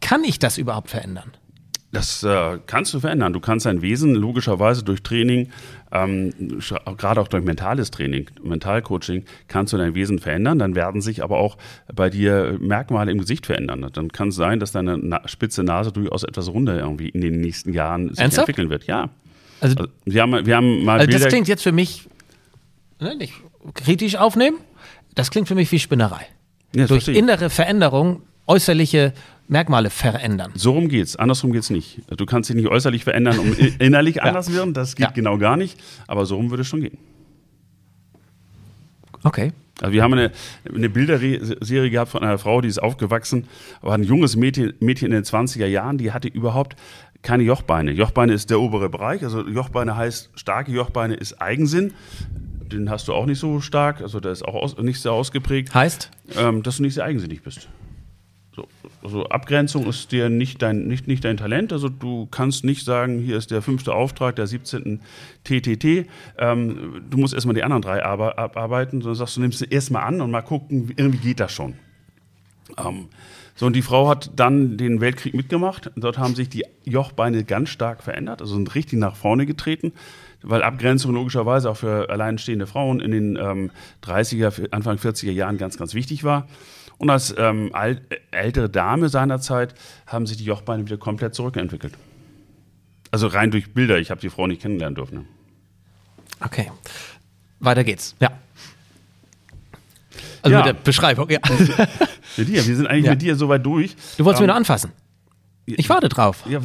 Kann 0.00 0.24
ich 0.24 0.38
das 0.38 0.58
überhaupt 0.58 0.90
verändern? 0.90 1.32
Das 1.90 2.22
äh, 2.22 2.58
kannst 2.66 2.92
du 2.92 3.00
verändern. 3.00 3.32
Du 3.32 3.40
kannst 3.40 3.64
dein 3.64 3.80
Wesen 3.80 4.14
logischerweise 4.14 4.84
durch 4.84 5.02
Training, 5.02 5.48
ähm, 5.90 6.60
gerade 6.98 7.18
auch 7.18 7.28
durch 7.28 7.42
mentales 7.42 7.90
Training, 7.90 8.28
Mentalcoaching, 8.42 9.24
kannst 9.48 9.72
du 9.72 9.78
dein 9.78 9.94
Wesen 9.94 10.18
verändern. 10.18 10.58
Dann 10.58 10.74
werden 10.74 11.00
sich 11.00 11.22
aber 11.22 11.38
auch 11.38 11.56
bei 11.94 12.10
dir 12.10 12.58
Merkmale 12.60 13.10
im 13.10 13.18
Gesicht 13.18 13.46
verändern. 13.46 13.88
Dann 13.90 14.12
kann 14.12 14.28
es 14.28 14.34
sein, 14.34 14.60
dass 14.60 14.72
deine 14.72 14.98
Na 14.98 15.26
spitze 15.26 15.62
Nase 15.62 15.90
durchaus 15.90 16.24
etwas 16.24 16.48
runder 16.48 16.78
irgendwie 16.78 17.08
in 17.08 17.22
den 17.22 17.40
nächsten 17.40 17.72
Jahren 17.72 18.10
sich 18.10 18.18
Ernsthaft? 18.18 18.48
entwickeln 18.48 18.68
wird. 18.68 18.84
Ja. 18.84 19.08
Also, 19.60 19.76
also, 19.76 19.90
wir, 20.04 20.20
haben, 20.20 20.44
wir 20.44 20.56
haben 20.56 20.84
mal. 20.84 21.00
Also 21.00 21.18
das 21.18 21.28
klingt 21.28 21.48
jetzt 21.48 21.62
für 21.62 21.72
mich 21.72 22.06
ne, 23.00 23.16
nicht 23.16 23.32
kritisch 23.72 24.16
aufnehmen. 24.16 24.58
Das 25.18 25.32
klingt 25.32 25.48
für 25.48 25.56
mich 25.56 25.72
wie 25.72 25.80
Spinnerei. 25.80 26.26
Ja, 26.76 26.86
durch 26.86 27.08
innere 27.08 27.50
Veränderung, 27.50 28.22
äußerliche 28.46 29.12
Merkmale 29.48 29.90
verändern. 29.90 30.52
So 30.54 30.70
rum 30.70 30.88
geht's. 30.88 31.16
Andersrum 31.16 31.52
geht's 31.52 31.70
nicht. 31.70 32.02
Du 32.16 32.24
kannst 32.24 32.50
dich 32.50 32.54
nicht 32.54 32.68
äußerlich 32.68 33.02
verändern, 33.02 33.40
um 33.40 33.52
innerlich 33.80 34.16
ja. 34.16 34.22
anders 34.22 34.54
werden. 34.54 34.74
Das 34.74 34.94
geht 34.94 35.06
ja. 35.06 35.10
genau 35.10 35.36
gar 35.36 35.56
nicht. 35.56 35.76
Aber 36.06 36.24
so 36.24 36.36
rum 36.36 36.50
würde 36.50 36.60
es 36.60 36.68
schon 36.68 36.82
gehen. 36.82 36.98
Okay. 39.24 39.50
Also 39.80 39.92
wir 39.92 40.04
haben 40.04 40.12
eine, 40.12 40.30
eine 40.72 40.88
Bilderserie 40.88 41.90
gehabt 41.90 42.12
von 42.12 42.22
einer 42.22 42.38
Frau, 42.38 42.60
die 42.60 42.68
ist 42.68 42.80
aufgewachsen, 42.80 43.48
war 43.80 43.94
ein 43.94 44.04
junges 44.04 44.36
Mädchen, 44.36 44.74
Mädchen 44.78 45.06
in 45.08 45.14
den 45.14 45.24
20er 45.24 45.66
Jahren, 45.66 45.98
die 45.98 46.12
hatte 46.12 46.28
überhaupt 46.28 46.76
keine 47.22 47.42
Jochbeine. 47.42 47.90
Jochbeine 47.90 48.34
ist 48.34 48.50
der 48.50 48.60
obere 48.60 48.88
Bereich. 48.88 49.24
Also 49.24 49.44
Jochbeine 49.48 49.96
heißt, 49.96 50.30
starke 50.36 50.70
Jochbeine 50.70 51.14
ist 51.14 51.42
Eigensinn. 51.42 51.94
Den 52.68 52.90
hast 52.90 53.08
du 53.08 53.14
auch 53.14 53.26
nicht 53.26 53.38
so 53.38 53.60
stark, 53.60 54.00
also 54.00 54.20
der 54.20 54.32
ist 54.32 54.44
auch 54.44 54.54
aus, 54.54 54.76
nicht 54.78 55.00
sehr 55.00 55.12
ausgeprägt. 55.12 55.74
Heißt? 55.74 56.10
Ähm, 56.36 56.62
dass 56.62 56.76
du 56.76 56.82
nicht 56.82 56.94
sehr 56.94 57.04
eigensinnig 57.04 57.42
bist. 57.42 57.68
So, 58.54 58.66
also 59.02 59.24
Abgrenzung 59.26 59.86
ist 59.86 60.10
dir 60.10 60.28
nicht 60.28 60.62
dein, 60.62 60.88
nicht, 60.88 61.06
nicht 61.06 61.24
dein 61.24 61.36
Talent. 61.36 61.72
Also 61.72 61.88
du 61.88 62.26
kannst 62.26 62.64
nicht 62.64 62.84
sagen, 62.84 63.20
hier 63.20 63.36
ist 63.36 63.50
der 63.50 63.62
fünfte 63.62 63.94
Auftrag 63.94 64.36
der 64.36 64.46
17. 64.46 65.00
TTT. 65.44 66.08
Ähm, 66.38 67.04
du 67.08 67.18
musst 67.18 67.34
erstmal 67.34 67.54
die 67.54 67.62
anderen 67.62 67.82
drei 67.82 68.04
abarbeiten, 68.04 69.00
sondern 69.00 69.16
sagst 69.16 69.36
du, 69.36 69.40
nimmst 69.40 69.60
du 69.60 69.64
erstmal 69.66 70.02
an 70.02 70.20
und 70.20 70.30
mal 70.30 70.42
gucken, 70.42 70.92
irgendwie 70.96 71.18
geht 71.18 71.40
das 71.40 71.52
schon. 71.52 71.74
Ähm, 72.76 73.08
so, 73.58 73.66
und 73.66 73.74
die 73.74 73.82
Frau 73.82 74.08
hat 74.08 74.30
dann 74.36 74.76
den 74.76 75.00
Weltkrieg 75.00 75.34
mitgemacht. 75.34 75.90
Dort 75.96 76.16
haben 76.16 76.36
sich 76.36 76.48
die 76.48 76.64
Jochbeine 76.84 77.42
ganz 77.42 77.70
stark 77.70 78.04
verändert, 78.04 78.40
also 78.40 78.54
sind 78.54 78.72
richtig 78.76 79.00
nach 79.00 79.16
vorne 79.16 79.46
getreten, 79.46 79.92
weil 80.42 80.62
Abgrenzung 80.62 81.12
logischerweise 81.12 81.68
auch 81.68 81.76
für 81.76 82.08
alleinstehende 82.08 82.68
Frauen 82.68 83.00
in 83.00 83.10
den 83.10 83.34
ähm, 83.34 83.72
30er, 84.04 84.70
Anfang 84.70 84.98
40er 84.98 85.32
Jahren 85.32 85.58
ganz, 85.58 85.76
ganz 85.76 85.94
wichtig 85.94 86.22
war. 86.22 86.46
Und 86.98 87.10
als 87.10 87.34
ähm, 87.36 87.72
ältere 88.30 88.70
Dame 88.70 89.08
seinerzeit 89.08 89.74
haben 90.06 90.28
sich 90.28 90.36
die 90.36 90.44
Jochbeine 90.44 90.86
wieder 90.86 90.96
komplett 90.96 91.34
zurückentwickelt. 91.34 91.94
Also 93.10 93.26
rein 93.26 93.50
durch 93.50 93.74
Bilder. 93.74 93.98
Ich 93.98 94.12
habe 94.12 94.20
die 94.20 94.30
Frau 94.30 94.46
nicht 94.46 94.62
kennenlernen 94.62 94.94
dürfen. 94.94 95.26
Okay. 96.38 96.70
Weiter 97.58 97.82
geht's. 97.82 98.14
Ja. 98.20 98.30
Also 100.42 100.52
ja. 100.52 100.64
mit 100.64 100.66
der 100.66 100.72
Beschreibung, 100.82 101.28
ja. 101.30 101.40
mit 102.36 102.48
dir. 102.48 102.66
Wir 102.66 102.76
sind 102.76 102.86
eigentlich 102.86 103.04
ja. 103.06 103.12
mit 103.12 103.22
dir 103.22 103.36
soweit 103.36 103.64
durch. 103.64 103.96
Du 104.16 104.24
wolltest 104.24 104.40
um, 104.40 104.44
mich 104.44 104.48
nur 104.48 104.56
anfassen. 104.56 104.92
Ich 105.66 105.88
warte 105.88 106.08
drauf. 106.08 106.44
Ja, 106.48 106.60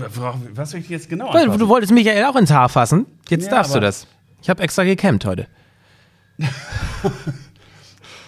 was 0.53 0.71
soll 0.71 0.79
ich 0.79 0.89
jetzt 0.89 1.09
genau 1.09 1.27
anfassen? 1.27 1.59
Du 1.59 1.67
wolltest 1.67 1.91
Michael 1.91 2.23
auch 2.25 2.35
ins 2.35 2.51
Haar 2.51 2.69
fassen. 2.69 3.05
Jetzt 3.29 3.45
ja, 3.45 3.51
darfst 3.51 3.75
du 3.75 3.79
das. 3.79 4.07
Ich 4.41 4.49
habe 4.49 4.63
extra 4.63 4.83
gecampt 4.83 5.25
heute. 5.25 5.47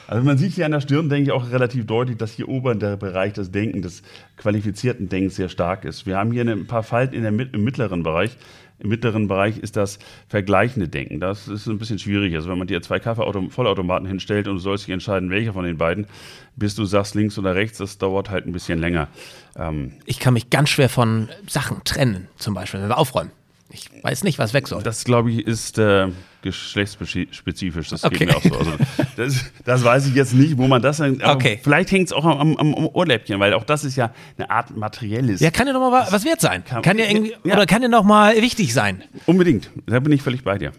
Also 0.08 0.24
man 0.24 0.38
sieht 0.38 0.54
hier 0.54 0.66
an 0.66 0.72
der 0.72 0.82
Stirn, 0.82 1.10
denke 1.10 1.30
ich, 1.30 1.32
auch 1.32 1.50
relativ 1.50 1.88
deutlich, 1.88 2.18
dass 2.18 2.32
hier 2.32 2.48
oben 2.48 2.80
der 2.80 2.96
Bereich 2.96 3.34
des 3.34 3.52
Denken, 3.52 3.82
des 3.82 4.04
qualifizierten 4.38 5.10
Denkens 5.10 5.36
sehr 5.36 5.50
stark 5.50 5.84
ist. 5.84 6.06
Wir 6.06 6.18
haben 6.18 6.32
hier 6.32 6.44
ein 6.44 6.68
paar 6.68 6.84
Falten 6.84 7.16
in 7.16 7.24
der, 7.24 7.32
im 7.32 7.64
mittleren 7.64 8.04
Bereich. 8.04 8.38
Im 8.80 8.90
mittleren 8.90 9.28
Bereich 9.28 9.58
ist 9.58 9.78
das 9.78 10.00
vergleichende 10.28 10.90
Denken. 10.90 11.20
Das 11.20 11.48
ist 11.48 11.68
ein 11.68 11.78
bisschen 11.78 12.00
schwierig. 12.00 12.36
Also 12.36 12.50
wenn 12.50 12.58
man 12.58 12.68
dir 12.68 12.82
zwei 12.82 13.00
Kaffeevollautomaten 13.00 14.08
hinstellt 14.08 14.48
und 14.48 14.56
du 14.56 14.60
sollst 14.60 14.86
dich 14.86 14.94
entscheiden, 14.94 15.30
welcher 15.30 15.54
von 15.54 15.64
den 15.64 15.78
beiden, 15.78 16.08
bis 16.56 16.76
du 16.76 16.86
sagst 16.86 17.16
links 17.16 17.38
oder 17.40 17.56
rechts, 17.56 17.78
das 17.78 17.98
dauert 17.98 18.30
halt 18.30 18.46
ein 18.46 18.52
bisschen 18.52 18.80
länger. 18.80 19.08
Ähm 19.56 19.94
ich 20.06 20.20
kann 20.20 20.34
mich 20.34 20.50
ganz 20.50 20.70
schwer 20.70 20.90
von 20.90 21.30
Sachen 21.48 21.84
trennen, 21.86 22.28
zum 22.38 22.54
Beispiel, 22.54 22.82
wenn 22.82 22.90
wir 22.90 22.98
aufräumen. 22.98 23.32
Ich 23.72 23.90
weiß 24.04 24.24
nicht, 24.24 24.38
was 24.38 24.54
weg 24.54 24.68
soll. 24.68 24.84
Das, 24.84 25.04
glaube 25.04 25.32
ich, 25.32 25.46
ist 25.46 25.80
äh, 25.80 26.08
geschlechtsspezifisch. 26.44 27.90
Das 27.90 28.04
okay. 28.04 28.20
geht 28.20 28.28
mir 28.28 28.38
auch 28.38 28.44
so. 28.44 28.56
Also, 28.56 28.72
das, 29.18 29.52
das, 29.64 29.84
weiß 29.84 30.08
ich 30.08 30.14
jetzt 30.14 30.34
nicht, 30.34 30.58
wo 30.58 30.68
man 30.68 30.82
das. 30.82 31.02
Okay. 31.02 31.60
Vielleicht 31.64 31.92
hängt 31.92 32.08
es 32.08 32.14
auch 32.14 32.26
am, 32.26 32.56
am, 32.58 32.76
am, 32.76 32.88
Ohrläppchen, 32.88 33.40
weil 33.40 33.54
auch 33.54 33.64
das 33.64 33.84
ist 33.84 33.96
ja 33.96 34.14
eine 34.38 34.50
Art 34.52 34.76
materielles. 34.78 35.42
Ja, 35.42 35.50
kann 35.50 35.66
ja 35.66 35.74
noch 35.74 35.80
mal 35.80 36.08
was 36.12 36.26
wert 36.26 36.42
sein. 36.42 36.64
Kann, 36.64 36.84
kann 36.84 37.00
ja 37.00 37.06
irgendwie, 37.06 37.34
ja. 37.44 37.56
Oder 37.56 37.66
kann 37.66 37.82
ja 37.82 37.88
noch 37.88 38.04
mal 38.04 38.40
wichtig 38.40 38.74
sein. 38.74 39.04
Unbedingt. 39.26 39.72
Da 39.88 40.00
bin 40.00 40.14
ich 40.14 40.22
völlig 40.22 40.44
bei 40.44 40.58
dir. 40.60 40.72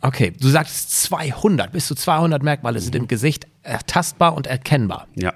Okay, 0.00 0.32
du 0.38 0.48
sagst 0.48 0.90
200, 1.04 1.70
bis 1.70 1.86
zu 1.86 1.94
200 1.94 2.42
Merkmale 2.42 2.80
sind 2.80 2.96
im 2.96 3.06
Gesicht 3.06 3.46
ertastbar 3.62 4.34
und 4.34 4.48
erkennbar. 4.48 5.06
Ja. 5.14 5.32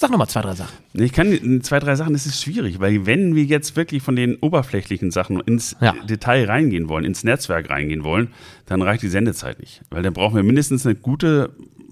Sag 0.00 0.10
nochmal 0.10 0.28
zwei, 0.28 0.40
drei 0.40 0.54
Sachen. 0.54 0.72
Ich 0.94 1.12
kann 1.12 1.60
zwei, 1.62 1.78
drei 1.78 1.94
Sachen, 1.94 2.14
das 2.14 2.24
ist 2.24 2.40
schwierig, 2.40 2.80
weil 2.80 3.04
wenn 3.04 3.34
wir 3.34 3.44
jetzt 3.44 3.76
wirklich 3.76 4.02
von 4.02 4.16
den 4.16 4.36
oberflächlichen 4.36 5.10
Sachen 5.10 5.40
ins 5.40 5.76
ja. 5.78 5.92
Detail 6.08 6.46
reingehen 6.46 6.88
wollen, 6.88 7.04
ins 7.04 7.22
Netzwerk 7.22 7.68
reingehen 7.68 8.02
wollen, 8.02 8.28
dann 8.64 8.80
reicht 8.80 9.02
die 9.02 9.10
Sendezeit 9.10 9.60
nicht. 9.60 9.82
Weil 9.90 10.02
dann 10.02 10.14
brauchen 10.14 10.36
wir 10.36 10.42
mindestens 10.42 10.86
eine 10.86 10.94
gute 10.94 11.50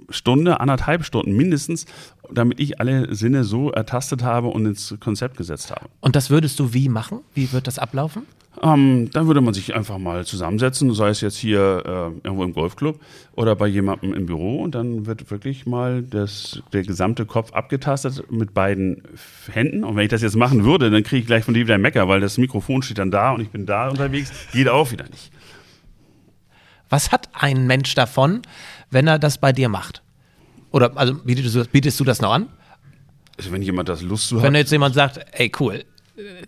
Stunde, 0.08 0.58
anderthalb 0.60 1.04
Stunden 1.04 1.36
mindestens, 1.36 1.84
damit 2.32 2.60
ich 2.60 2.80
alle 2.80 3.14
Sinne 3.14 3.44
so 3.44 3.72
ertastet 3.72 4.22
habe 4.22 4.48
und 4.48 4.64
ins 4.64 4.94
Konzept 5.00 5.36
gesetzt 5.36 5.70
habe. 5.70 5.84
Und 6.00 6.16
das 6.16 6.30
würdest 6.30 6.58
du 6.60 6.72
wie 6.72 6.88
machen? 6.88 7.20
Wie 7.34 7.52
wird 7.52 7.66
das 7.66 7.78
ablaufen? 7.78 8.22
Ähm, 8.62 9.10
dann 9.12 9.26
würde 9.26 9.40
man 9.40 9.54
sich 9.54 9.74
einfach 9.74 9.98
mal 9.98 10.24
zusammensetzen, 10.24 10.92
sei 10.92 11.10
es 11.10 11.20
jetzt 11.20 11.36
hier 11.36 11.82
äh, 11.84 12.26
irgendwo 12.26 12.44
im 12.44 12.52
Golfclub 12.52 12.98
oder 13.36 13.54
bei 13.54 13.66
jemandem 13.66 14.14
im 14.14 14.26
Büro 14.26 14.62
und 14.62 14.74
dann 14.74 15.06
wird 15.06 15.30
wirklich 15.30 15.66
mal 15.66 16.02
das, 16.02 16.62
der 16.72 16.82
gesamte 16.82 17.24
Kopf 17.24 17.52
abgetastet 17.52 18.30
mit 18.30 18.54
beiden 18.54 19.02
Händen. 19.52 19.84
Und 19.84 19.96
wenn 19.96 20.04
ich 20.04 20.10
das 20.10 20.22
jetzt 20.22 20.36
machen 20.36 20.64
würde, 20.64 20.90
dann 20.90 21.02
kriege 21.02 21.20
ich 21.20 21.26
gleich 21.26 21.44
von 21.44 21.54
dir 21.54 21.60
wieder 21.60 21.74
einen 21.74 21.82
Mecker, 21.82 22.08
weil 22.08 22.20
das 22.20 22.38
Mikrofon 22.38 22.82
steht 22.82 22.98
dann 22.98 23.10
da 23.10 23.32
und 23.32 23.42
ich 23.42 23.50
bin 23.50 23.66
da 23.66 23.88
unterwegs. 23.90 24.32
Geht 24.52 24.68
auch 24.68 24.90
wieder 24.90 25.04
nicht. 25.08 25.30
Was 26.88 27.12
hat 27.12 27.28
ein 27.34 27.66
Mensch 27.66 27.94
davon, 27.94 28.42
wenn 28.90 29.06
er 29.06 29.18
das 29.18 29.38
bei 29.38 29.52
dir 29.52 29.68
macht? 29.68 30.02
Oder 30.70 30.96
also 30.96 31.14
bietest 31.14 31.54
du, 31.54 31.64
bietest 31.66 32.00
du 32.00 32.04
das 32.04 32.20
noch 32.20 32.32
an? 32.32 32.48
Also 33.36 33.52
wenn 33.52 33.62
jemand 33.62 33.88
das 33.88 34.02
Lust 34.02 34.28
zu 34.28 34.36
Wenn 34.42 34.54
hat, 34.54 34.56
jetzt 34.56 34.72
jemand 34.72 34.94
sagt, 34.94 35.20
ey 35.32 35.52
cool, 35.60 35.84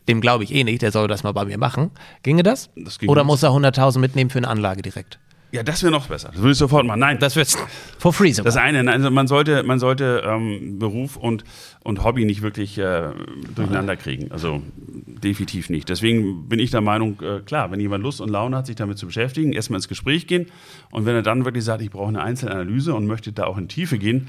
dem 0.09 0.21
glaube 0.21 0.45
ich 0.45 0.53
eh 0.55 0.65
nicht, 0.65 0.83
der 0.83 0.93
soll 0.93 1.09
das 1.09 1.23
mal 1.23 1.33
bei 1.33 1.45
mir 1.45 1.59
machen. 1.59 1.91
Ginge 2.23 2.43
das? 2.43 2.71
Das 2.77 2.99
ging 2.99 3.09
Oder 3.09 3.23
nicht. 3.23 3.29
muss 3.29 3.43
er 3.43 3.51
100.000 3.51 3.99
mitnehmen 3.99 4.31
für 4.31 4.39
eine 4.39 4.49
Anlage 4.49 4.83
direkt? 4.83 5.19
Ja, 5.53 5.63
das 5.63 5.83
wäre 5.83 5.93
noch 5.93 6.07
besser. 6.07 6.29
Das 6.29 6.39
würde 6.39 6.53
ich 6.53 6.59
sofort 6.59 6.87
machen. 6.87 7.01
Nein, 7.01 7.19
Das 7.19 7.37
wird's 7.37 7.59
for 7.99 8.13
free 8.13 8.33
sogar. 8.33 8.53
Das 8.53 8.57
eine, 8.57 8.91
also 8.91 9.11
man 9.11 9.27
sollte, 9.27 9.63
man 9.63 9.79
sollte 9.79 10.23
ähm, 10.25 10.79
Beruf 10.79 11.17
und, 11.17 11.45
und 11.83 12.05
Hobby 12.05 12.25
nicht 12.25 12.43
wirklich 12.43 12.79
äh, 12.79 13.09
durcheinander 13.55 13.97
kriegen. 13.97 14.31
Also 14.31 14.63
definitiv 14.77 15.71
nicht. 15.71 15.89
Deswegen 15.89 16.49
bin 16.49 16.59
ich 16.59 16.71
der 16.71 16.81
Meinung, 16.81 17.21
äh, 17.21 17.41
klar, 17.41 17.71
wenn 17.71 17.81
jemand 17.81 18.03
Lust 18.05 18.21
und 18.21 18.29
Laune 18.29 18.57
hat, 18.57 18.67
sich 18.67 18.77
damit 18.77 18.99
zu 18.99 19.07
beschäftigen, 19.07 19.53
erstmal 19.53 19.79
ins 19.79 19.89
Gespräch 19.89 20.27
gehen. 20.27 20.47
Und 20.91 21.07
wenn 21.07 21.15
er 21.15 21.23
dann 21.23 21.45
wirklich 21.45 21.65
sagt, 21.65 21.83
ich 21.83 21.91
brauche 21.91 22.09
eine 22.09 22.23
Einzelanalyse 22.23 22.95
und 22.95 23.07
möchte 23.07 23.33
da 23.33 23.45
auch 23.45 23.59
in 23.59 23.69
Tiefe 23.69 23.99
gehen, 23.99 24.29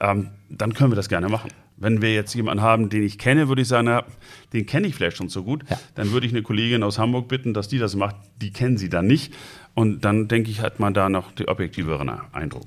ähm, 0.00 0.28
dann 0.48 0.74
können 0.74 0.90
wir 0.90 0.96
das 0.96 1.08
gerne 1.08 1.28
machen. 1.28 1.50
Wenn 1.76 2.00
wir 2.00 2.14
jetzt 2.14 2.34
jemanden 2.34 2.62
haben, 2.62 2.90
den 2.90 3.02
ich 3.02 3.18
kenne, 3.18 3.48
würde 3.48 3.62
ich 3.62 3.68
sagen, 3.68 3.86
na, 3.86 4.04
den 4.52 4.66
kenne 4.66 4.86
ich 4.86 4.94
vielleicht 4.94 5.16
schon 5.16 5.28
so 5.28 5.42
gut. 5.42 5.64
Ja. 5.68 5.80
Dann 5.94 6.12
würde 6.12 6.26
ich 6.26 6.32
eine 6.32 6.42
Kollegin 6.42 6.82
aus 6.82 6.98
Hamburg 6.98 7.28
bitten, 7.28 7.54
dass 7.54 7.66
die 7.66 7.78
das 7.78 7.96
macht. 7.96 8.16
Die 8.40 8.52
kennen 8.52 8.76
sie 8.76 8.88
dann 8.88 9.06
nicht. 9.06 9.34
Und 9.74 10.02
dann 10.04 10.28
denke 10.28 10.50
ich, 10.50 10.60
hat 10.60 10.80
man 10.80 10.94
da 10.94 11.08
noch 11.08 11.32
den 11.32 11.48
objektiveren 11.48 12.10
Eindruck. 12.32 12.64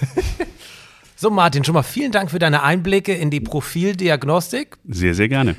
So 1.20 1.30
Martin, 1.30 1.64
schon 1.64 1.74
mal 1.74 1.82
vielen 1.82 2.12
Dank 2.12 2.30
für 2.30 2.38
deine 2.38 2.62
Einblicke 2.62 3.12
in 3.12 3.28
die 3.32 3.40
Profildiagnostik. 3.40 4.76
Sehr, 4.86 5.14
sehr 5.14 5.28
gerne. 5.28 5.56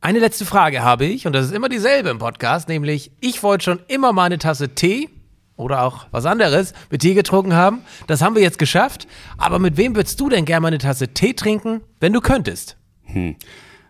Eine 0.00 0.20
letzte 0.20 0.44
Frage 0.44 0.84
habe 0.84 1.04
ich, 1.04 1.26
und 1.26 1.32
das 1.32 1.46
ist 1.46 1.52
immer 1.52 1.68
dieselbe 1.68 2.10
im 2.10 2.18
Podcast, 2.18 2.68
nämlich, 2.68 3.10
ich 3.20 3.42
wollte 3.42 3.64
schon 3.64 3.80
immer 3.88 4.12
mal 4.12 4.26
eine 4.26 4.38
Tasse 4.38 4.68
Tee 4.68 5.08
oder 5.56 5.82
auch 5.82 6.06
was 6.12 6.26
anderes 6.26 6.74
mit 6.92 7.02
Tee 7.02 7.14
getrunken 7.14 7.54
haben. 7.54 7.80
Das 8.06 8.22
haben 8.22 8.36
wir 8.36 8.42
jetzt 8.42 8.60
geschafft. 8.60 9.08
Aber 9.36 9.58
mit 9.58 9.76
wem 9.76 9.96
würdest 9.96 10.20
du 10.20 10.28
denn 10.28 10.44
gerne 10.44 10.60
mal 10.60 10.68
eine 10.68 10.78
Tasse 10.78 11.08
Tee 11.08 11.34
trinken, 11.34 11.80
wenn 11.98 12.12
du 12.12 12.20
könntest? 12.20 12.76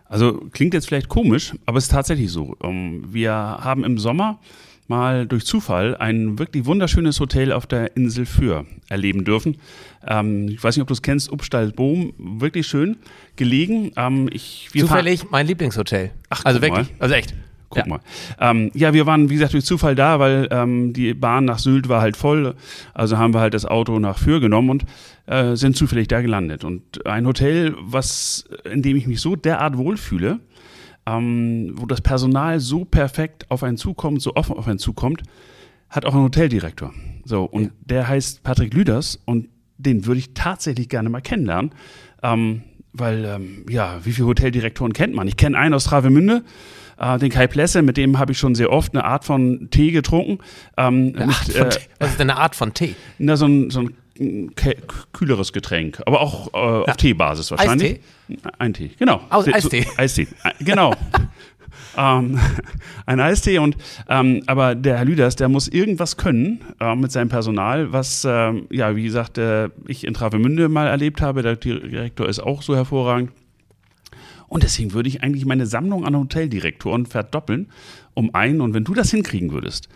Also 0.05 0.39
klingt 0.51 0.73
jetzt 0.73 0.87
vielleicht 0.87 1.07
komisch, 1.07 1.53
aber 1.67 1.77
es 1.77 1.83
ist 1.83 1.91
tatsächlich 1.91 2.31
so. 2.31 2.57
Ähm, 2.63 3.03
Wir 3.13 3.31
haben 3.31 3.83
im 3.83 3.99
Sommer 3.99 4.39
mal 4.91 5.25
durch 5.25 5.45
Zufall 5.45 5.95
ein 5.97 6.37
wirklich 6.37 6.65
wunderschönes 6.65 7.19
Hotel 7.19 7.51
auf 7.51 7.65
der 7.65 7.95
Insel 7.95 8.25
Föhr 8.25 8.65
erleben 8.89 9.23
dürfen. 9.25 9.57
Ähm, 10.05 10.47
Ich 10.49 10.63
weiß 10.63 10.75
nicht, 10.75 10.81
ob 10.81 10.87
du 10.89 10.93
es 10.93 11.01
kennst, 11.01 11.31
Upstalboom, 11.31 12.13
wirklich 12.17 12.67
schön 12.67 12.97
gelegen. 13.37 13.91
Ähm, 13.95 14.29
Ich, 14.31 14.69
Zufällig 14.77 15.31
mein 15.31 15.47
Lieblingshotel. 15.47 16.11
Ach, 16.29 16.45
also 16.45 16.61
wirklich, 16.61 16.87
mal. 16.89 16.95
also 16.99 17.15
echt. 17.15 17.33
Guck 17.69 17.77
Ja. 17.77 17.87
mal. 17.87 17.99
Ähm, 18.37 18.69
ja, 18.73 18.93
wir 18.93 19.05
waren, 19.05 19.29
wie 19.29 19.35
gesagt, 19.35 19.53
durch 19.53 19.63
Zufall 19.63 19.95
da, 19.95 20.19
weil 20.19 20.49
ähm, 20.51 20.91
die 20.91 21.13
Bahn 21.13 21.45
nach 21.45 21.57
Sylt 21.57 21.87
war 21.87 22.01
halt 22.01 22.17
voll. 22.17 22.53
Also 22.93 23.17
haben 23.17 23.33
wir 23.33 23.39
halt 23.39 23.53
das 23.53 23.65
Auto 23.65 23.97
nach 23.97 24.17
Föhr 24.17 24.41
genommen 24.41 24.69
und 24.71 24.83
äh, 25.25 25.55
sind 25.55 25.77
zufällig 25.77 26.09
da 26.09 26.19
gelandet. 26.21 26.65
Und 26.65 27.05
ein 27.05 27.25
Hotel, 27.25 27.73
was, 27.79 28.43
in 28.69 28.81
dem 28.81 28.97
ich 28.97 29.07
mich 29.07 29.21
so 29.21 29.37
derart 29.37 29.77
wohlfühle, 29.77 30.39
ähm, 31.05 31.73
wo 31.75 31.85
das 31.85 32.01
Personal 32.01 32.59
so 32.59 32.85
perfekt 32.85 33.49
auf 33.49 33.63
einen 33.63 33.77
zukommt, 33.77 34.21
so 34.21 34.35
offen 34.35 34.55
auf 34.55 34.67
einen 34.67 34.79
zukommt, 34.79 35.23
hat 35.89 36.05
auch 36.05 36.13
einen 36.13 36.23
Hoteldirektor. 36.23 36.93
So, 37.25 37.43
und 37.43 37.71
der 37.81 38.07
heißt 38.07 38.43
Patrick 38.43 38.73
Lüders 38.73 39.19
und 39.25 39.49
den 39.77 40.05
würde 40.05 40.19
ich 40.19 40.33
tatsächlich 40.33 40.89
gerne 40.89 41.09
mal 41.09 41.21
kennenlernen. 41.21 41.71
Ähm, 42.23 42.63
weil, 42.93 43.25
ähm, 43.25 43.65
ja, 43.69 43.99
wie 44.03 44.11
viele 44.11 44.27
Hoteldirektoren 44.27 44.93
kennt 44.93 45.15
man? 45.15 45.27
Ich 45.27 45.37
kenne 45.37 45.57
einen 45.57 45.73
aus 45.73 45.85
Travemünde, 45.85 46.43
äh, 46.97 47.17
den 47.17 47.29
Kai 47.29 47.47
Plesse, 47.47 47.81
mit 47.81 47.97
dem 47.97 48.19
habe 48.19 48.33
ich 48.33 48.37
schon 48.37 48.53
sehr 48.53 48.71
oft 48.71 48.93
eine 48.93 49.05
Art 49.05 49.23
von 49.23 49.69
Tee 49.71 49.91
getrunken. 49.91 50.39
Ähm, 50.77 51.13
Eine 51.15 51.27
mit, 51.27 51.55
äh, 51.55 51.69
Tee. 51.69 51.79
Was 51.99 52.11
ist 52.11 52.19
denn 52.19 52.29
eine 52.29 52.39
Art 52.39 52.55
von 52.55 52.73
Tee? 52.73 52.95
na, 53.17 53.37
so 53.37 53.45
ein, 53.45 53.69
so 53.69 53.81
ein 53.81 53.95
kühleres 55.13 55.53
Getränk, 55.53 56.01
aber 56.05 56.21
auch 56.21 56.47
äh, 56.53 56.89
auf 56.89 56.97
Teebasis 56.97 57.51
wahrscheinlich. 57.51 57.99
Ein 58.59 58.73
Tee, 58.73 58.91
genau. 58.97 59.21
Aus 59.29 59.45
So- 59.45 59.51
Eistee. 59.53 59.85
Eistee, 59.97 60.27
Äh, 60.43 60.63
genau. 60.63 60.93
ähm, 61.97 62.39
ein 63.05 63.19
Eistee 63.19 63.57
und 63.59 63.75
ähm, 64.09 64.43
aber 64.47 64.75
der 64.75 64.97
Herr 64.97 65.05
Lüders, 65.05 65.35
der 65.35 65.49
muss 65.49 65.67
irgendwas 65.67 66.17
können 66.17 66.61
äh, 66.79 66.95
mit 66.95 67.11
seinem 67.11 67.29
Personal, 67.29 67.91
was 67.91 68.25
ähm, 68.29 68.67
ja 68.69 68.95
wie 68.95 69.03
gesagt 69.03 69.37
äh, 69.37 69.69
ich 69.87 70.05
in 70.05 70.13
Travemünde 70.13 70.69
mal 70.69 70.87
erlebt 70.87 71.21
habe. 71.21 71.41
Der 71.41 71.55
Direktor 71.55 72.27
ist 72.29 72.39
auch 72.39 72.61
so 72.61 72.75
hervorragend. 72.75 73.31
Und 74.47 74.63
deswegen 74.63 74.91
würde 74.91 75.07
ich 75.07 75.23
eigentlich 75.23 75.45
meine 75.45 75.65
Sammlung 75.65 76.05
an 76.05 76.15
Hoteldirektoren 76.15 77.05
verdoppeln 77.05 77.69
um 78.13 78.35
einen. 78.35 78.59
Und 78.59 78.73
wenn 78.73 78.83
du 78.83 78.93
das 78.93 79.09
hinkriegen 79.11 79.53
würdest, 79.53 79.87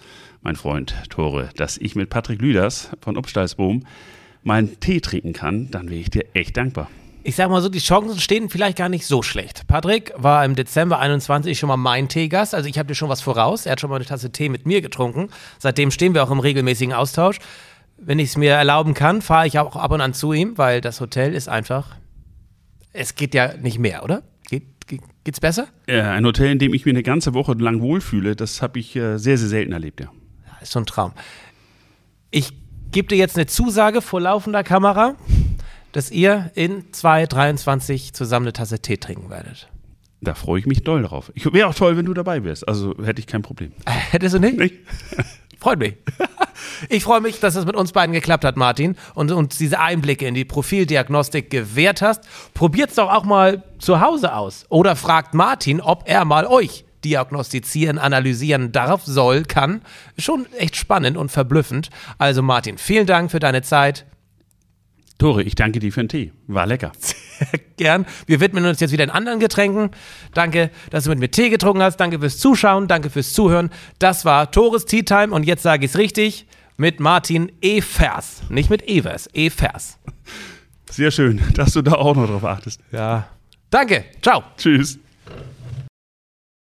mein 0.46 0.56
Freund 0.56 0.96
Tore, 1.10 1.50
dass 1.58 1.78
ich 1.78 1.96
mit 1.96 2.10
Patrick 2.10 2.40
Lüders 2.40 2.92
von 3.02 3.18
Upstalsboom 3.18 3.84
mal 4.44 4.60
einen 4.60 4.80
Tee 4.80 5.02
trinken 5.02 5.34
kann, 5.34 5.72
dann 5.72 5.90
wäre 5.90 6.00
ich 6.00 6.12
dir 6.12 6.24
echt 6.34 6.56
dankbar. 6.56 6.88
Ich 7.24 7.36
sag 7.36 7.50
mal 7.50 7.64
so, 7.64 7.70
die 7.70 7.80
Chancen 7.80 8.20
stehen 8.20 8.50
vielleicht 8.50 8.78
gar 8.78 8.88
nicht 8.88 9.08
so 9.08 9.24
schlecht. 9.24 9.66
Patrick 9.66 10.14
war 10.16 10.46
im 10.46 10.56
Dezember 10.56 11.00
21 11.00 11.58
schon 11.58 11.68
mal 11.68 11.78
mein 11.78 12.08
Teegast, 12.08 12.54
also 12.54 12.70
ich 12.70 12.78
habe 12.78 12.88
dir 12.88 12.94
schon 12.94 13.10
was 13.10 13.22
voraus. 13.22 13.66
Er 13.66 13.72
hat 13.72 13.82
schon 13.82 13.90
mal 13.90 13.96
eine 13.96 14.06
Tasse 14.06 14.32
Tee 14.32 14.50
mit 14.50 14.68
mir 14.68 14.82
getrunken. 14.82 15.30
Seitdem 15.58 15.90
stehen 15.90 16.14
wir 16.14 16.24
auch 16.24 16.30
im 16.30 16.40
regelmäßigen 16.40 16.94
Austausch. 16.94 17.40
Wenn 17.98 18.20
ich 18.20 18.30
es 18.30 18.38
mir 18.38 18.52
erlauben 18.52 18.94
kann, 18.94 19.24
fahre 19.24 19.48
ich 19.48 19.58
auch 19.58 19.76
ab 19.76 19.92
und 19.92 20.02
an 20.02 20.14
zu 20.14 20.32
ihm, 20.32 20.60
weil 20.60 20.80
das 20.80 21.02
Hotel 21.02 21.34
ist 21.34 21.50
einfach. 21.50 21.96
Es 22.94 23.16
geht 23.16 23.34
ja 23.34 23.58
nicht 23.58 23.80
mehr, 23.80 24.04
oder? 24.04 24.22
Geht, 24.48 24.86
geht, 24.86 25.02
geht's 25.24 25.40
besser? 25.40 25.68
Äh, 25.88 26.02
ein 26.02 26.24
Hotel, 26.24 26.52
in 26.52 26.60
dem 26.60 26.76
ich 26.76 26.86
mir 26.86 26.92
eine 26.92 27.02
ganze 27.02 27.34
Woche 27.34 27.54
lang 27.54 27.82
wohlfühle, 27.82 28.36
das 28.36 28.62
habe 28.62 28.78
ich 28.78 28.96
äh, 28.96 29.18
sehr, 29.18 29.40
sehr 29.40 29.50
selten 29.50 29.72
erlebt, 29.72 30.02
ja. 30.02 30.12
Ist 30.66 30.72
so 30.72 30.80
ein 30.80 30.88
Traum. 30.88 31.12
Ich 32.32 32.52
gebe 32.90 33.08
dir 33.08 33.18
jetzt 33.18 33.36
eine 33.36 33.46
Zusage 33.46 34.02
vor 34.02 34.20
laufender 34.20 34.64
Kamera, 34.64 35.14
dass 35.92 36.10
ihr 36.10 36.50
in 36.56 36.92
2023 36.92 38.14
zusammen 38.14 38.48
eine 38.48 38.54
Tasse 38.54 38.80
Tee 38.80 38.98
trinken 38.98 39.30
werdet. 39.30 39.70
Da 40.22 40.34
freue 40.34 40.60
ich 40.60 40.66
mich 40.66 40.84
doll 40.84 41.04
drauf. 41.04 41.32
Ich 41.36 41.46
wäre 41.54 41.68
auch 41.68 41.76
toll, 41.76 41.98
wenn 41.98 42.06
du 42.08 42.16
dabei 42.16 42.44
wärst. 42.44 42.68
Also 42.68 42.96
hätte 43.04 43.20
ich 43.20 43.28
kein 43.28 43.44
Problem. 43.44 43.74
Hättest 43.86 44.34
du 44.34 44.40
nicht? 44.40 44.58
Nicht? 44.58 44.74
Freut 45.60 45.78
mich. 45.78 45.98
Ich 46.90 47.04
freue 47.04 47.22
mich, 47.22 47.40
dass 47.40 47.56
es 47.56 47.66
mit 47.66 47.76
uns 47.76 47.92
beiden 47.92 48.14
geklappt 48.14 48.44
hat, 48.44 48.58
Martin, 48.58 48.96
und 49.14 49.32
uns 49.32 49.58
diese 49.58 49.80
Einblicke 49.80 50.26
in 50.26 50.34
die 50.34 50.46
Profildiagnostik 50.46 51.50
gewährt 51.50 52.02
hast. 52.02 52.24
Probiert's 52.54 52.96
doch 52.96 53.12
auch 53.12 53.24
mal 53.24 53.64
zu 53.78 54.02
Hause 54.02 54.34
aus. 54.34 54.66
Oder 54.70 54.96
fragt 54.96 55.34
Martin, 55.34 55.80
ob 55.80 56.04
er 56.08 56.26
mal 56.26 56.46
euch 56.46 56.86
diagnostizieren, 57.06 57.98
analysieren 57.98 58.72
darf, 58.72 59.04
soll, 59.06 59.44
kann. 59.44 59.82
Schon 60.18 60.48
echt 60.58 60.76
spannend 60.76 61.16
und 61.16 61.32
verblüffend. 61.32 61.90
Also 62.18 62.42
Martin, 62.42 62.78
vielen 62.78 63.06
Dank 63.06 63.32
für 63.32 63.40
deine 63.40 63.62
Zeit. 63.62 64.06
Tore, 65.18 65.44
ich 65.44 65.56
danke 65.56 65.80
dir 65.80 65.94
für 65.94 66.02
den 66.02 66.10
Tee. 66.10 66.34
War 66.48 66.66
lecker. 66.66 66.92
Gern. 67.78 68.06
Wir 68.26 68.42
widmen 68.42 68.66
uns 68.66 68.82
jetzt 68.82 68.92
wieder 68.92 69.06
in 69.06 69.10
anderen 69.10 69.40
Getränken. 69.40 69.92
Danke, 70.34 70.72
dass 70.90 71.06
du 71.06 71.10
mit 71.12 71.20
mir 71.20 71.32
Tee 71.32 71.50
getrunken 71.50 71.82
hast. 71.82 71.98
Danke 71.98 72.20
fürs 72.20 72.38
Zuschauen. 72.38 72.88
Danke 72.88 73.10
fürs 73.10 73.32
Zuhören. 73.32 73.70
Das 74.00 74.26
war 74.26 74.52
Tores 74.52 74.86
Tea 74.86 75.04
Time 75.04 75.34
und 75.34 75.46
jetzt 75.46 75.64
sage 75.64 75.86
ich 75.86 75.92
es 75.92 75.98
richtig 75.98 76.48
mit 76.76 77.00
Martin 77.00 77.52
E. 77.62 77.80
Vers. 77.80 78.42
Nicht 78.50 78.70
mit 78.70 78.88
Evers, 78.90 79.30
E. 79.34 79.50
Vers. 79.50 79.98
Sehr 80.90 81.12
schön, 81.12 81.42
dass 81.54 81.74
du 81.74 81.82
da 81.82 81.94
auch 81.94 82.16
noch 82.16 82.28
drauf 82.28 82.44
achtest. 82.44 82.82
Ja. 82.92 83.30
Danke. 83.70 84.06
Ciao. 84.22 84.44
Tschüss. 84.58 85.00